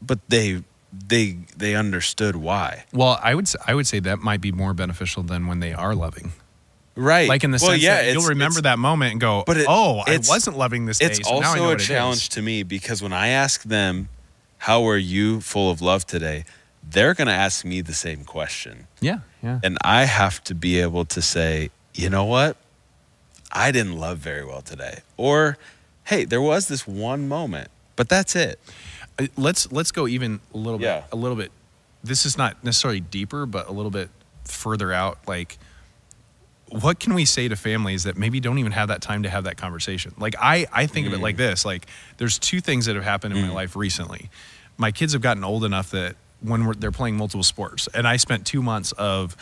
but 0.00 0.18
they 0.28 0.62
they 1.08 1.38
they 1.56 1.74
understood 1.74 2.36
why, 2.36 2.84
Well, 2.92 3.18
I 3.22 3.34
would 3.34 3.46
s- 3.46 3.56
I 3.66 3.74
would 3.74 3.86
say 3.86 3.98
that 4.00 4.18
might 4.18 4.40
be 4.40 4.52
more 4.52 4.74
beneficial 4.74 5.22
than 5.22 5.46
when 5.46 5.60
they 5.60 5.72
are 5.72 5.94
loving. 5.94 6.32
right? 6.94 7.28
Like 7.28 7.44
in 7.44 7.50
the 7.50 7.58
well, 7.62 7.70
sense 7.72 7.82
yeah, 7.82 8.02
that 8.02 8.12
you'll 8.12 8.28
remember 8.28 8.60
that 8.62 8.78
moment 8.78 9.12
and 9.12 9.20
go, 9.20 9.44
But 9.46 9.56
it- 9.56 9.66
"Oh, 9.68 10.02
I 10.06 10.18
wasn't 10.28 10.58
loving 10.58 10.84
this 10.86 10.98
day." 10.98 11.06
It's 11.06 11.26
so 11.26 11.40
now 11.40 11.52
I 11.52 11.56
know 11.56 11.62
also 11.62 11.64
a 11.64 11.66
what 11.68 11.72
it 11.74 11.80
is." 11.82 11.86
challenge 11.88 12.28
to 12.30 12.42
me 12.42 12.62
because 12.62 13.00
when 13.02 13.12
I 13.14 13.28
ask 13.28 13.62
them, 13.62 14.08
"How 14.58 14.86
are 14.88 14.98
you 14.98 15.40
full 15.40 15.70
of 15.70 15.80
love 15.80 16.06
today?" 16.06 16.44
they're 16.84 17.14
going 17.14 17.28
to 17.28 17.32
ask 17.32 17.64
me 17.64 17.80
the 17.80 17.94
same 17.94 18.24
question. 18.24 18.88
Yeah, 19.00 19.20
yeah. 19.40 19.60
And 19.62 19.78
I 19.84 20.04
have 20.04 20.42
to 20.44 20.54
be 20.54 20.80
able 20.80 21.04
to 21.04 21.22
say, 21.22 21.70
you 21.94 22.10
know 22.10 22.24
what? 22.24 22.56
I 23.52 23.70
didn't 23.70 23.96
love 24.00 24.18
very 24.18 24.44
well 24.44 24.62
today. 24.62 24.98
Or, 25.16 25.56
hey, 26.06 26.24
there 26.24 26.42
was 26.42 26.66
this 26.66 26.84
one 26.84 27.28
moment, 27.28 27.70
but 27.96 28.08
that's 28.08 28.34
it. 28.36 28.58
Uh, 29.18 29.26
let's 29.36 29.70
let's 29.72 29.92
go 29.92 30.06
even 30.08 30.40
a 30.54 30.56
little 30.56 30.78
bit 30.78 30.86
Yeah. 30.86 31.04
a 31.12 31.16
little 31.16 31.36
bit 31.36 31.52
this 32.04 32.24
is 32.26 32.36
not 32.38 32.62
necessarily 32.64 33.00
deeper 33.00 33.46
but 33.46 33.68
a 33.68 33.72
little 33.72 33.90
bit 33.90 34.08
further 34.44 34.92
out 34.92 35.18
like 35.28 35.58
what 36.70 36.98
can 36.98 37.12
we 37.14 37.24
say 37.24 37.46
to 37.48 37.54
families 37.56 38.04
that 38.04 38.16
maybe 38.16 38.40
don't 38.40 38.58
even 38.58 38.72
have 38.72 38.88
that 38.88 39.02
time 39.02 39.22
to 39.24 39.30
have 39.30 39.44
that 39.44 39.56
conversation 39.56 40.14
like 40.18 40.34
i 40.40 40.66
i 40.72 40.86
think 40.86 41.06
of 41.06 41.12
it 41.12 41.18
Mm. 41.18 41.22
like 41.22 41.36
this 41.36 41.64
like 41.64 41.86
there's 42.16 42.38
two 42.38 42.60
things 42.60 42.86
that 42.86 42.94
have 42.96 43.04
happened 43.04 43.36
in 43.36 43.42
my 43.46 43.52
life 43.52 43.76
recently 43.76 44.30
my 44.78 44.90
kids 44.90 45.12
have 45.12 45.20
gotten 45.22 45.44
old 45.44 45.64
enough 45.64 45.90
that 45.90 46.16
when 46.42 46.66
we're, 46.66 46.74
they're 46.74 46.90
playing 46.90 47.16
multiple 47.16 47.42
sports 47.42 47.88
and 47.94 48.06
i 48.06 48.16
spent 48.16 48.46
two 48.46 48.62
months 48.62 48.92
of 48.92 49.36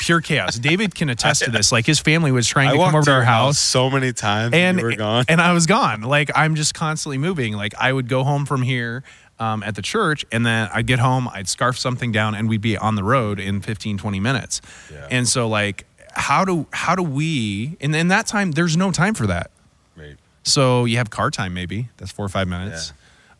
pure 0.00 0.20
chaos 0.20 0.58
david 0.58 0.94
can 0.94 1.08
attest 1.08 1.42
to 1.42 1.50
this 1.50 1.70
like 1.72 1.86
his 1.86 2.00
family 2.00 2.32
was 2.32 2.48
trying 2.48 2.68
I 2.68 2.72
to 2.72 2.78
come 2.78 2.94
over 2.94 3.04
to 3.04 3.12
our 3.12 3.22
house 3.22 3.58
so 3.58 3.90
many 3.90 4.12
times 4.12 4.54
and 4.54 4.78
you 4.78 4.84
were 4.84 4.96
gone. 4.96 5.24
and 5.28 5.40
I 5.40 5.52
was 5.52 5.66
gone. 5.66 6.02
Like 6.02 6.30
I'm 6.34 6.54
just 6.54 6.74
constantly 6.74 7.18
moving. 7.18 7.54
Like 7.54 7.74
I 7.78 7.92
would 7.92 8.08
go 8.08 8.24
home 8.24 8.46
from 8.46 8.62
here 8.62 9.02
um, 9.38 9.62
at 9.62 9.74
the 9.74 9.82
church, 9.82 10.24
and 10.30 10.46
then 10.46 10.68
I'd 10.72 10.86
get 10.86 10.98
home, 10.98 11.28
I'd 11.28 11.48
scarf 11.48 11.78
something 11.78 12.12
down, 12.12 12.34
and 12.34 12.48
we'd 12.48 12.60
be 12.60 12.76
on 12.76 12.94
the 12.94 13.02
road 13.02 13.40
in 13.40 13.60
15, 13.60 13.98
20 13.98 14.20
minutes. 14.20 14.60
Yeah. 14.92 15.08
And 15.10 15.28
so 15.28 15.48
like, 15.48 15.84
how 16.12 16.44
do 16.44 16.66
how 16.72 16.94
do 16.94 17.02
we? 17.02 17.76
And 17.80 17.94
in 17.96 18.08
that 18.08 18.26
time, 18.26 18.52
there's 18.52 18.76
no 18.76 18.92
time 18.92 19.14
for 19.14 19.26
that. 19.26 19.50
right. 19.96 20.16
So 20.44 20.84
you 20.84 20.96
have 20.98 21.10
car 21.10 21.30
time, 21.30 21.54
maybe 21.54 21.88
that's 21.96 22.12
four 22.12 22.24
or 22.24 22.28
five 22.28 22.48
minutes. 22.48 22.92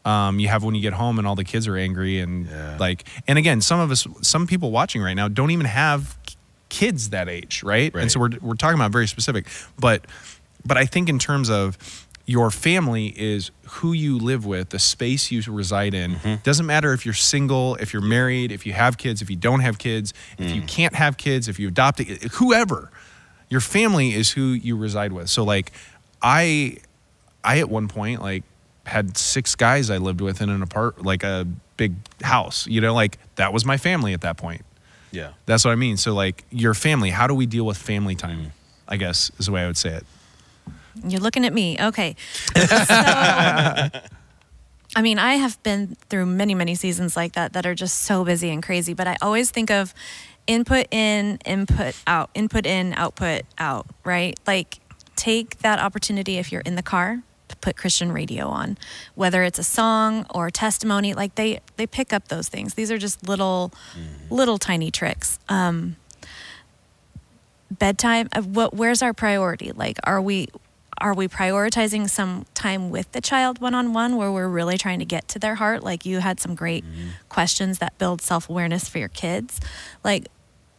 Um, 0.05 0.41
you 0.41 0.49
have 0.49 0.65
when 0.65 0.75
you 0.75 0.83
get 0.83 0.95
home 0.95 1.19
and 1.19 1.29
all 1.29 1.37
the 1.37 1.45
kids 1.45 1.69
are 1.69 1.77
angry 1.77 2.19
and 2.19 2.47
Yeah. 2.47 2.77
like, 2.81 3.05
and 3.29 3.39
again, 3.39 3.61
some 3.61 3.79
of 3.79 3.91
us, 3.93 4.07
some 4.21 4.47
people 4.49 4.71
watching 4.73 5.01
right 5.01 5.15
now 5.15 5.29
don't 5.29 5.51
even 5.53 5.67
have 5.67 6.17
kids 6.69 7.11
that 7.11 7.29
age, 7.29 7.63
right? 7.63 7.95
And 7.95 8.11
so 8.11 8.19
we're 8.19 8.31
we're 8.41 8.55
talking 8.55 8.75
about 8.75 8.91
very 8.93 9.07
specific, 9.07 9.47
but 9.79 10.05
but 10.65 10.77
I 10.77 10.87
think 10.87 11.09
in 11.09 11.19
terms 11.19 11.51
of 11.51 11.77
your 12.25 12.51
family 12.51 13.09
is 13.17 13.51
who 13.67 13.93
you 13.93 14.17
live 14.17 14.47
with, 14.47 14.71
the 14.71 14.79
space 14.79 15.31
you 15.33 15.43
reside 15.53 15.93
in. 15.93 16.13
Mm-hmm. 16.17 16.35
Doesn't 16.45 16.67
matter 16.67 16.93
if 16.93 17.05
you're 17.05 17.15
single, 17.15 17.75
if 17.77 17.93
you're 17.93 18.01
married, 18.03 18.53
if 18.53 18.65
you 18.65 18.73
have 18.73 18.97
kids, 18.97 19.23
if 19.23 19.29
you 19.31 19.35
don't 19.37 19.61
have 19.61 19.77
kids, 19.79 20.15
if 20.39 20.47
Mm. 20.51 20.55
you 20.55 20.63
can't 20.63 20.95
have 20.95 21.17
kids, 21.17 21.49
if 21.49 21.59
you 21.59 21.69
adopt 21.69 21.99
it, 22.01 22.23
whoever. 22.35 22.91
Your 23.51 23.61
family 23.61 24.15
is 24.15 24.31
who 24.31 24.53
you 24.53 24.77
reside 24.77 25.13
with. 25.13 25.29
So 25.31 25.45
like 25.45 25.73
I 26.23 26.79
I 27.45 27.59
at 27.59 27.69
one 27.69 27.89
point 27.89 28.23
like 28.23 28.45
had 28.87 29.17
six 29.17 29.55
guys 29.55 29.91
I 29.91 29.99
lived 29.99 30.21
with 30.21 30.41
in 30.41 30.49
an 30.49 30.63
apart 30.63 31.03
like 31.03 31.23
a 31.23 31.47
big 31.77 31.95
house. 32.23 32.67
You 32.67 32.81
know, 32.81 32.95
like 32.95 33.19
that 33.37 33.53
was 33.53 33.65
my 33.65 33.77
family 33.77 34.13
at 34.13 34.23
that 34.23 34.37
point. 34.37 34.65
Yeah. 35.11 35.33
That's 35.47 35.65
what 35.65 35.73
I 35.73 35.77
mean. 35.77 35.97
So 35.97 36.15
like 36.15 36.45
your 36.51 36.75
family, 36.75 37.11
how 37.11 37.27
do 37.27 37.35
we 37.35 37.47
deal 37.47 37.65
with 37.65 37.77
family 37.77 38.15
time? 38.15 38.39
Mm. 38.39 38.51
I 38.89 38.97
guess 38.97 39.31
is 39.39 39.47
the 39.47 39.53
way 39.53 39.63
I 39.63 39.67
would 39.67 39.77
say 39.77 39.91
it. 39.91 40.07
You're 41.07 41.21
looking 41.21 41.45
at 41.45 41.53
me. 41.53 41.79
Okay. 41.81 42.17
So, 44.95 44.99
I 45.01 45.01
mean, 45.01 45.19
I 45.19 45.37
have 45.37 45.63
been 45.63 45.97
through 46.11 46.27
many, 46.27 46.55
many 46.55 46.75
seasons 46.75 47.17
like 47.17 47.33
that 47.33 47.55
that 47.55 47.65
are 47.65 47.75
just 47.75 48.03
so 48.03 48.27
busy 48.27 48.51
and 48.51 48.63
crazy, 48.63 48.93
but 48.93 49.07
I 49.09 49.17
always 49.23 49.51
think 49.51 49.71
of 49.71 49.95
input 50.47 50.87
in, 50.91 51.39
input 51.47 51.95
out, 52.07 52.29
input 52.35 52.67
in, 52.67 52.93
output 52.95 53.43
out, 53.57 53.87
right? 54.05 54.39
Like 54.47 54.81
take 55.17 55.61
that 55.61 55.79
opportunity 55.79 56.37
if 56.37 56.53
you're 56.53 56.61
in 56.63 56.75
the 56.75 56.83
car 56.83 57.17
to 57.17 57.23
put 57.63 57.77
Christian 57.77 58.13
radio 58.13 58.49
on, 58.49 58.77
whether 59.15 59.43
it's 59.43 59.59
a 59.59 59.65
song 59.65 60.27
or 60.35 60.51
testimony, 60.51 61.15
like 61.15 61.37
they 61.37 61.61
they 61.77 61.87
pick 61.87 62.13
up 62.13 62.29
those 62.29 62.49
things. 62.51 62.75
These 62.75 62.91
are 62.91 62.99
just 62.99 63.27
little 63.27 63.73
little 64.31 64.59
tiny 64.59 64.91
tricks. 64.91 65.39
Um 65.49 65.97
bedtime 67.71 68.29
uh, 68.33 68.43
what 68.43 68.75
where's 68.75 69.01
our 69.01 69.15
priority? 69.15 69.73
Like 69.73 69.99
are 70.05 70.21
we 70.21 70.49
are 70.99 71.15
we 71.15 71.27
prioritizing 71.27 72.09
some 72.09 72.45
time 72.55 72.91
with 72.91 73.11
the 73.13 73.21
child 73.21 73.61
one-on-one 73.61 74.17
where 74.17 74.31
we're 74.31 74.49
really 74.49 74.79
trying 74.79 74.99
to 75.01 75.05
get 75.05 75.27
to 75.29 75.39
their 75.39 75.57
heart? 75.57 75.83
Like 75.83 76.05
you 76.07 76.21
had 76.21 76.39
some 76.39 76.55
great 76.55 76.85
questions 77.29 77.79
that 77.79 77.97
build 77.99 78.21
self-awareness 78.23 78.89
for 78.89 78.99
your 78.99 79.09
kids. 79.09 79.59
Like 80.05 80.29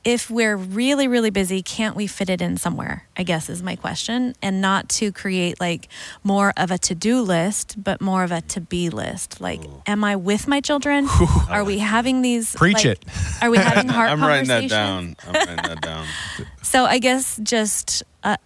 if 0.04 0.30
we're 0.30 0.58
really 0.58 1.08
really 1.08 1.30
busy 1.30 1.62
can't 1.62 1.96
we 1.96 2.08
fit 2.08 2.30
it 2.30 2.42
in 2.42 2.58
somewhere 2.58 3.06
i 3.16 3.24
guess 3.24 3.50
is 3.50 3.64
my 3.64 3.76
question 3.76 4.36
and 4.42 4.62
not 4.62 4.90
to 4.90 5.12
create 5.12 5.60
like 5.60 5.88
more 6.24 6.54
of 6.58 6.72
a 6.72 6.78
to-do 6.78 7.22
list 7.22 7.82
but 7.82 8.02
more 8.02 8.24
of 8.24 8.32
a 8.32 8.42
to-be 8.42 8.90
list 8.90 9.40
like 9.40 9.62
am 9.88 10.04
i 10.04 10.16
with 10.16 10.48
my 10.48 10.60
children 10.60 11.08
are 11.50 11.64
we 11.64 11.80
having 11.80 12.22
these 12.22 12.56
Preach 12.56 12.86
like, 12.86 12.86
it. 12.86 13.06
are 13.42 13.50
we 13.50 13.58
having 13.58 13.88
heart 13.90 14.10
I'm 14.10 14.22
writing 14.22 14.48
that 14.50 14.70
down. 14.70 15.16
I'm 15.26 15.34
writing 15.34 15.56
that 15.56 15.82
down. 15.82 16.06
So 16.62 16.86
I 16.86 16.98
guess 16.98 17.40
just 17.44 18.04
uh, 18.24 18.38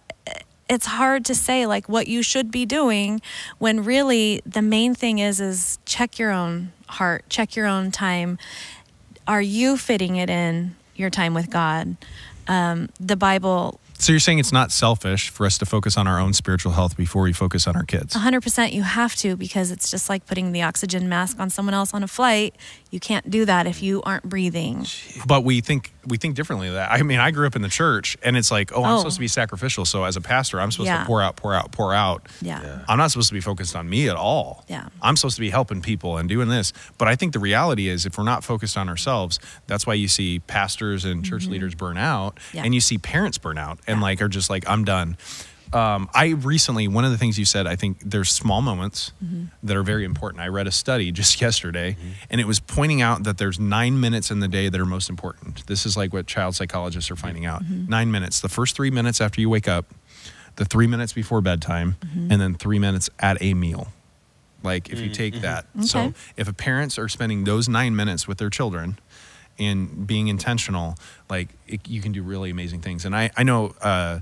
it's 0.68 0.86
hard 0.86 1.24
to 1.26 1.34
say 1.34 1.66
like 1.66 1.88
what 1.88 2.08
you 2.08 2.22
should 2.22 2.50
be 2.50 2.66
doing 2.66 3.22
when 3.58 3.84
really 3.84 4.42
the 4.44 4.60
main 4.60 4.94
thing 4.94 5.18
is 5.18 5.40
is 5.40 5.78
check 5.86 6.18
your 6.18 6.30
own 6.30 6.72
heart, 6.88 7.24
check 7.28 7.56
your 7.56 7.66
own 7.66 7.90
time. 7.90 8.38
Are 9.26 9.40
you 9.40 9.76
fitting 9.76 10.16
it 10.16 10.28
in 10.28 10.76
your 10.98 11.10
time 11.10 11.34
with 11.34 11.50
God? 11.50 11.96
Um, 12.46 12.88
the 12.98 13.16
Bible, 13.16 13.78
So 13.98 14.12
you're 14.12 14.20
saying 14.20 14.38
it's 14.38 14.52
not 14.52 14.72
selfish 14.72 15.28
for 15.28 15.44
us 15.44 15.58
to 15.58 15.66
focus 15.66 15.96
on 15.98 16.06
our 16.06 16.18
own 16.18 16.32
spiritual 16.32 16.72
health 16.72 16.96
before 16.96 17.22
we 17.22 17.32
focus 17.34 17.66
on 17.66 17.76
our 17.76 17.84
kids. 17.84 18.14
100% 18.14 18.72
you 18.72 18.82
have 18.82 19.14
to 19.16 19.36
because 19.36 19.70
it's 19.70 19.90
just 19.90 20.08
like 20.08 20.24
putting 20.24 20.52
the 20.52 20.62
oxygen 20.62 21.08
mask 21.08 21.38
on 21.40 21.50
someone 21.50 21.74
else 21.74 21.92
on 21.92 22.02
a 22.02 22.08
flight. 22.08 22.54
You 22.90 23.00
can't 23.00 23.28
do 23.30 23.44
that 23.44 23.66
if 23.66 23.82
you 23.82 24.00
aren't 24.02 24.24
breathing. 24.24 24.86
But 25.26 25.44
we 25.44 25.60
think 25.60 25.92
we 26.08 26.16
think 26.16 26.34
differently 26.34 26.68
of 26.68 26.74
that. 26.74 26.90
I 26.90 27.02
mean, 27.02 27.18
I 27.20 27.30
grew 27.30 27.46
up 27.46 27.54
in 27.56 27.62
the 27.62 27.68
church 27.68 28.16
and 28.22 28.36
it's 28.36 28.50
like, 28.50 28.72
oh, 28.72 28.82
I'm 28.84 28.94
Oh. 28.94 28.98
supposed 28.98 29.16
to 29.16 29.20
be 29.20 29.28
sacrificial. 29.28 29.84
So 29.84 30.04
as 30.04 30.16
a 30.16 30.20
pastor, 30.20 30.60
I'm 30.60 30.70
supposed 30.72 30.86
Yeah. 30.88 31.00
to 31.00 31.04
pour 31.06 31.22
out, 31.22 31.36
pour 31.36 31.54
out, 31.54 31.70
pour 31.72 31.92
out. 31.94 32.26
Yeah. 32.40 32.62
Yeah. 32.62 32.78
I'm 32.88 32.98
not 32.98 33.10
supposed 33.10 33.28
to 33.28 33.34
be 33.34 33.40
focused 33.40 33.76
on 33.76 33.88
me 33.88 34.08
at 34.08 34.16
all. 34.16 34.64
Yeah. 34.68 34.88
I'm 35.02 35.16
supposed 35.16 35.36
to 35.36 35.40
be 35.40 35.50
helping 35.50 35.80
people 35.82 36.16
and 36.16 36.28
doing 36.28 36.48
this. 36.48 36.72
But 36.98 37.08
I 37.08 37.14
think 37.16 37.32
the 37.32 37.38
reality 37.38 37.88
is 37.88 38.06
if 38.06 38.16
we're 38.18 38.24
not 38.24 38.42
focused 38.44 38.76
on 38.76 38.88
ourselves, 38.88 39.38
that's 39.66 39.86
why 39.86 39.94
you 39.94 40.08
see 40.08 40.38
pastors 40.40 41.04
and 41.04 41.24
church 41.24 41.46
leaders 41.46 41.74
burn 41.74 41.98
out 41.98 42.36
Mm-hmm. 42.36 42.56
Yeah. 42.56 42.62
and 42.64 42.74
you 42.74 42.80
see 42.80 42.98
parents 42.98 43.38
burn 43.38 43.58
out 43.58 43.78
and 43.86 43.98
Yeah. 43.98 44.02
like 44.02 44.22
are 44.22 44.28
just 44.28 44.50
like, 44.50 44.68
I'm 44.68 44.84
done. 44.84 45.16
Um, 45.72 46.08
I 46.14 46.28
recently 46.28 46.88
one 46.88 47.04
of 47.04 47.10
the 47.10 47.18
things 47.18 47.38
you 47.38 47.44
said. 47.44 47.66
I 47.66 47.76
think 47.76 47.98
there's 48.04 48.30
small 48.30 48.62
moments 48.62 49.12
mm-hmm. 49.22 49.46
that 49.62 49.76
are 49.76 49.82
very 49.82 50.04
important. 50.04 50.42
I 50.42 50.48
read 50.48 50.66
a 50.66 50.70
study 50.72 51.12
just 51.20 51.40
yesterday, 51.40 51.92
mm-hmm. 51.92 52.10
and 52.30 52.40
it 52.40 52.46
was 52.46 52.60
pointing 52.60 53.02
out 53.02 53.24
that 53.24 53.38
there's 53.38 53.58
nine 53.58 54.00
minutes 54.00 54.30
in 54.30 54.40
the 54.40 54.48
day 54.48 54.68
that 54.68 54.80
are 54.80 54.86
most 54.86 55.10
important. 55.10 55.66
This 55.66 55.86
is 55.86 55.96
like 55.96 56.12
what 56.12 56.26
child 56.26 56.54
psychologists 56.56 57.10
are 57.10 57.16
finding 57.16 57.46
out. 57.46 57.62
Mm-hmm. 57.62 57.88
Nine 57.88 58.10
minutes. 58.10 58.40
The 58.40 58.48
first 58.48 58.76
three 58.76 58.90
minutes 58.90 59.20
after 59.20 59.40
you 59.40 59.48
wake 59.50 59.68
up, 59.68 59.86
the 60.56 60.64
three 60.64 60.86
minutes 60.86 61.12
before 61.12 61.40
bedtime, 61.40 61.96
and 62.30 62.40
then 62.40 62.54
three 62.54 62.78
minutes 62.78 63.08
at 63.20 63.40
a 63.40 63.54
meal. 63.54 63.88
Like 64.62 64.90
if 64.90 64.98
you 64.98 65.08
take 65.08 65.40
that. 65.42 65.66
So 65.82 66.00
Okay. 66.00 66.14
if 66.36 66.56
parents 66.56 66.98
are 66.98 67.08
spending 67.08 67.44
those 67.44 67.68
nine 67.68 67.94
minutes 67.94 68.26
with 68.26 68.38
their 68.38 68.50
children 68.50 68.98
and 69.58 70.06
being 70.06 70.26
intentional, 70.28 70.96
like 71.30 71.48
it, 71.68 71.86
you 71.88 72.00
can 72.00 72.10
do 72.12 72.22
really 72.22 72.50
amazing 72.50 72.80
things. 72.80 73.04
And 73.04 73.14
I, 73.14 73.30
I 73.36 73.44
know 73.44 73.74
uh, 73.80 74.18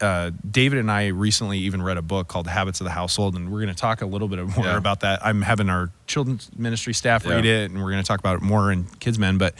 uh, 0.00 0.30
David 0.50 0.78
and 0.78 0.90
I 0.90 1.06
recently 1.08 1.58
even 1.60 1.82
read 1.82 1.96
a 1.96 2.02
book 2.02 2.28
called 2.28 2.46
Habits 2.46 2.80
of 2.80 2.84
the 2.84 2.90
Household, 2.90 3.34
and 3.34 3.50
we're 3.50 3.60
going 3.62 3.74
to 3.74 3.80
talk 3.80 4.02
a 4.02 4.06
little 4.06 4.28
bit 4.28 4.38
more 4.56 4.66
Yeah. 4.66 4.76
about 4.76 5.00
that. 5.00 5.24
I'm 5.24 5.42
having 5.42 5.68
our 5.70 5.90
children's 6.06 6.50
ministry 6.56 6.92
staff 6.94 7.24
Yeah. 7.24 7.34
read 7.36 7.44
it, 7.46 7.70
and 7.70 7.82
we're 7.82 7.90
going 7.90 8.02
to 8.02 8.06
talk 8.06 8.18
about 8.20 8.36
it 8.36 8.42
more 8.42 8.70
in 8.72 8.84
Kids 9.00 9.18
Min. 9.18 9.38
But, 9.38 9.54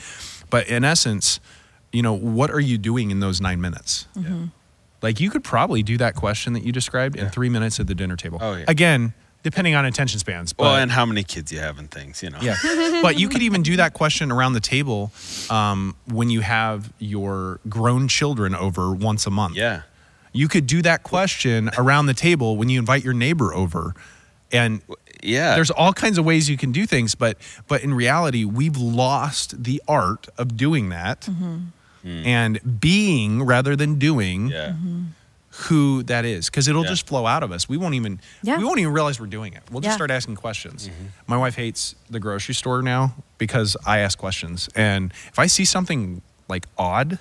but 0.49 0.67
in 0.67 0.83
essence, 0.83 1.39
you 1.91 2.01
know, 2.01 2.13
what 2.13 2.51
are 2.51 2.59
you 2.59 2.77
doing 2.77 3.09
in 3.11 3.19
those 3.19 3.41
nine 3.41 3.61
minutes? 3.61 4.07
Like 5.01 5.19
you 5.19 5.29
could 5.29 5.43
probably 5.43 5.83
do 5.83 5.97
that 5.97 6.15
question 6.15 6.53
that 6.53 6.63
you 6.63 6.71
described 6.71 7.15
in 7.15 7.29
three 7.29 7.49
minutes 7.49 7.79
at 7.79 7.87
the 7.87 7.95
dinner 7.95 8.15
table. 8.15 8.39
Oh, 8.41 8.55
yeah. 8.55 8.65
Again, 8.67 9.13
depending 9.43 9.75
on 9.75 9.85
attention 9.85 10.19
spans. 10.19 10.53
But, 10.53 10.63
Well, 10.63 10.75
and 10.75 10.91
how 10.91 11.05
many 11.05 11.23
kids 11.23 11.51
you 11.51 11.59
have 11.59 11.77
and 11.79 11.89
things, 11.89 12.21
you 12.23 12.29
know. 12.31 12.39
yeah, 12.41 12.55
but 13.01 13.17
you 13.19 13.29
could 13.29 13.41
even 13.43 13.61
do 13.61 13.77
that 13.77 13.93
question 13.93 14.31
around 14.31 14.53
the 14.53 14.59
table 14.59 15.11
um, 15.49 15.95
when 16.07 16.29
you 16.29 16.41
have 16.41 16.91
your 16.99 17.59
grown 17.69 18.07
children 18.07 18.53
over 18.55 18.91
once 18.91 19.25
a 19.27 19.31
month. 19.31 19.55
Yeah. 19.55 19.81
You 20.33 20.47
could 20.47 20.67
do 20.67 20.81
that 20.83 21.03
question 21.03 21.69
around 21.77 22.05
the 22.07 22.13
table 22.13 22.57
when 22.57 22.69
you 22.69 22.79
invite 22.79 23.03
your 23.03 23.13
neighbor 23.13 23.53
over, 23.53 23.93
and 24.51 24.81
Yeah. 25.23 25.55
there's 25.55 25.71
all 25.71 25.93
kinds 25.93 26.17
of 26.17 26.25
ways 26.25 26.49
you 26.49 26.57
can 26.57 26.71
do 26.71 26.85
things. 26.85 27.15
But 27.15 27.37
but 27.67 27.81
in 27.83 27.93
reality, 27.93 28.43
we've 28.45 28.77
lost 28.77 29.63
the 29.63 29.81
art 29.87 30.27
of 30.37 30.55
doing 30.55 30.89
that 30.89 31.21
mm-hmm. 31.21 31.57
hmm. 32.03 32.25
and 32.25 32.79
being 32.79 33.43
rather 33.43 33.75
than 33.75 33.97
doing 33.99 34.47
yeah. 34.49 34.69
Mm-hmm. 34.69 35.03
who 35.69 36.03
that 36.03 36.23
is 36.23 36.49
because 36.49 36.67
it'll 36.67 36.83
Yeah. 36.83 36.89
just 36.89 37.07
flow 37.07 37.25
out 37.25 37.41
of 37.43 37.51
us. 37.51 37.67
We 37.67 37.77
won't 37.77 37.95
even 37.95 38.19
Yeah. 38.43 38.57
we 38.57 38.63
won't 38.63 38.79
even 38.79 38.93
realize 38.93 39.19
we're 39.19 39.25
doing 39.27 39.53
it. 39.53 39.63
We'll 39.71 39.81
just 39.81 39.93
Yeah. 39.93 39.95
start 39.95 40.11
asking 40.11 40.35
questions. 40.35 40.87
Mm-hmm. 40.87 41.05
My 41.25 41.37
wife 41.37 41.55
hates 41.55 41.95
the 42.09 42.19
grocery 42.19 42.53
store 42.53 42.81
now 42.83 43.15
because 43.37 43.75
I 43.85 43.99
ask 43.99 44.17
questions. 44.17 44.69
And 44.75 45.11
if 45.31 45.39
I 45.39 45.47
see 45.47 45.65
something 45.65 46.21
like 46.47 46.67
odd 46.77 47.17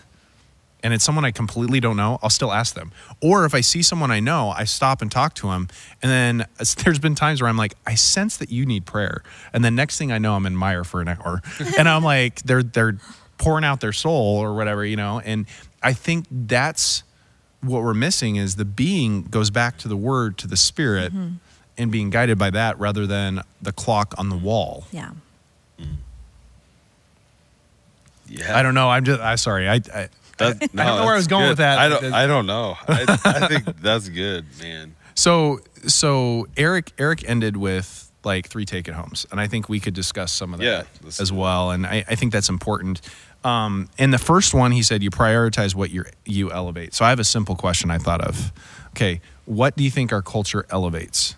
and 0.87 0.95
it's 0.95 1.03
someone 1.03 1.25
I 1.25 1.33
completely 1.33 1.81
don't 1.81 1.97
know, 1.97 2.21
I'll 2.23 2.31
still 2.31 2.53
ask 2.53 2.77
them. 2.77 2.93
Or 3.21 3.45
if 3.45 3.57
I 3.57 3.61
see 3.61 3.83
someone 3.83 4.13
I 4.13 4.21
know, 4.21 4.51
I 4.51 4.63
stop 4.63 5.03
and 5.03 5.11
talk 5.11 5.35
to 5.35 5.49
them. 5.49 5.67
And 6.01 6.13
then 6.13 6.47
there's 6.85 7.01
been 7.01 7.17
times 7.17 7.43
where 7.43 7.49
I'm 7.49 7.57
like, 7.57 7.75
I 7.85 7.97
sense 7.97 8.37
that 8.37 8.53
you 8.53 8.65
need 8.65 8.87
prayer. 8.87 9.25
And 9.53 9.65
the 9.65 9.73
next 9.73 9.99
thing 9.99 10.13
I 10.13 10.19
know, 10.19 10.35
I'm 10.35 10.47
in 10.47 10.55
Meijer 10.55 10.87
for 10.87 11.01
an 11.01 11.09
hour. 11.09 11.43
and 11.77 11.89
I'm 11.89 12.05
like, 12.05 12.41
they're 12.43 12.63
they're 12.63 12.99
pouring 13.37 13.65
out 13.65 13.81
their 13.81 13.93
soul 13.93 14.39
or 14.39 14.55
whatever, 14.55 14.85
you 14.85 14.95
know. 14.95 15.19
And 15.19 15.47
I 15.83 15.93
think 15.93 16.27
that's 16.31 17.03
what 17.63 17.83
we're 17.83 17.93
missing 17.93 18.37
is 18.37 18.55
the 18.55 18.65
being 18.65 19.23
goes 19.23 19.51
back 19.51 19.79
to 19.79 19.89
the 19.89 19.97
word, 19.97 20.39
to 20.39 20.47
the 20.47 20.57
spirit, 20.57 21.13
mm-hmm. 21.13 21.35
and 21.77 21.91
being 21.91 22.11
guided 22.11 22.39
by 22.39 22.51
that 22.51 22.79
rather 22.79 23.09
than 23.09 23.41
the 23.61 23.73
clock 23.73 24.15
on 24.19 24.29
the 24.29 24.37
wall. 24.37 24.85
Yeah. 24.93 25.11
Mm. 25.81 25.97
Yeah. 28.29 28.57
I 28.57 28.63
don't 28.63 28.75
know. 28.75 28.89
I'm 28.89 29.05
just. 29.05 29.21
I'm 29.21 29.37
sorry. 29.37 29.69
I. 29.69 29.81
I 29.93 30.09
That- 30.39 30.57
I 30.63 30.67
don't 30.67 30.75
know 30.77 31.05
where 31.05 31.15
I 31.15 31.17
was 31.17 31.27
going 31.27 31.45
good. 31.45 31.49
with 31.51 31.59
that. 31.59 31.79
I 31.79 31.89
don't. 31.89 32.05
I 32.13 32.27
don't 32.27 32.47
know. 32.47 32.77
I, 32.87 33.19
I 33.25 33.49
think 33.49 33.77
that's 33.81 34.09
good, 34.09 34.45
man. 34.61 34.95
So 35.15 35.61
so 35.87 36.47
Eric 36.57 36.93
Eric 36.99 37.29
ended 37.29 37.57
with 37.57 38.11
like 38.25 38.49
three 38.49 38.65
take 38.65 38.89
it 38.89 38.95
homes, 38.95 39.25
and 39.31 39.41
I 39.41 39.47
think 39.47 39.69
we 39.69 39.81
could 39.81 39.95
discuss 39.95 40.33
some 40.33 40.53
of 40.53 40.61
that 40.61 40.67
Yeah, 40.67 41.09
as 41.21 41.33
well. 41.33 41.71
And 41.71 41.87
I, 41.87 42.05
I 42.09 42.15
think 42.17 42.33
that's 42.33 42.49
important. 42.49 43.01
Um, 43.45 43.89
in 43.99 44.11
the 44.11 44.19
first 44.19 44.53
one, 44.53 44.73
he 44.73 44.83
said 44.83 45.03
you 45.03 45.11
prioritize 45.11 45.75
what 45.75 45.91
you 45.91 46.05
you 46.25 46.51
elevate. 46.53 46.93
So 46.95 47.05
I 47.05 47.11
have 47.11 47.21
a 47.21 47.25
simple 47.25 47.55
question 47.57 47.91
I 47.91 47.99
thought 47.99 48.21
of. 48.21 48.53
Okay, 48.91 49.21
what 49.47 49.77
do 49.77 49.85
you 49.85 49.91
think 49.91 50.13
our 50.13 50.23
culture 50.23 50.67
elevates? 50.71 51.37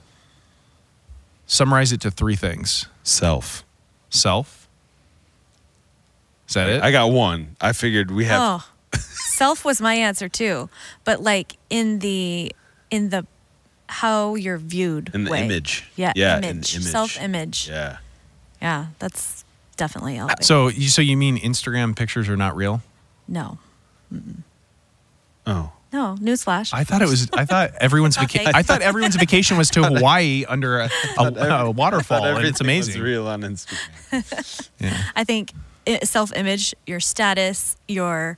Summarize 1.47 1.93
it 1.93 2.01
to 2.03 2.11
three 2.11 2.37
things: 2.37 2.87
Self. 3.03 3.65
self. 4.11 4.69
Is 6.49 6.55
that 6.55 6.69
it? 6.69 6.83
I 6.83 6.91
got 6.91 7.11
one. 7.11 7.57
I 7.61 7.73
figured 7.73 8.11
we 8.11 8.25
have. 8.25 8.41
Oh, 8.63 8.69
self 8.97 9.65
was 9.65 9.81
my 9.81 9.95
answer 9.95 10.29
too, 10.29 10.69
but 11.05 11.23
like 11.23 11.57
in 11.71 11.99
the 12.01 12.53
in 12.91 13.11
the 13.11 13.27
how 13.89 14.35
you're 14.35 14.59
viewed 14.59 15.11
In 15.15 15.25
the 15.25 15.31
way. 15.31 15.45
image. 15.45 15.89
Yeah, 15.97 16.13
Yeah, 16.15 16.39
in 16.39 16.45
image, 16.45 16.75
image. 16.77 16.87
self 16.89 17.21
image. 17.21 17.69
Yeah. 17.69 17.99
Yeah. 18.61 18.87
that's 18.99 19.45
definitely 19.77 20.19
uh, 20.19 20.23
elevated. 20.23 20.45
so 20.45 20.69
you 20.69 20.89
so 20.89 21.01
you 21.03 21.17
mean 21.17 21.39
Instagram 21.39 21.97
pictures 21.97 22.29
are 22.29 22.37
not 22.37 22.57
real? 22.57 22.83
no, 23.29 23.59
Oh. 25.47 25.73
no, 25.93 26.17
newsflash. 26.21 26.75
I 26.75 26.85
thought 26.85 27.01
it 27.01 27.09
was. 27.09 27.29
I 27.33 27.45
thought 27.47 27.71
everyone's 27.81 28.19
Okay. 28.19 28.27
vacation. 28.41 28.53
I 28.55 28.63
thought 28.63 28.83
everyone's 28.83 29.17
vacation 29.17 29.57
was 29.57 29.71
to 29.71 29.83
Hawaii 29.91 30.45
under 30.47 30.81
a, 30.81 30.91
a, 31.19 31.25
a 31.25 31.71
waterfall, 31.71 32.25
and 32.25 32.45
it's 32.45 32.61
Everything 32.61 32.79
was 32.79 32.89
amazing. 32.89 33.03
real 33.03 33.27
on 33.27 33.41
Instagram. 33.43 34.65
Yeah. 34.81 34.97
I 35.17 35.25
think 35.25 35.53
eh, 35.87 36.05
self 36.05 36.35
image, 36.37 36.75
your 36.87 37.01
status, 37.01 37.77
your, 37.89 38.37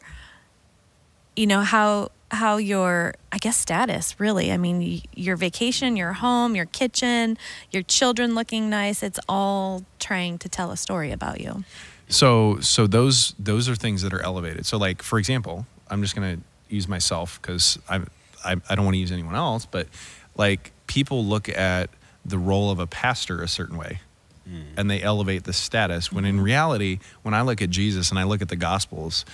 you 1.40 1.46
know 1.46 1.62
how 1.62 2.10
how 2.30 2.58
your 2.58 3.14
I 3.32 3.38
guess 3.38 3.56
status 3.56 4.20
really. 4.20 4.52
I 4.52 4.58
mean, 4.58 5.00
your 5.16 5.36
vacation, 5.36 5.96
your 5.96 6.12
home, 6.12 6.54
your 6.54 6.66
kitchen, 6.66 7.38
your 7.70 7.82
children 7.82 8.34
looking 8.34 8.68
nice. 8.68 9.02
It's 9.02 9.18
all 9.26 9.84
trying 9.98 10.36
to 10.38 10.48
tell 10.48 10.70
a 10.70 10.76
story 10.76 11.12
about 11.12 11.40
you. 11.40 11.64
So 12.08 12.60
so 12.60 12.86
those 12.86 13.34
those 13.38 13.70
are 13.70 13.74
things 13.74 14.02
that 14.02 14.12
are 14.12 14.22
elevated. 14.22 14.66
So 14.66 14.76
like 14.76 15.02
for 15.02 15.18
example, 15.18 15.66
I'm 15.88 16.02
just 16.02 16.14
gonna 16.14 16.38
use 16.68 16.86
myself 16.86 17.40
because 17.40 17.78
I 17.88 18.00
I 18.44 18.56
I 18.68 18.74
don't 18.74 18.84
want 18.84 18.96
to 18.96 19.00
use 19.00 19.10
anyone 19.10 19.34
else, 19.34 19.64
but 19.64 19.88
like 20.36 20.72
people 20.86 21.24
look 21.24 21.48
at 21.48 21.88
the 22.22 22.36
role 22.36 22.70
of 22.70 22.78
a 22.78 22.86
pastor 22.86 23.42
a 23.42 23.48
certain 23.48 23.78
way. 23.78 24.00
Mm. 24.46 24.64
And 24.76 24.90
they 24.90 25.02
elevate 25.02 25.44
the 25.44 25.54
status 25.54 26.12
when 26.12 26.26
in 26.26 26.40
reality, 26.40 26.98
when 27.22 27.32
I 27.32 27.42
look 27.42 27.62
at 27.62 27.70
Jesus 27.70 28.10
and 28.10 28.18
I 28.18 28.24
look 28.24 28.42
at 28.42 28.48
the 28.48 28.56
gospels, 28.56 29.24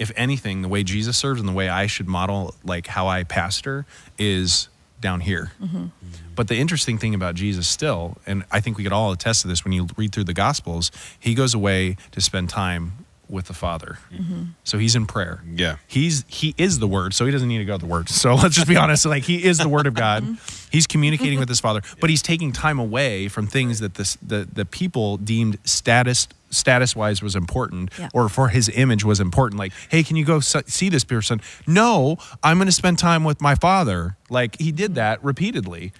if 0.00 0.10
anything, 0.16 0.62
the 0.62 0.68
way 0.68 0.82
Jesus 0.82 1.16
serves 1.18 1.38
and 1.38 1.48
the 1.48 1.52
way 1.52 1.68
I 1.68 1.86
should 1.86 2.08
model 2.08 2.54
like 2.64 2.86
how 2.86 3.06
I 3.06 3.22
pastor 3.22 3.84
is 4.18 4.68
down 4.98 5.20
here. 5.20 5.52
Mm-hmm. 5.62 5.86
But 6.34 6.48
the 6.48 6.56
interesting 6.56 6.96
thing 6.96 7.14
about 7.14 7.34
Jesus 7.34 7.68
still, 7.68 8.16
and 8.26 8.44
I 8.50 8.60
think 8.60 8.78
we 8.78 8.82
could 8.82 8.94
all 8.94 9.12
attest 9.12 9.42
to 9.42 9.48
this 9.48 9.62
when 9.62 9.74
you 9.74 9.88
read 9.96 10.12
through 10.12 10.24
the 10.24 10.34
Gospels, 10.34 10.90
he 11.18 11.34
goes 11.34 11.52
away 11.52 11.98
to 12.12 12.20
spend 12.22 12.48
time 12.48 13.04
with 13.28 13.46
the 13.46 13.54
Father. 13.54 13.98
Mm-hmm. 14.10 14.44
So 14.64 14.78
he's 14.78 14.96
in 14.96 15.06
prayer. 15.06 15.42
Yeah. 15.54 15.76
He's 15.86 16.24
he 16.28 16.54
is 16.56 16.78
the 16.78 16.88
Word, 16.88 17.12
so 17.12 17.26
he 17.26 17.30
doesn't 17.30 17.46
need 17.48 17.58
to 17.58 17.66
go 17.66 17.74
to 17.74 17.78
the 17.78 17.86
Word. 17.86 18.08
So 18.08 18.34
let's 18.36 18.54
just 18.54 18.68
be 18.68 18.76
honest, 18.76 19.04
like 19.04 19.24
he 19.24 19.44
is 19.44 19.58
the 19.58 19.68
Word 19.68 19.86
of 19.86 19.94
God. 19.94 20.24
Mm-hmm. 20.24 20.59
He's 20.70 20.86
communicating 20.86 21.34
mm-hmm. 21.34 21.40
with 21.40 21.48
his 21.48 21.60
Father, 21.60 21.82
but 22.00 22.10
he's 22.10 22.22
taking 22.22 22.52
time 22.52 22.78
away 22.78 23.28
from 23.28 23.46
things 23.46 23.80
that 23.80 23.94
this, 23.94 24.16
the 24.16 24.48
the 24.50 24.64
people 24.64 25.16
deemed 25.16 25.58
status 25.64 26.28
status 26.50 26.96
wise 26.96 27.22
was 27.22 27.36
important 27.36 27.90
Yeah. 27.98 28.08
or 28.12 28.28
for 28.28 28.48
his 28.48 28.68
image 28.68 29.04
was 29.04 29.20
important. 29.20 29.58
Like 29.58 29.72
hey 29.88 30.02
can 30.02 30.16
you 30.16 30.24
go 30.24 30.40
see 30.40 30.88
this 30.88 31.04
person? 31.04 31.40
No 31.66 32.18
i'm 32.42 32.58
going 32.58 32.66
to 32.66 32.72
spend 32.72 32.98
time 32.98 33.24
with 33.24 33.40
my 33.40 33.54
father. 33.54 34.16
Like 34.28 34.60
he 34.60 34.70
did 34.72 34.94
that 34.94 35.22
repeatedly. 35.24 35.92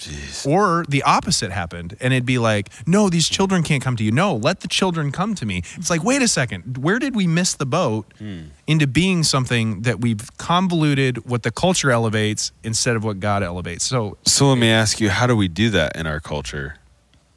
Or 0.46 0.84
the 0.88 1.02
opposite 1.02 1.50
happened 1.50 1.96
and 2.00 2.12
it'd 2.12 2.26
be 2.26 2.38
like 2.38 2.70
no 2.86 3.08
these 3.08 3.28
children 3.28 3.62
can't 3.62 3.82
come 3.82 3.96
to 3.96 4.04
you. 4.04 4.12
No 4.12 4.34
let 4.34 4.60
the 4.60 4.68
children 4.68 5.12
come 5.12 5.34
to 5.36 5.46
me. 5.46 5.62
It's 5.76 5.90
like 5.90 6.02
wait 6.04 6.22
a 6.22 6.28
second. 6.28 6.78
Where 6.78 6.98
did 6.98 7.14
we 7.14 7.26
miss 7.26 7.54
the 7.54 7.66
boat 7.66 8.12
hmm. 8.18 8.42
into 8.66 8.86
being 8.86 9.22
something 9.22 9.82
that 9.82 10.00
we've 10.00 10.36
convoluted 10.36 11.26
what 11.26 11.42
the 11.42 11.50
culture 11.50 11.90
elevates 11.90 12.52
instead 12.64 12.96
of 12.96 13.04
what 13.04 13.20
god 13.20 13.42
elevates? 13.42 13.84
So 13.84 14.16
So 14.26 14.48
let 14.48 14.58
me 14.60 14.70
ask 14.70 15.00
you, 15.00 15.10
how 15.10 15.26
do 15.26 15.36
we 15.36 15.48
do 15.48 15.70
that 15.70 15.96
in 15.96 16.06
our 16.06 16.20
culture? 16.20 16.76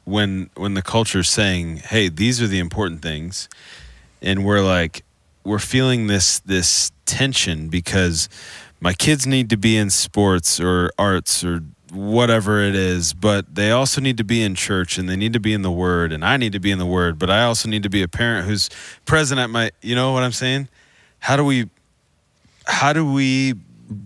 When 0.04 0.50
when 0.54 0.74
the 0.74 0.82
culture's 0.82 1.30
saying, 1.30 1.78
"Hey, 1.78 2.08
these 2.08 2.42
are 2.42 2.46
the 2.46 2.58
important 2.58 3.00
things," 3.00 3.48
and 4.20 4.44
we're 4.44 4.60
like, 4.60 5.02
we're 5.44 5.58
feeling 5.58 6.06
this 6.08 6.40
this 6.40 6.92
tension 7.06 7.68
because 7.68 8.28
my 8.80 8.92
kids 8.92 9.26
need 9.26 9.48
to 9.50 9.56
be 9.56 9.76
in 9.76 9.88
sports 9.88 10.60
or 10.60 10.90
arts 10.98 11.42
or 11.42 11.62
whatever 11.90 12.60
it 12.60 12.74
is, 12.74 13.14
but 13.14 13.54
they 13.54 13.70
also 13.70 14.00
need 14.00 14.16
to 14.18 14.24
be 14.24 14.42
in 14.42 14.54
church 14.54 14.98
and 14.98 15.08
they 15.08 15.16
need 15.16 15.32
to 15.32 15.40
be 15.40 15.54
in 15.54 15.62
the 15.62 15.70
Word, 15.70 16.12
and 16.12 16.24
I 16.24 16.36
need 16.36 16.52
to 16.52 16.60
be 16.60 16.70
in 16.70 16.78
the 16.78 16.86
Word, 16.86 17.18
but 17.18 17.30
I 17.30 17.44
also 17.44 17.68
need 17.68 17.82
to 17.84 17.90
be 17.90 18.02
a 18.02 18.08
parent 18.08 18.46
who's 18.46 18.68
present 19.06 19.40
at 19.40 19.48
my. 19.48 19.70
You 19.80 19.94
know 19.94 20.12
what 20.12 20.22
I'm 20.22 20.32
saying? 20.32 20.68
How 21.20 21.36
do 21.36 21.44
we 21.44 21.70
how 22.66 22.92
do 22.92 23.10
we 23.10 23.54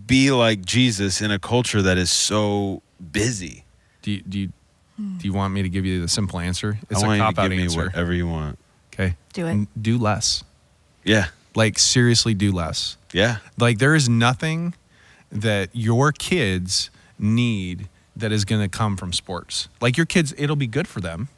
be 0.05 0.31
like 0.31 0.63
Jesus 0.65 1.21
in 1.21 1.31
a 1.31 1.39
culture 1.39 1.81
that 1.81 1.97
is 1.97 2.11
so 2.11 2.83
busy? 3.11 3.65
do 4.01 4.11
you 4.11 4.21
do 4.21 4.39
you, 4.39 4.49
do 4.97 5.27
you 5.27 5.33
want 5.33 5.53
me 5.53 5.61
to 5.61 5.69
give 5.69 5.85
you 5.85 6.01
the 6.01 6.07
simple 6.07 6.39
answer 6.39 6.77
it's 6.89 7.01
I 7.01 7.05
a 7.05 7.07
want 7.07 7.17
you 7.17 7.23
cop 7.23 7.35
to 7.35 7.41
out 7.41 7.49
give 7.49 7.57
me 7.57 7.63
answer 7.63 7.85
whatever 7.85 8.13
you 8.13 8.27
want. 8.27 8.59
okay 8.93 9.15
Do 9.33 9.45
it. 9.47 9.51
N- 9.51 9.67
do 9.81 9.97
less 9.97 10.43
Yeah, 11.03 11.27
like 11.55 11.77
seriously 11.79 12.33
do 12.33 12.51
less 12.51 12.97
yeah, 13.13 13.37
Like 13.57 13.79
there 13.79 13.95
is 13.95 14.07
nothing 14.07 14.75
that 15.31 15.69
your 15.73 16.11
kids 16.11 16.89
need 17.17 17.89
that 18.15 18.31
is 18.31 18.45
going 18.45 18.61
to 18.61 18.67
come 18.69 18.97
from 18.97 19.13
sports. 19.13 19.67
Like 19.81 19.97
your 19.97 20.05
kids, 20.05 20.33
it'll 20.37 20.55
be 20.55 20.67
good 20.67 20.87
for 20.87 21.01
them. 21.01 21.29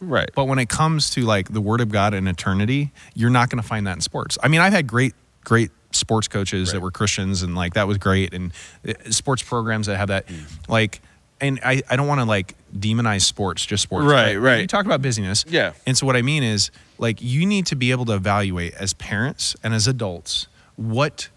Right. 0.00 0.30
But 0.34 0.46
when 0.46 0.58
it 0.58 0.68
comes 0.68 1.10
to 1.10 1.22
like 1.22 1.52
the 1.52 1.60
word 1.60 1.80
of 1.80 1.90
God 1.90 2.14
and 2.14 2.28
eternity, 2.28 2.92
you're 3.14 3.30
not 3.30 3.48
going 3.50 3.62
to 3.62 3.68
find 3.68 3.86
that 3.86 3.94
in 3.96 4.00
sports. 4.00 4.38
I 4.42 4.48
mean, 4.48 4.60
I've 4.60 4.72
had 4.72 4.86
great, 4.86 5.14
great 5.44 5.70
sports 5.90 6.28
coaches 6.28 6.72
that 6.72 6.80
were 6.80 6.90
Christians 6.90 7.42
and 7.42 7.54
like 7.54 7.74
that 7.74 7.86
was 7.88 7.98
great. 7.98 8.34
And 8.34 8.52
uh, 8.86 8.92
sports 9.10 9.42
programs 9.42 9.86
that 9.86 9.96
have 9.96 10.08
that, 10.08 10.26
Mm. 10.26 10.68
like, 10.68 11.00
and 11.40 11.60
I, 11.64 11.82
I 11.88 11.96
don't 11.96 12.08
want 12.08 12.20
to 12.20 12.24
like 12.26 12.56
demonize 12.76 13.22
sports, 13.22 13.64
just 13.64 13.82
sports. 13.84 14.04
Right, 14.06 14.34
but 14.34 14.40
right. 14.40 14.60
You 14.60 14.66
talk 14.66 14.86
about 14.86 15.00
busyness. 15.02 15.44
Yeah. 15.48 15.72
And 15.86 15.96
so 15.96 16.04
what 16.04 16.16
I 16.16 16.22
mean 16.22 16.42
is 16.42 16.70
like 16.98 17.22
you 17.22 17.46
need 17.46 17.66
to 17.66 17.76
be 17.76 17.90
able 17.92 18.04
to 18.06 18.14
evaluate 18.14 18.74
as 18.74 18.92
parents 18.92 19.54
and 19.62 19.72
as 19.72 19.86
adults 19.86 20.48
what 20.76 21.28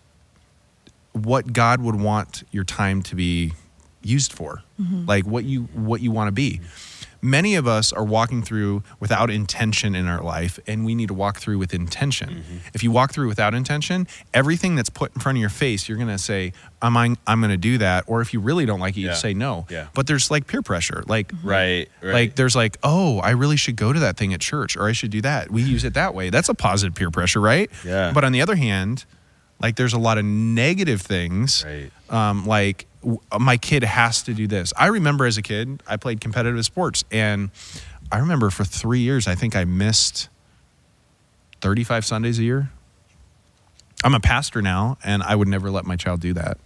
what 1.14 1.52
God 1.54 1.82
would 1.82 2.00
want 2.00 2.44
your 2.52 2.64
time 2.64 3.02
to 3.04 3.16
be 3.16 3.54
used 4.02 4.34
for. 4.34 4.64
Like 4.80 5.26
what 5.28 5.44
you 5.46 5.64
what 5.76 6.02
you 6.02 6.10
want 6.12 6.28
to 6.30 6.32
be. 6.32 6.60
Many 7.22 7.56
of 7.56 7.68
us 7.68 7.94
are 7.94 8.04
walking 8.04 8.42
through 8.42 8.84
without 9.00 9.30
intention 9.30 9.94
in 9.96 10.08
our 10.08 10.24
life 10.24 10.60
and 10.68 10.84
we 10.86 10.96
need 10.96 11.08
to 11.10 11.14
walk 11.14 11.38
through 11.40 11.58
with 11.60 11.74
intention. 11.74 12.30
Mm-hmm. 12.30 12.58
If 12.74 12.84
you 12.84 12.92
walk 12.92 13.14
through 13.14 13.28
without 13.28 13.54
intention, 13.54 14.08
everything 14.34 14.76
that's 14.76 14.90
put 14.90 15.14
in 15.14 15.22
front 15.22 15.38
of 15.38 15.40
your 15.42 15.50
face, 15.50 15.88
you're 15.88 15.98
going 15.98 16.08
to 16.10 16.18
say 16.18 16.54
I'm 16.82 16.98
I'm, 16.98 17.18
I'm 17.28 17.40
going 17.40 17.52
to 17.52 17.58
do 17.58 17.78
that 17.78 18.06
or 18.08 18.22
if 18.22 18.34
you 18.34 18.40
really 18.40 18.66
don't 18.66 18.80
like 18.80 18.98
it, 18.98 19.02
you 19.02 19.08
Yeah. 19.08 19.14
say 19.14 19.34
no. 19.34 19.68
Yeah. 19.70 19.88
But 19.94 20.08
there's 20.08 20.32
like 20.32 20.48
peer 20.48 20.62
pressure. 20.62 21.04
Like 21.08 21.32
Right. 21.44 21.90
Right. 22.02 22.14
like 22.14 22.36
there's 22.36 22.56
like, 22.56 22.78
oh, 22.84 23.20
I 23.20 23.32
really 23.32 23.58
should 23.58 23.76
go 23.76 23.94
to 23.94 24.00
that 24.00 24.18
thing 24.18 24.34
at 24.34 24.42
church 24.42 24.76
or 24.76 24.88
I 24.88 24.92
should 24.94 25.12
do 25.12 25.22
that. 25.22 25.52
We 25.52 25.62
use 25.62 25.84
it 25.84 25.94
that 25.94 26.14
way. 26.16 26.30
That's 26.32 26.50
a 26.50 26.56
positive 26.56 26.96
peer 26.96 27.12
pressure, 27.12 27.40
right? 27.40 27.70
Yeah. 27.86 28.12
But 28.14 28.24
on 28.24 28.32
the 28.32 28.42
other 28.42 28.56
hand, 28.56 29.06
like 29.62 29.76
there's 29.76 29.94
a 29.94 30.00
lot 30.00 30.18
of 30.18 30.26
negative 30.26 31.02
things. 31.02 31.64
Right. 31.66 31.92
Um, 32.10 32.46
like 32.46 32.88
w- 33.02 33.20
my 33.40 33.58
kid 33.58 33.84
has 33.84 34.24
to 34.24 34.34
do 34.34 34.48
this. 34.48 34.74
I 34.78 34.88
remember 34.88 35.26
as 35.26 35.38
a 35.38 35.42
kid, 35.42 35.82
I 35.88 35.98
played 35.98 36.20
competitive 36.22 36.64
sports 36.66 37.04
and 37.12 37.52
I 38.12 38.20
remember 38.20 38.50
for 38.50 38.64
three 38.64 39.00
years, 39.00 39.28
I 39.28 39.36
think 39.36 39.56
I 39.56 39.64
missed 39.66 40.30
35 41.62 42.06
Sundays 42.06 42.40
a 42.40 42.44
year. 42.44 42.70
I'm 44.04 44.16
a 44.16 44.20
pastor 44.20 44.62
now 44.62 44.98
and 45.04 45.22
I 45.24 45.36
would 45.36 45.48
never 45.48 45.70
let 45.70 45.86
my 45.86 45.96
child 45.96 46.22
do 46.22 46.34
that. 46.34 46.58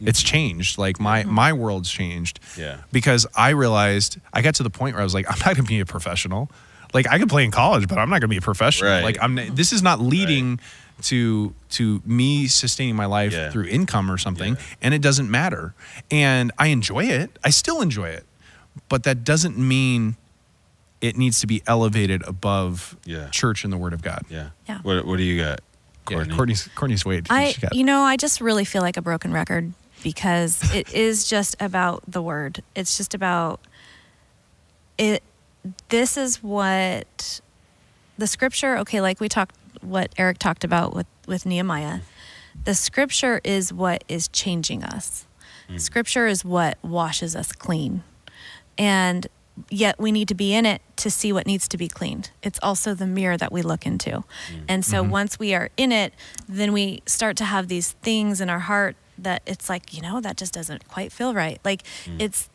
It's 0.00 0.22
changed. 0.22 0.78
Like 0.78 0.98
my 0.98 1.22
my 1.24 1.52
world's 1.52 1.90
changed 1.90 2.40
Yeah. 2.56 2.78
because 2.92 3.26
I 3.36 3.50
realized 3.50 4.18
I 4.32 4.42
got 4.42 4.54
to 4.56 4.62
the 4.62 4.70
point 4.70 4.94
where 4.94 5.00
I 5.00 5.04
was 5.04 5.14
like, 5.14 5.26
I'm 5.30 5.38
not 5.38 5.56
going 5.56 5.64
to 5.64 5.68
be 5.68 5.80
a 5.80 5.86
professional. 5.86 6.50
Like 6.94 7.08
I 7.08 7.18
could 7.18 7.28
play 7.28 7.44
in 7.44 7.50
college, 7.50 7.88
but 7.88 7.98
I'm 7.98 8.08
not 8.10 8.14
going 8.20 8.22
to 8.22 8.28
be 8.28 8.36
a 8.36 8.40
professional. 8.42 8.90
Right. 8.90 9.02
Like 9.04 9.16
I'm. 9.20 9.34
This 9.54 9.72
is 9.72 9.82
not 9.82 9.98
leading 10.00 10.60
to 11.02 11.54
to 11.70 12.02
me 12.04 12.46
sustaining 12.46 12.96
my 12.96 13.06
life 13.06 13.32
Yeah. 13.32 13.50
through 13.50 13.66
income 13.66 14.10
or 14.10 14.18
something, 14.18 14.54
Yeah. 14.54 14.60
and 14.82 14.94
it 14.94 15.00
doesn't 15.02 15.30
matter. 15.30 15.74
And 16.10 16.52
I 16.58 16.68
enjoy 16.68 17.04
it. 17.04 17.38
I 17.44 17.50
still 17.50 17.80
enjoy 17.80 18.10
it, 18.10 18.24
but 18.88 19.02
that 19.04 19.24
doesn't 19.24 19.56
mean 19.58 20.16
it 21.00 21.16
needs 21.16 21.40
to 21.40 21.46
be 21.46 21.62
elevated 21.66 22.22
above 22.28 22.96
Yeah. 23.04 23.28
church 23.30 23.64
and 23.64 23.72
the 23.72 23.76
Word 23.76 23.92
of 23.92 24.02
God. 24.02 24.24
Yeah. 24.30 24.50
Yeah. 24.68 24.78
What 24.82 25.04
What 25.06 25.16
do 25.16 25.22
you 25.24 25.40
got, 25.42 25.60
Yeah, 26.08 26.16
Courtney? 26.16 26.34
Courtney's 26.36 26.68
Courtney's 26.74 27.04
Wade. 27.04 27.26
I, 27.30 27.54
got- 27.60 27.74
you 27.74 27.84
know, 27.84 28.02
I 28.02 28.16
just 28.16 28.40
really 28.40 28.64
feel 28.64 28.82
like 28.82 28.96
a 28.96 29.02
broken 29.02 29.32
record 29.32 29.72
because 30.02 30.62
it 30.74 30.92
is 30.92 31.24
just 31.28 31.56
about 31.60 32.02
the 32.06 32.22
word. 32.22 32.62
It's 32.76 32.96
just 32.96 33.14
about 33.14 33.60
it. 34.98 35.22
This 35.88 36.16
is 36.16 36.42
what 36.42 37.40
the 38.18 38.26
scripture. 38.26 38.76
Okay, 38.78 39.00
like 39.00 39.20
we 39.20 39.28
talked, 39.28 39.54
what 39.82 40.12
Eric 40.16 40.38
talked 40.38 40.64
about 40.64 40.94
with 40.94 41.06
with 41.26 41.46
Nehemiah. 41.46 42.00
The 42.64 42.74
scripture 42.74 43.40
is 43.44 43.72
what 43.72 44.04
is 44.08 44.28
changing 44.28 44.84
us. 44.84 45.26
Hmm. 45.68 45.78
Scripture 45.78 46.26
is 46.26 46.44
what 46.44 46.78
washes 46.82 47.34
us 47.34 47.52
clean, 47.52 48.02
and 48.76 49.26
yet 49.68 49.98
we 49.98 50.12
need 50.12 50.28
to 50.28 50.34
be 50.34 50.54
in 50.54 50.66
it 50.66 50.82
to 50.96 51.10
see 51.10 51.32
what 51.32 51.46
needs 51.46 51.68
to 51.68 51.76
be 51.76 51.88
cleaned. 51.88 52.30
It's 52.42 52.58
also 52.62 52.94
the 52.94 53.06
mirror 53.06 53.36
that 53.36 53.52
we 53.52 53.62
look 53.62 53.86
into. 53.86 54.18
Hmm. 54.20 54.24
And 54.68 54.84
so 54.84 55.02
mm-hmm. 55.02 55.12
once 55.12 55.38
we 55.38 55.54
are 55.54 55.70
in 55.76 55.92
it, 55.92 56.14
then 56.48 56.72
we 56.72 57.02
start 57.06 57.36
to 57.38 57.44
have 57.44 57.68
these 57.68 57.92
things 58.02 58.40
in 58.40 58.48
our 58.48 58.60
heart 58.60 58.96
that 59.18 59.42
it's 59.46 59.68
like, 59.68 59.94
you 59.94 60.02
know, 60.02 60.20
that 60.20 60.36
just 60.36 60.52
doesn't 60.52 60.88
quite 60.88 61.12
feel 61.12 61.34
right. 61.34 61.60
Like 61.64 61.86
hmm. 62.04 62.16
it's 62.18 62.48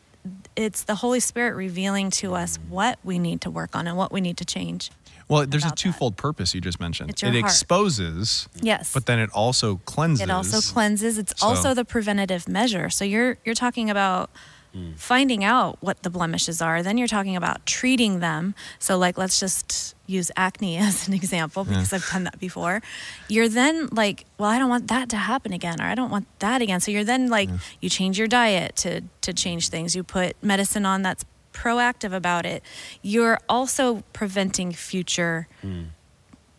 it's 0.56 0.82
the 0.82 0.96
Holy 0.96 1.20
Spirit 1.20 1.54
revealing 1.54 2.10
to 2.10 2.34
us 2.34 2.58
what 2.68 2.98
we 3.02 3.18
need 3.18 3.40
to 3.42 3.50
work 3.50 3.74
on 3.74 3.86
and 3.86 3.96
what 3.96 4.12
we 4.12 4.20
need 4.20 4.36
to 4.38 4.44
change. 4.44 4.90
Well, 5.28 5.46
there's 5.46 5.62
a 5.62 5.66
about 5.66 5.76
that. 5.76 5.82
twofold 5.82 6.16
purpose 6.16 6.54
you 6.54 6.60
just 6.60 6.80
mentioned. 6.80 7.10
It's 7.10 7.22
your 7.22 7.30
it 7.32 7.40
heart. 7.40 7.50
exposes, 7.52 8.48
Yes. 8.60 8.92
but 8.92 9.06
then 9.06 9.18
it 9.18 9.30
also 9.32 9.76
cleanses. 9.84 10.22
it 10.22 10.30
also 10.30 10.60
cleanses. 10.72 11.18
It's 11.18 11.38
So- 11.38 11.46
also 11.48 11.74
the 11.74 11.84
preventative 11.84 12.48
measure. 12.48 12.88
So 12.90 13.04
you're 13.04 13.36
you're 13.44 13.54
talking 13.54 13.90
about 13.90 14.30
mm. 14.74 14.98
finding 14.98 15.44
out 15.44 15.76
what 15.80 16.02
the 16.02 16.10
blemishes 16.10 16.62
are. 16.62 16.82
Then 16.82 16.98
you're 16.98 17.08
talking 17.08 17.36
about 17.36 17.64
treating 17.66 18.20
them. 18.20 18.54
So 18.78 18.96
like 18.98 19.18
let's 19.18 19.38
just 19.38 19.94
use 20.06 20.30
acne 20.36 20.76
as 20.88 21.06
an 21.08 21.14
example 21.14 21.64
because 21.64 21.92
I've 21.92 22.08
done 22.10 22.24
that 22.24 22.38
before. 22.40 22.80
You're 23.28 23.48
then 23.48 23.88
like, 23.92 24.24
well, 24.38 24.48
I 24.48 24.58
don't 24.58 24.70
want 24.70 24.88
that 24.88 25.08
to 25.10 25.16
happen 25.16 25.52
again 25.52 25.80
or 25.80 25.84
I 25.84 25.94
don't 25.94 26.10
want 26.10 26.26
that 26.38 26.62
again. 26.62 26.80
So 26.80 26.90
you're 26.90 27.04
then 27.04 27.28
like 27.28 27.50
you 27.80 27.90
change 27.90 28.18
your 28.18 28.28
diet 28.28 28.76
to 28.76 29.02
to 29.20 29.32
change 29.34 29.68
things. 29.68 29.94
You 29.94 30.02
put 30.02 30.36
medicine 30.42 30.86
on 30.86 31.02
that's 31.02 31.24
proactive 31.58 32.12
about 32.12 32.46
it. 32.46 32.62
You're 33.02 33.38
also 33.48 34.02
preventing 34.12 34.72
future 34.72 35.48
hmm. 35.60 35.84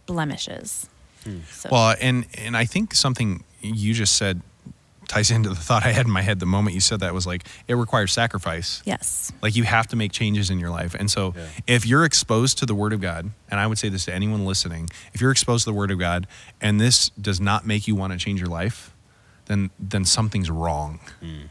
blemishes. 0.06 0.90
Hmm. 1.24 1.40
So, 1.52 1.70
Well, 1.72 1.96
and 2.02 2.26
and 2.36 2.56
I 2.58 2.66
think 2.66 2.94
something 2.94 3.44
you 3.62 3.94
just 3.94 4.16
said 4.16 4.42
ties 5.08 5.32
into 5.32 5.50
the 5.50 5.56
thought 5.56 5.84
I 5.86 5.92
had 5.92 6.06
in 6.06 6.12
my 6.12 6.22
head 6.22 6.40
the 6.40 6.46
moment 6.46 6.76
you 6.76 6.82
said 6.82 7.00
that 7.00 7.14
was 7.16 7.26
like 7.26 7.44
it 7.68 7.74
requires 7.74 8.12
sacrifice. 8.14 8.82
yes. 8.86 9.32
Like 9.42 9.56
you 9.56 9.64
have 9.64 9.88
to 9.88 9.96
make 9.96 10.12
changes 10.12 10.50
in 10.52 10.60
your 10.60 10.70
life. 10.70 10.94
And 10.94 11.10
so 11.10 11.34
Yeah. 11.36 11.48
if 11.66 11.86
you're 11.86 12.06
exposed 12.06 12.60
to 12.60 12.66
the 12.68 12.76
word 12.76 12.94
of 12.94 13.02
God, 13.02 13.32
and 13.50 13.60
I 13.60 13.66
would 13.66 13.80
say 13.80 13.90
this 13.90 14.06
to 14.06 14.14
anyone 14.14 14.46
listening, 14.46 14.90
if 15.14 15.20
you're 15.22 15.32
exposed 15.32 15.64
to 15.66 15.72
the 15.72 15.76
word 15.76 15.90
of 15.92 15.98
God 15.98 16.28
and 16.62 16.80
this 16.80 17.10
does 17.20 17.40
not 17.42 17.66
make 17.66 17.88
you 17.88 17.96
want 17.96 18.14
to 18.14 18.20
change 18.20 18.40
your 18.40 18.50
life, 18.50 18.94
then 19.46 19.72
then 19.80 20.06
something's 20.06 20.50
wrong. 20.52 21.00
Hmm. 21.22 21.48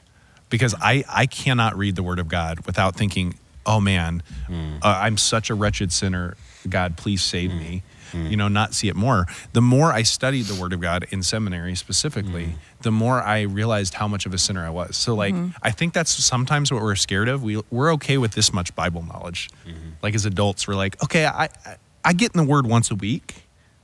Because 0.51 0.75
I 0.81 1.05
I 1.09 1.27
cannot 1.27 1.77
read 1.77 1.97
the 1.97 2.03
word 2.03 2.19
of 2.19 2.29
God 2.29 2.67
without 2.67 2.97
thinking, 2.97 3.35
"Oh 3.67 3.81
man, 3.81 4.23
hmm. 4.47 4.77
uh, 4.83 5.01
I'm 5.03 5.17
such 5.17 5.51
a 5.51 5.55
wretched 5.55 5.93
sinner. 5.93 6.37
God, 6.69 6.97
please 6.97 7.23
save 7.23 7.53
hmm. 7.53 7.59
me." 7.59 7.83
Hmm. 8.13 8.27
You 8.27 8.37
know, 8.37 8.49
not 8.49 8.75
see 8.75 8.89
it 8.89 8.97
more. 8.97 9.27
The 9.53 9.61
more 9.61 9.93
I 9.93 10.03
studied 10.03 10.47
the 10.47 10.61
Word 10.61 10.73
of 10.73 10.81
God 10.81 11.07
in 11.11 11.23
seminary 11.23 11.75
specifically, 11.75 12.55
the 12.81 12.91
more 12.91 13.23
I 13.23 13.43
realized 13.43 13.95
how 13.95 14.09
much 14.09 14.27
of 14.27 14.33
a 14.33 14.39
sinner 14.39 14.65
I 14.65 14.71
was. 14.71 14.97
So, 14.97 15.15
like, 15.15 15.35
mm-hmm. 15.35 15.51
I 15.63 15.71
think 15.71 15.93
that's 15.93 16.13
sometimes 16.13 16.73
what 16.73 16.83
we're 16.83 16.95
scared 16.95 17.29
of. 17.29 17.43
We 17.43 17.61
we're 17.71 17.93
okay 17.95 18.19
with 18.19 18.33
this 18.33 18.53
much 18.53 18.75
Bible 18.75 19.03
knowledge. 19.03 19.51
Mm-hmm. 19.67 19.91
Like 20.03 20.15
as 20.15 20.25
adults, 20.25 20.67
we're 20.67 20.75
like, 20.75 21.03
okay, 21.03 21.27
I 21.27 21.45
I, 21.67 21.77
I 22.05 22.13
get 22.13 22.35
in 22.35 22.39
the 22.39 22.51
Word 22.51 22.67
once 22.67 22.91
a 22.91 22.95
week. 22.95 23.43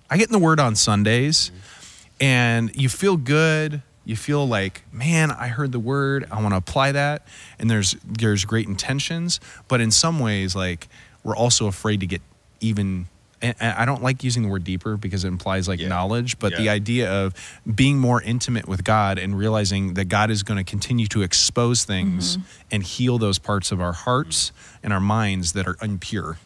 I 0.09 0.17
get 0.17 0.29
in 0.29 0.33
the 0.33 0.39
Word 0.39 0.61
on 0.61 0.75
Sundays, 0.75 1.51
mm-hmm. 1.51 2.25
and 2.25 2.77
you 2.77 2.89
feel 2.89 3.17
good. 3.17 3.83
You 4.05 4.17
feel 4.17 4.47
like, 4.47 4.83
man, 4.93 5.31
I 5.31 5.49
heard 5.49 5.73
the 5.73 5.79
word. 5.79 6.27
I 6.31 6.41
want 6.43 6.53
to 6.53 6.59
apply 6.59 6.93
that, 6.93 7.27
and 7.59 7.71
there's 7.71 7.97
there's 8.05 8.45
great 8.45 8.69
intentions, 8.69 9.41
but 9.69 9.81
in 9.81 9.91
some 9.91 10.21
ways, 10.21 10.55
like 10.55 10.89
we're 11.23 11.37
also 11.37 11.67
afraid 11.67 12.01
to 12.01 12.07
get 12.07 12.23
even. 12.61 13.07
And 13.43 13.55
and 13.61 13.77
I 13.77 13.85
don't 13.85 14.03
like 14.03 14.25
using 14.25 14.43
the 14.43 14.49
word 14.49 14.65
deeper 14.65 14.97
because 14.97 15.25
it 15.25 15.29
implies 15.29 15.69
like 15.69 15.79
Yeah. 15.79 15.89
knowledge, 15.89 16.39
but 16.39 16.57
the 16.57 16.71
idea 16.71 17.11
of 17.13 17.35
being 17.75 17.99
more 17.99 18.23
intimate 18.23 18.67
with 18.67 18.85
God 18.85 19.19
and 19.19 19.37
realizing 19.37 19.95
that 19.95 20.07
God 20.07 20.31
is 20.31 20.43
going 20.43 20.57
to 20.57 20.65
continue 20.65 21.07
to 21.09 21.21
expose 21.21 21.85
things 21.85 22.39
mm-hmm. 22.39 22.47
and 22.71 22.83
heal 22.83 23.19
those 23.19 23.39
parts 23.39 23.71
of 23.71 23.83
our 23.83 23.93
hearts 23.93 24.51
and 24.83 24.95
our 24.95 25.01
minds 25.01 25.53
that 25.53 25.67
are 25.67 25.77
impure. 25.83 26.39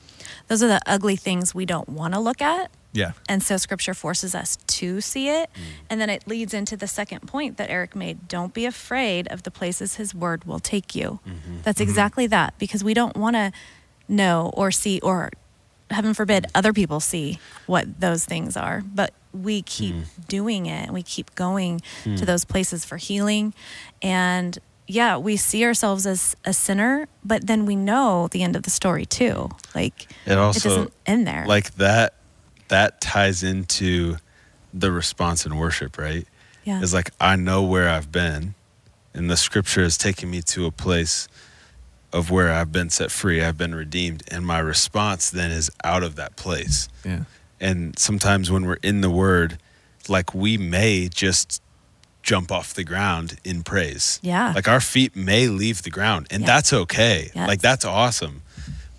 Those 0.49 0.63
are 0.63 0.69
the 0.69 0.81
ugly 0.87 1.15
things 1.15 1.55
we 1.55 1.67
don't 1.67 1.89
want 1.89 2.15
to 2.15 2.21
look 2.21 2.41
at. 2.43 2.71
Yeah. 2.93 3.13
And 3.29 3.43
so 3.43 3.57
scripture 3.59 3.95
forces 3.95 4.35
us 4.35 4.57
to 4.79 5.01
see 5.01 5.29
it. 5.29 5.51
Mm. 5.55 5.61
And 5.91 6.01
then 6.01 6.11
it 6.11 6.27
leads 6.27 6.55
into 6.55 6.77
the 6.77 6.87
second 6.87 7.21
point 7.27 7.57
that 7.59 7.69
Eric 7.71 7.95
made. 7.95 8.29
Don't 8.29 8.55
be 8.55 8.65
afraid 8.67 9.29
of 9.29 9.43
the 9.43 9.51
places 9.51 9.97
his 9.97 10.15
word 10.15 10.45
will 10.45 10.59
take 10.59 10.95
you. 10.95 11.21
Mm-hmm. 11.27 11.59
That's 11.65 11.81
exactly 11.81 12.27
that 12.29 12.59
because 12.59 12.83
we 12.83 12.95
don't 12.95 13.17
want 13.17 13.37
to 13.37 13.53
know 14.09 14.51
or 14.55 14.71
see 14.71 15.01
or 15.01 15.31
heaven 15.91 16.15
forbid 16.15 16.47
other 16.55 16.73
people 16.73 17.01
see 17.01 17.39
what 17.67 18.01
those 18.01 18.25
things 18.25 18.57
are, 18.57 18.83
but 18.95 19.13
we 19.33 19.61
keep 19.63 19.95
Mm. 19.95 20.05
doing 20.27 20.67
it 20.67 20.85
and 20.85 20.93
we 20.95 21.03
keep 21.03 21.35
going 21.35 21.81
to 22.05 22.25
those 22.25 22.45
places 22.47 22.85
for 22.85 22.97
healing 22.97 23.53
and 24.03 24.59
yeah, 24.91 25.19
we 25.19 25.37
see 25.37 25.65
ourselves 25.67 26.07
as 26.07 26.35
a 26.47 26.55
sinner, 26.55 27.09
but 27.23 27.47
then 27.47 27.67
we 27.67 27.77
know 27.77 28.27
the 28.29 28.43
end 28.43 28.57
of 28.57 28.63
the 28.63 28.71
story 28.71 29.05
too. 29.05 29.51
Like 29.75 30.09
It 30.25 30.39
also 30.39 30.67
doesn't 30.71 30.93
end 31.05 31.27
there. 31.27 31.45
like 31.47 31.75
that 31.75 32.15
that 32.69 33.01
ties 33.01 33.43
into 33.43 34.17
the 34.75 34.91
response 34.93 35.45
in 35.47 35.57
worship, 35.57 35.99
right? 35.99 36.27
yeah. 36.65 36.81
Is 36.83 36.93
like 36.93 37.11
I 37.21 37.37
know 37.37 37.63
where 37.63 37.89
I've 37.89 38.13
been 38.13 38.55
and 39.15 39.31
the 39.31 39.37
scripture 39.37 39.83
is 39.83 39.97
taking 39.97 40.31
me 40.31 40.43
to 40.43 40.67
a 40.67 40.71
place 40.71 41.27
of 42.13 42.31
where 42.31 42.53
I've 42.53 42.73
been 42.73 42.91
set 42.91 43.11
free, 43.11 43.43
I've 43.43 43.59
been 43.59 43.75
redeemed, 43.75 44.23
and 44.31 44.47
my 44.47 44.59
response 44.59 45.31
then 45.31 45.51
is 45.51 45.71
out 45.85 46.03
of 46.03 46.17
that 46.17 46.37
place. 46.37 46.89
Yeah. 47.05 47.25
And 47.61 47.99
sometimes 47.99 48.51
when 48.51 48.65
we're 48.67 48.79
in 48.83 49.01
the 49.01 49.11
word, 49.11 49.59
like 50.09 50.35
we 50.35 50.57
may 50.57 51.09
just 51.09 51.61
jump 52.23 52.53
off 52.53 52.75
the 52.75 52.85
ground 52.85 53.39
in 53.45 53.63
praise. 53.63 54.21
Yeah. 54.23 54.53
Like 54.55 54.69
our 54.69 54.81
feet 54.81 55.17
may 55.17 55.49
leave 55.49 55.83
the 55.83 55.91
ground, 55.91 56.27
and 56.31 56.43
Yes. 56.43 56.49
that's 56.49 56.73
okay. 56.73 57.31
Yes. 57.35 57.49
Like 57.49 57.61
that's 57.61 57.85
awesome. 57.85 58.43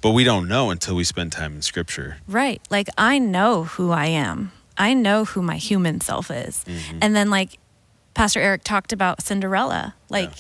But 0.02 0.12
we 0.12 0.24
don't 0.24 0.48
know 0.48 0.70
until 0.70 0.96
we 0.96 1.04
spend 1.04 1.32
time 1.32 1.56
in 1.56 1.62
scripture. 1.62 2.18
Right. 2.28 2.62
Like 2.70 2.88
I 2.98 3.20
know 3.20 3.66
who 3.66 3.92
I 3.92 4.06
am. 4.06 4.52
I 4.78 4.94
know 4.94 5.26
who 5.26 5.42
my 5.42 5.58
human 5.58 6.00
self 6.00 6.32
is. 6.32 6.64
Mm-hmm. 6.66 7.00
And 7.02 7.16
then 7.16 7.30
like 7.30 7.60
Pastor 8.14 8.40
Eric 8.40 8.64
talked 8.64 8.94
about 8.94 9.22
Cinderella. 9.22 9.96
Like 10.10 10.32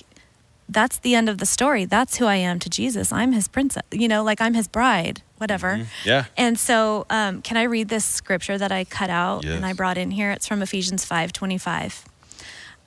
that's 0.70 0.99
the 0.99 1.16
end 1.16 1.28
of 1.30 1.39
the 1.39 1.45
story. 1.45 1.86
That's 1.86 2.18
who 2.18 2.26
I 2.26 2.36
am 2.36 2.60
to 2.60 2.70
Jesus. 2.70 3.12
I'm 3.12 3.34
his 3.34 3.47
princess. 3.47 3.84
You 3.91 4.07
know, 4.07 4.24
like 4.24 4.39
I'm 4.39 4.53
his 4.53 4.68
bride, 4.68 5.24
whatever. 5.38 5.88
Yeah. 6.05 6.26
And 6.38 6.60
so, 6.60 7.05
um, 7.10 7.41
can 7.41 7.57
I 7.57 7.64
read 7.64 7.89
this 7.89 8.05
scripture 8.05 8.57
that 8.57 8.72
I 8.72 8.84
cut 8.86 9.10
out 9.10 9.45
and 9.45 9.66
I 9.66 9.74
brought 9.74 9.97
in 9.97 10.12
here? 10.12 10.32
It's 10.32 10.47
from 10.47 10.62
Ephesians 10.62 11.03
five 11.03 11.34
twenty 11.34 11.57
five. 11.57 12.05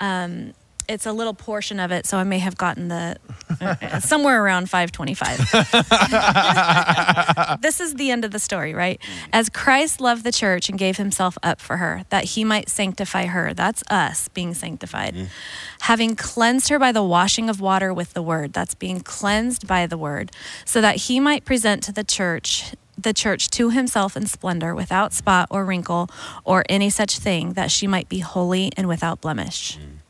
Um, 0.01 0.55
it's 0.89 1.07
a 1.07 1.13
little 1.13 1.35
portion 1.35 1.81
of 1.81 1.93
it, 1.93 2.07
so 2.07 2.19
I 2.19 2.25
may 2.25 2.39
have 2.39 2.57
gotten 2.57 2.89
the 2.89 3.17
uh, 3.61 3.75
uh 3.81 4.01
somewhere 4.01 4.43
around 4.43 4.71
five 4.71 4.93
twenty 4.93 5.15
five. 5.15 5.39
this 7.61 7.81
is 7.81 7.95
the 7.95 8.11
end 8.11 8.25
of 8.25 8.31
the 8.31 8.39
story, 8.39 8.75
right? 8.75 9.01
As 9.33 9.49
Christ 9.49 10.01
loved 10.01 10.25
the 10.25 10.33
church 10.33 10.69
and 10.69 10.79
gave 10.79 10.97
himself 10.97 11.37
up 11.43 11.61
for 11.61 11.79
her, 11.79 12.05
that 12.11 12.25
he 12.25 12.45
might 12.45 12.69
sanctify 12.69 13.27
her. 13.27 13.55
That's 13.55 13.83
us 13.91 14.29
being 14.29 14.55
sanctified. 14.55 15.15
Mm-hmm. 15.15 15.27
Having 15.83 16.17
cleansed 16.17 16.69
her 16.69 16.79
by 16.79 16.93
the 16.93 17.03
washing 17.03 17.49
of 17.49 17.61
water 17.61 17.93
with 17.93 18.15
the 18.15 18.23
word. 18.23 18.53
That's 18.53 18.75
being 18.75 19.01
cleansed 19.01 19.67
by 19.67 19.87
the 19.87 19.99
word. 19.99 20.31
So 20.65 20.81
that 20.81 20.97
he 20.97 21.21
might 21.21 21.45
present 21.45 21.83
to 21.85 21.93
the 21.93 22.05
church 22.05 22.75
the 22.97 23.13
church 23.13 23.49
to 23.51 23.71
himself 23.71 24.17
in 24.17 24.27
splendor, 24.27 24.75
without 24.75 25.13
spot 25.13 25.49
or 25.51 25.65
wrinkle 25.65 26.11
or 26.45 26.65
any 26.69 26.91
such 26.91 27.19
thing, 27.19 27.55
that 27.55 27.71
she 27.71 27.87
might 27.87 28.09
be 28.09 28.21
holy 28.21 28.71
and 28.77 28.89
without 28.89 29.21
blemish. 29.21 29.79
Mm. 29.79 30.02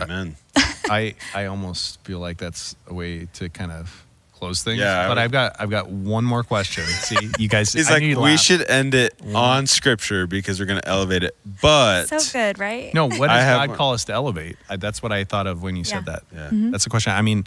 Uh, 0.00 0.04
Amen. 0.04 0.36
I 0.90 1.14
I 1.34 1.46
almost 1.46 2.00
feel 2.04 2.18
like 2.18 2.36
that's 2.38 2.76
a 2.86 2.94
way 2.94 3.26
to 3.34 3.48
kind 3.48 3.72
of 3.72 4.04
close 4.32 4.62
things. 4.62 4.78
Yeah, 4.78 5.08
but 5.08 5.16
I've 5.18 5.30
got 5.32 5.56
I've 5.58 5.70
got 5.70 5.88
one 5.88 6.24
more 6.24 6.42
question. 6.42 6.84
See, 6.86 7.16
you 7.38 7.48
guys. 7.48 7.72
He's 7.72 7.88
I 7.88 7.94
like, 7.94 8.02
knew 8.02 8.16
we 8.20 8.30
laugh. 8.32 8.40
should 8.40 8.68
end 8.68 8.94
it 8.94 9.16
mm-hmm. 9.18 9.34
on 9.34 9.66
scripture 9.66 10.26
because 10.26 10.60
we're 10.60 10.66
going 10.66 10.80
to 10.80 10.88
elevate 10.88 11.22
it. 11.24 11.34
But 11.62 12.06
So 12.06 12.18
good, 12.32 12.58
right? 12.58 12.92
No, 12.92 13.08
what 13.08 13.30
I 13.30 13.36
does 13.36 13.44
have 13.44 13.58
God 13.60 13.68
one. 13.70 13.78
call 13.78 13.92
us 13.94 14.04
to 14.06 14.12
elevate? 14.12 14.56
I, 14.68 14.76
that's 14.76 15.02
what 15.02 15.12
I 15.12 15.24
thought 15.24 15.46
of 15.46 15.62
when 15.62 15.76
you 15.76 15.84
said 15.84 16.04
Yeah. 16.06 16.12
that. 16.12 16.22
Yeah. 16.32 16.38
Mm-hmm. 16.46 16.70
That's 16.72 16.84
the 16.84 16.90
question. 16.90 17.12
I 17.12 17.22
mean, 17.22 17.46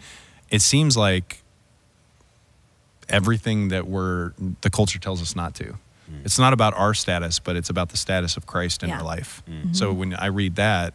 it 0.49 0.61
seems 0.61 0.97
like 0.97 1.43
everything 3.09 3.69
that 3.69 3.87
we're 3.87 4.33
the 4.61 4.69
culture 4.69 4.99
tells 4.99 5.21
us 5.21 5.35
not 5.35 5.55
to. 5.55 5.63
Mm. 5.63 6.25
It's 6.25 6.39
not 6.39 6.53
about 6.53 6.73
our 6.73 6.93
status, 6.93 7.39
but 7.39 7.55
it's 7.55 7.69
about 7.69 7.89
the 7.89 7.97
status 7.97 8.37
of 8.37 8.45
Christ 8.45 8.83
in 8.83 8.89
Yeah. 8.89 8.97
our 8.97 9.03
life. 9.03 9.43
Mm. 9.49 9.75
So 9.75 9.89
mm-hmm. 9.89 9.99
when 9.99 10.13
I 10.15 10.27
read 10.27 10.55
that, 10.55 10.93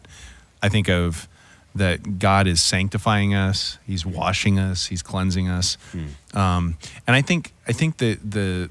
I 0.61 0.69
think 0.69 0.89
of 0.89 1.27
that 1.75 2.19
God 2.19 2.47
is 2.47 2.61
sanctifying 2.61 3.33
us, 3.33 3.77
He's 3.85 4.05
washing 4.05 4.59
us, 4.59 4.87
He's 4.87 5.01
cleansing 5.01 5.49
us, 5.49 5.77
hmm. 5.91 6.37
um, 6.37 6.77
and 7.07 7.15
I 7.15 7.21
think 7.21 7.53
I 7.67 7.71
think 7.71 7.97
the 7.97 8.15
the 8.15 8.69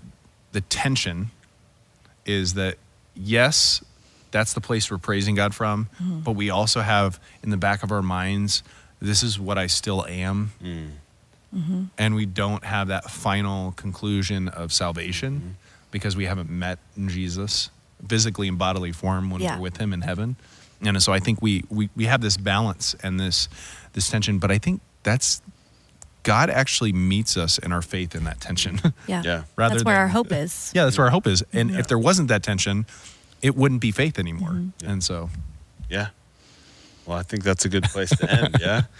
the 0.52 0.60
tension 0.62 1.30
is 2.24 2.54
that 2.54 2.76
yes, 3.14 3.82
that's 4.30 4.52
the 4.52 4.60
place 4.60 4.90
we're 4.90 4.98
praising 4.98 5.34
God 5.34 5.54
from, 5.54 5.88
mm-hmm. 6.00 6.20
but 6.20 6.32
we 6.32 6.50
also 6.50 6.80
have 6.80 7.18
in 7.42 7.50
the 7.50 7.56
back 7.56 7.82
of 7.82 7.90
our 7.90 8.02
minds, 8.02 8.62
this 9.00 9.22
is 9.22 9.38
what 9.38 9.58
I 9.58 9.66
still 9.66 10.06
am. 10.06 10.52
Hmm. 10.60 10.86
Mm-hmm. 11.54 11.84
And 11.98 12.14
we 12.14 12.24
don't 12.24 12.64
have 12.64 12.88
that 12.88 13.10
final 13.10 13.72
conclusion 13.72 14.48
of 14.48 14.72
salvation 14.72 15.34
mm-hmm. 15.36 15.48
because 15.90 16.16
we 16.16 16.24
haven't 16.24 16.48
met 16.48 16.78
Jesus 17.06 17.68
physically 18.08 18.48
in 18.48 18.56
bodily 18.56 18.92
form 18.92 19.30
when 19.30 19.42
Yeah. 19.42 19.56
we're 19.56 19.62
with 19.62 19.76
him 19.76 19.92
in 19.92 20.00
heaven. 20.00 20.36
And 20.84 21.02
so 21.02 21.12
I 21.12 21.18
think 21.20 21.40
we, 21.40 21.64
we, 21.70 21.88
we 21.96 22.04
have 22.06 22.20
this 22.20 22.36
balance 22.36 22.94
and 23.02 23.18
this 23.20 23.48
this 23.92 24.08
tension, 24.10 24.38
but 24.38 24.50
I 24.50 24.58
think 24.58 24.80
that's 25.02 25.42
God 26.22 26.50
actually 26.50 26.92
meets 26.92 27.36
us 27.36 27.58
in 27.58 27.72
our 27.72 27.82
faith 27.82 28.14
in 28.14 28.24
that 28.24 28.40
tension. 28.40 28.80
Yeah. 29.06 29.22
Yeah. 29.24 29.42
Rather 29.56 29.74
That's 29.74 29.84
where 29.84 29.94
than- 29.94 30.02
our 30.02 30.08
hope 30.08 30.32
is. 30.32 30.72
Yeah, 30.74 30.84
that's 30.84 30.96
where 30.96 31.06
our 31.06 31.10
hope 31.10 31.26
is. 31.26 31.44
And 31.52 31.70
if 31.72 31.88
there 31.88 31.98
wasn't 31.98 32.28
that 32.28 32.42
tension, 32.42 32.86
it 33.42 33.56
wouldn't 33.56 33.80
be 33.80 33.90
faith 33.90 34.18
anymore. 34.18 34.50
Mm-hmm. 34.50 34.88
And 34.88 35.02
so, 35.02 35.30
yeah. 35.90 36.08
Well, 37.06 37.18
I 37.18 37.22
think 37.24 37.42
that's 37.42 37.64
a 37.64 37.68
good 37.68 37.82
place 37.84 38.10
to 38.10 38.30
end. 38.30 38.56
Yeah. 38.60 38.82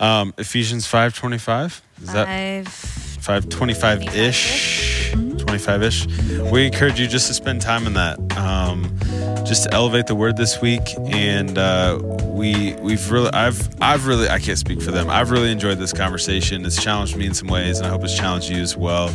Um, 0.00 0.32
Ephesians 0.38 0.86
5.25. 0.86 1.80
Is 2.02 2.12
that 2.12 2.26
Five. 2.26 3.09
525 3.20 4.16
ish 4.16 5.12
25 5.12 5.82
ish 5.82 6.06
we 6.50 6.66
encourage 6.66 6.98
you 6.98 7.06
just 7.06 7.28
to 7.28 7.34
spend 7.34 7.60
time 7.60 7.86
in 7.86 7.94
that. 7.94 8.18
Um, 8.36 8.96
just 9.44 9.64
to 9.64 9.74
elevate 9.74 10.06
the 10.06 10.14
word 10.14 10.36
this 10.36 10.60
week 10.60 10.82
and 11.08 11.58
uh, 11.58 11.98
we 12.22 12.74
we've 12.74 13.10
really 13.10 13.30
i've 13.32 13.68
i've 13.80 14.06
really 14.06 14.28
i 14.28 14.38
can't 14.38 14.58
speak 14.58 14.80
for 14.80 14.90
them. 14.90 15.10
I've 15.10 15.30
really 15.30 15.50
enjoyed 15.50 15.78
this 15.78 15.92
conversation. 15.92 16.64
It's 16.64 16.82
challenged 16.82 17.16
me 17.16 17.26
in 17.26 17.34
some 17.34 17.48
ways 17.48 17.78
and 17.78 17.86
i 17.86 17.90
hope 17.90 18.04
it's 18.04 18.16
challenged 18.16 18.48
you 18.48 18.60
as 18.60 18.76
well 18.76 19.12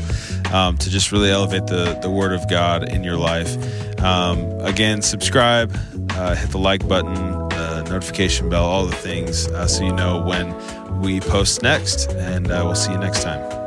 um, 0.53 0.78
to 0.78 0.89
just 0.89 1.12
really 1.12 1.32
elevate 1.32 1.68
the 1.68 1.97
the 2.01 2.10
word 2.10 2.34
of 2.34 2.49
god 2.49 2.89
in 2.89 3.03
your 3.03 3.18
life. 3.18 3.56
Um, 4.01 4.60
again 4.62 5.01
subscribe 5.01 5.76
uh, 6.12 6.36
hit 6.36 6.49
the 6.49 6.60
like 6.60 6.88
button 6.88 7.45
notification 7.89 8.49
bell 8.49 8.66
all 8.66 8.86
the 8.86 8.95
things 8.95 9.47
uh, 9.49 9.68
so 9.68 9.84
you 9.84 9.93
know 9.93 10.22
when 10.22 10.53
we 11.01 11.20
post 11.20 11.62
next 11.62 12.12
and 12.14 12.51
uh, 12.51 12.62
we'll 12.64 12.76
see 12.76 12.91
you 12.91 12.97
next 12.97 13.24
time 13.24 13.64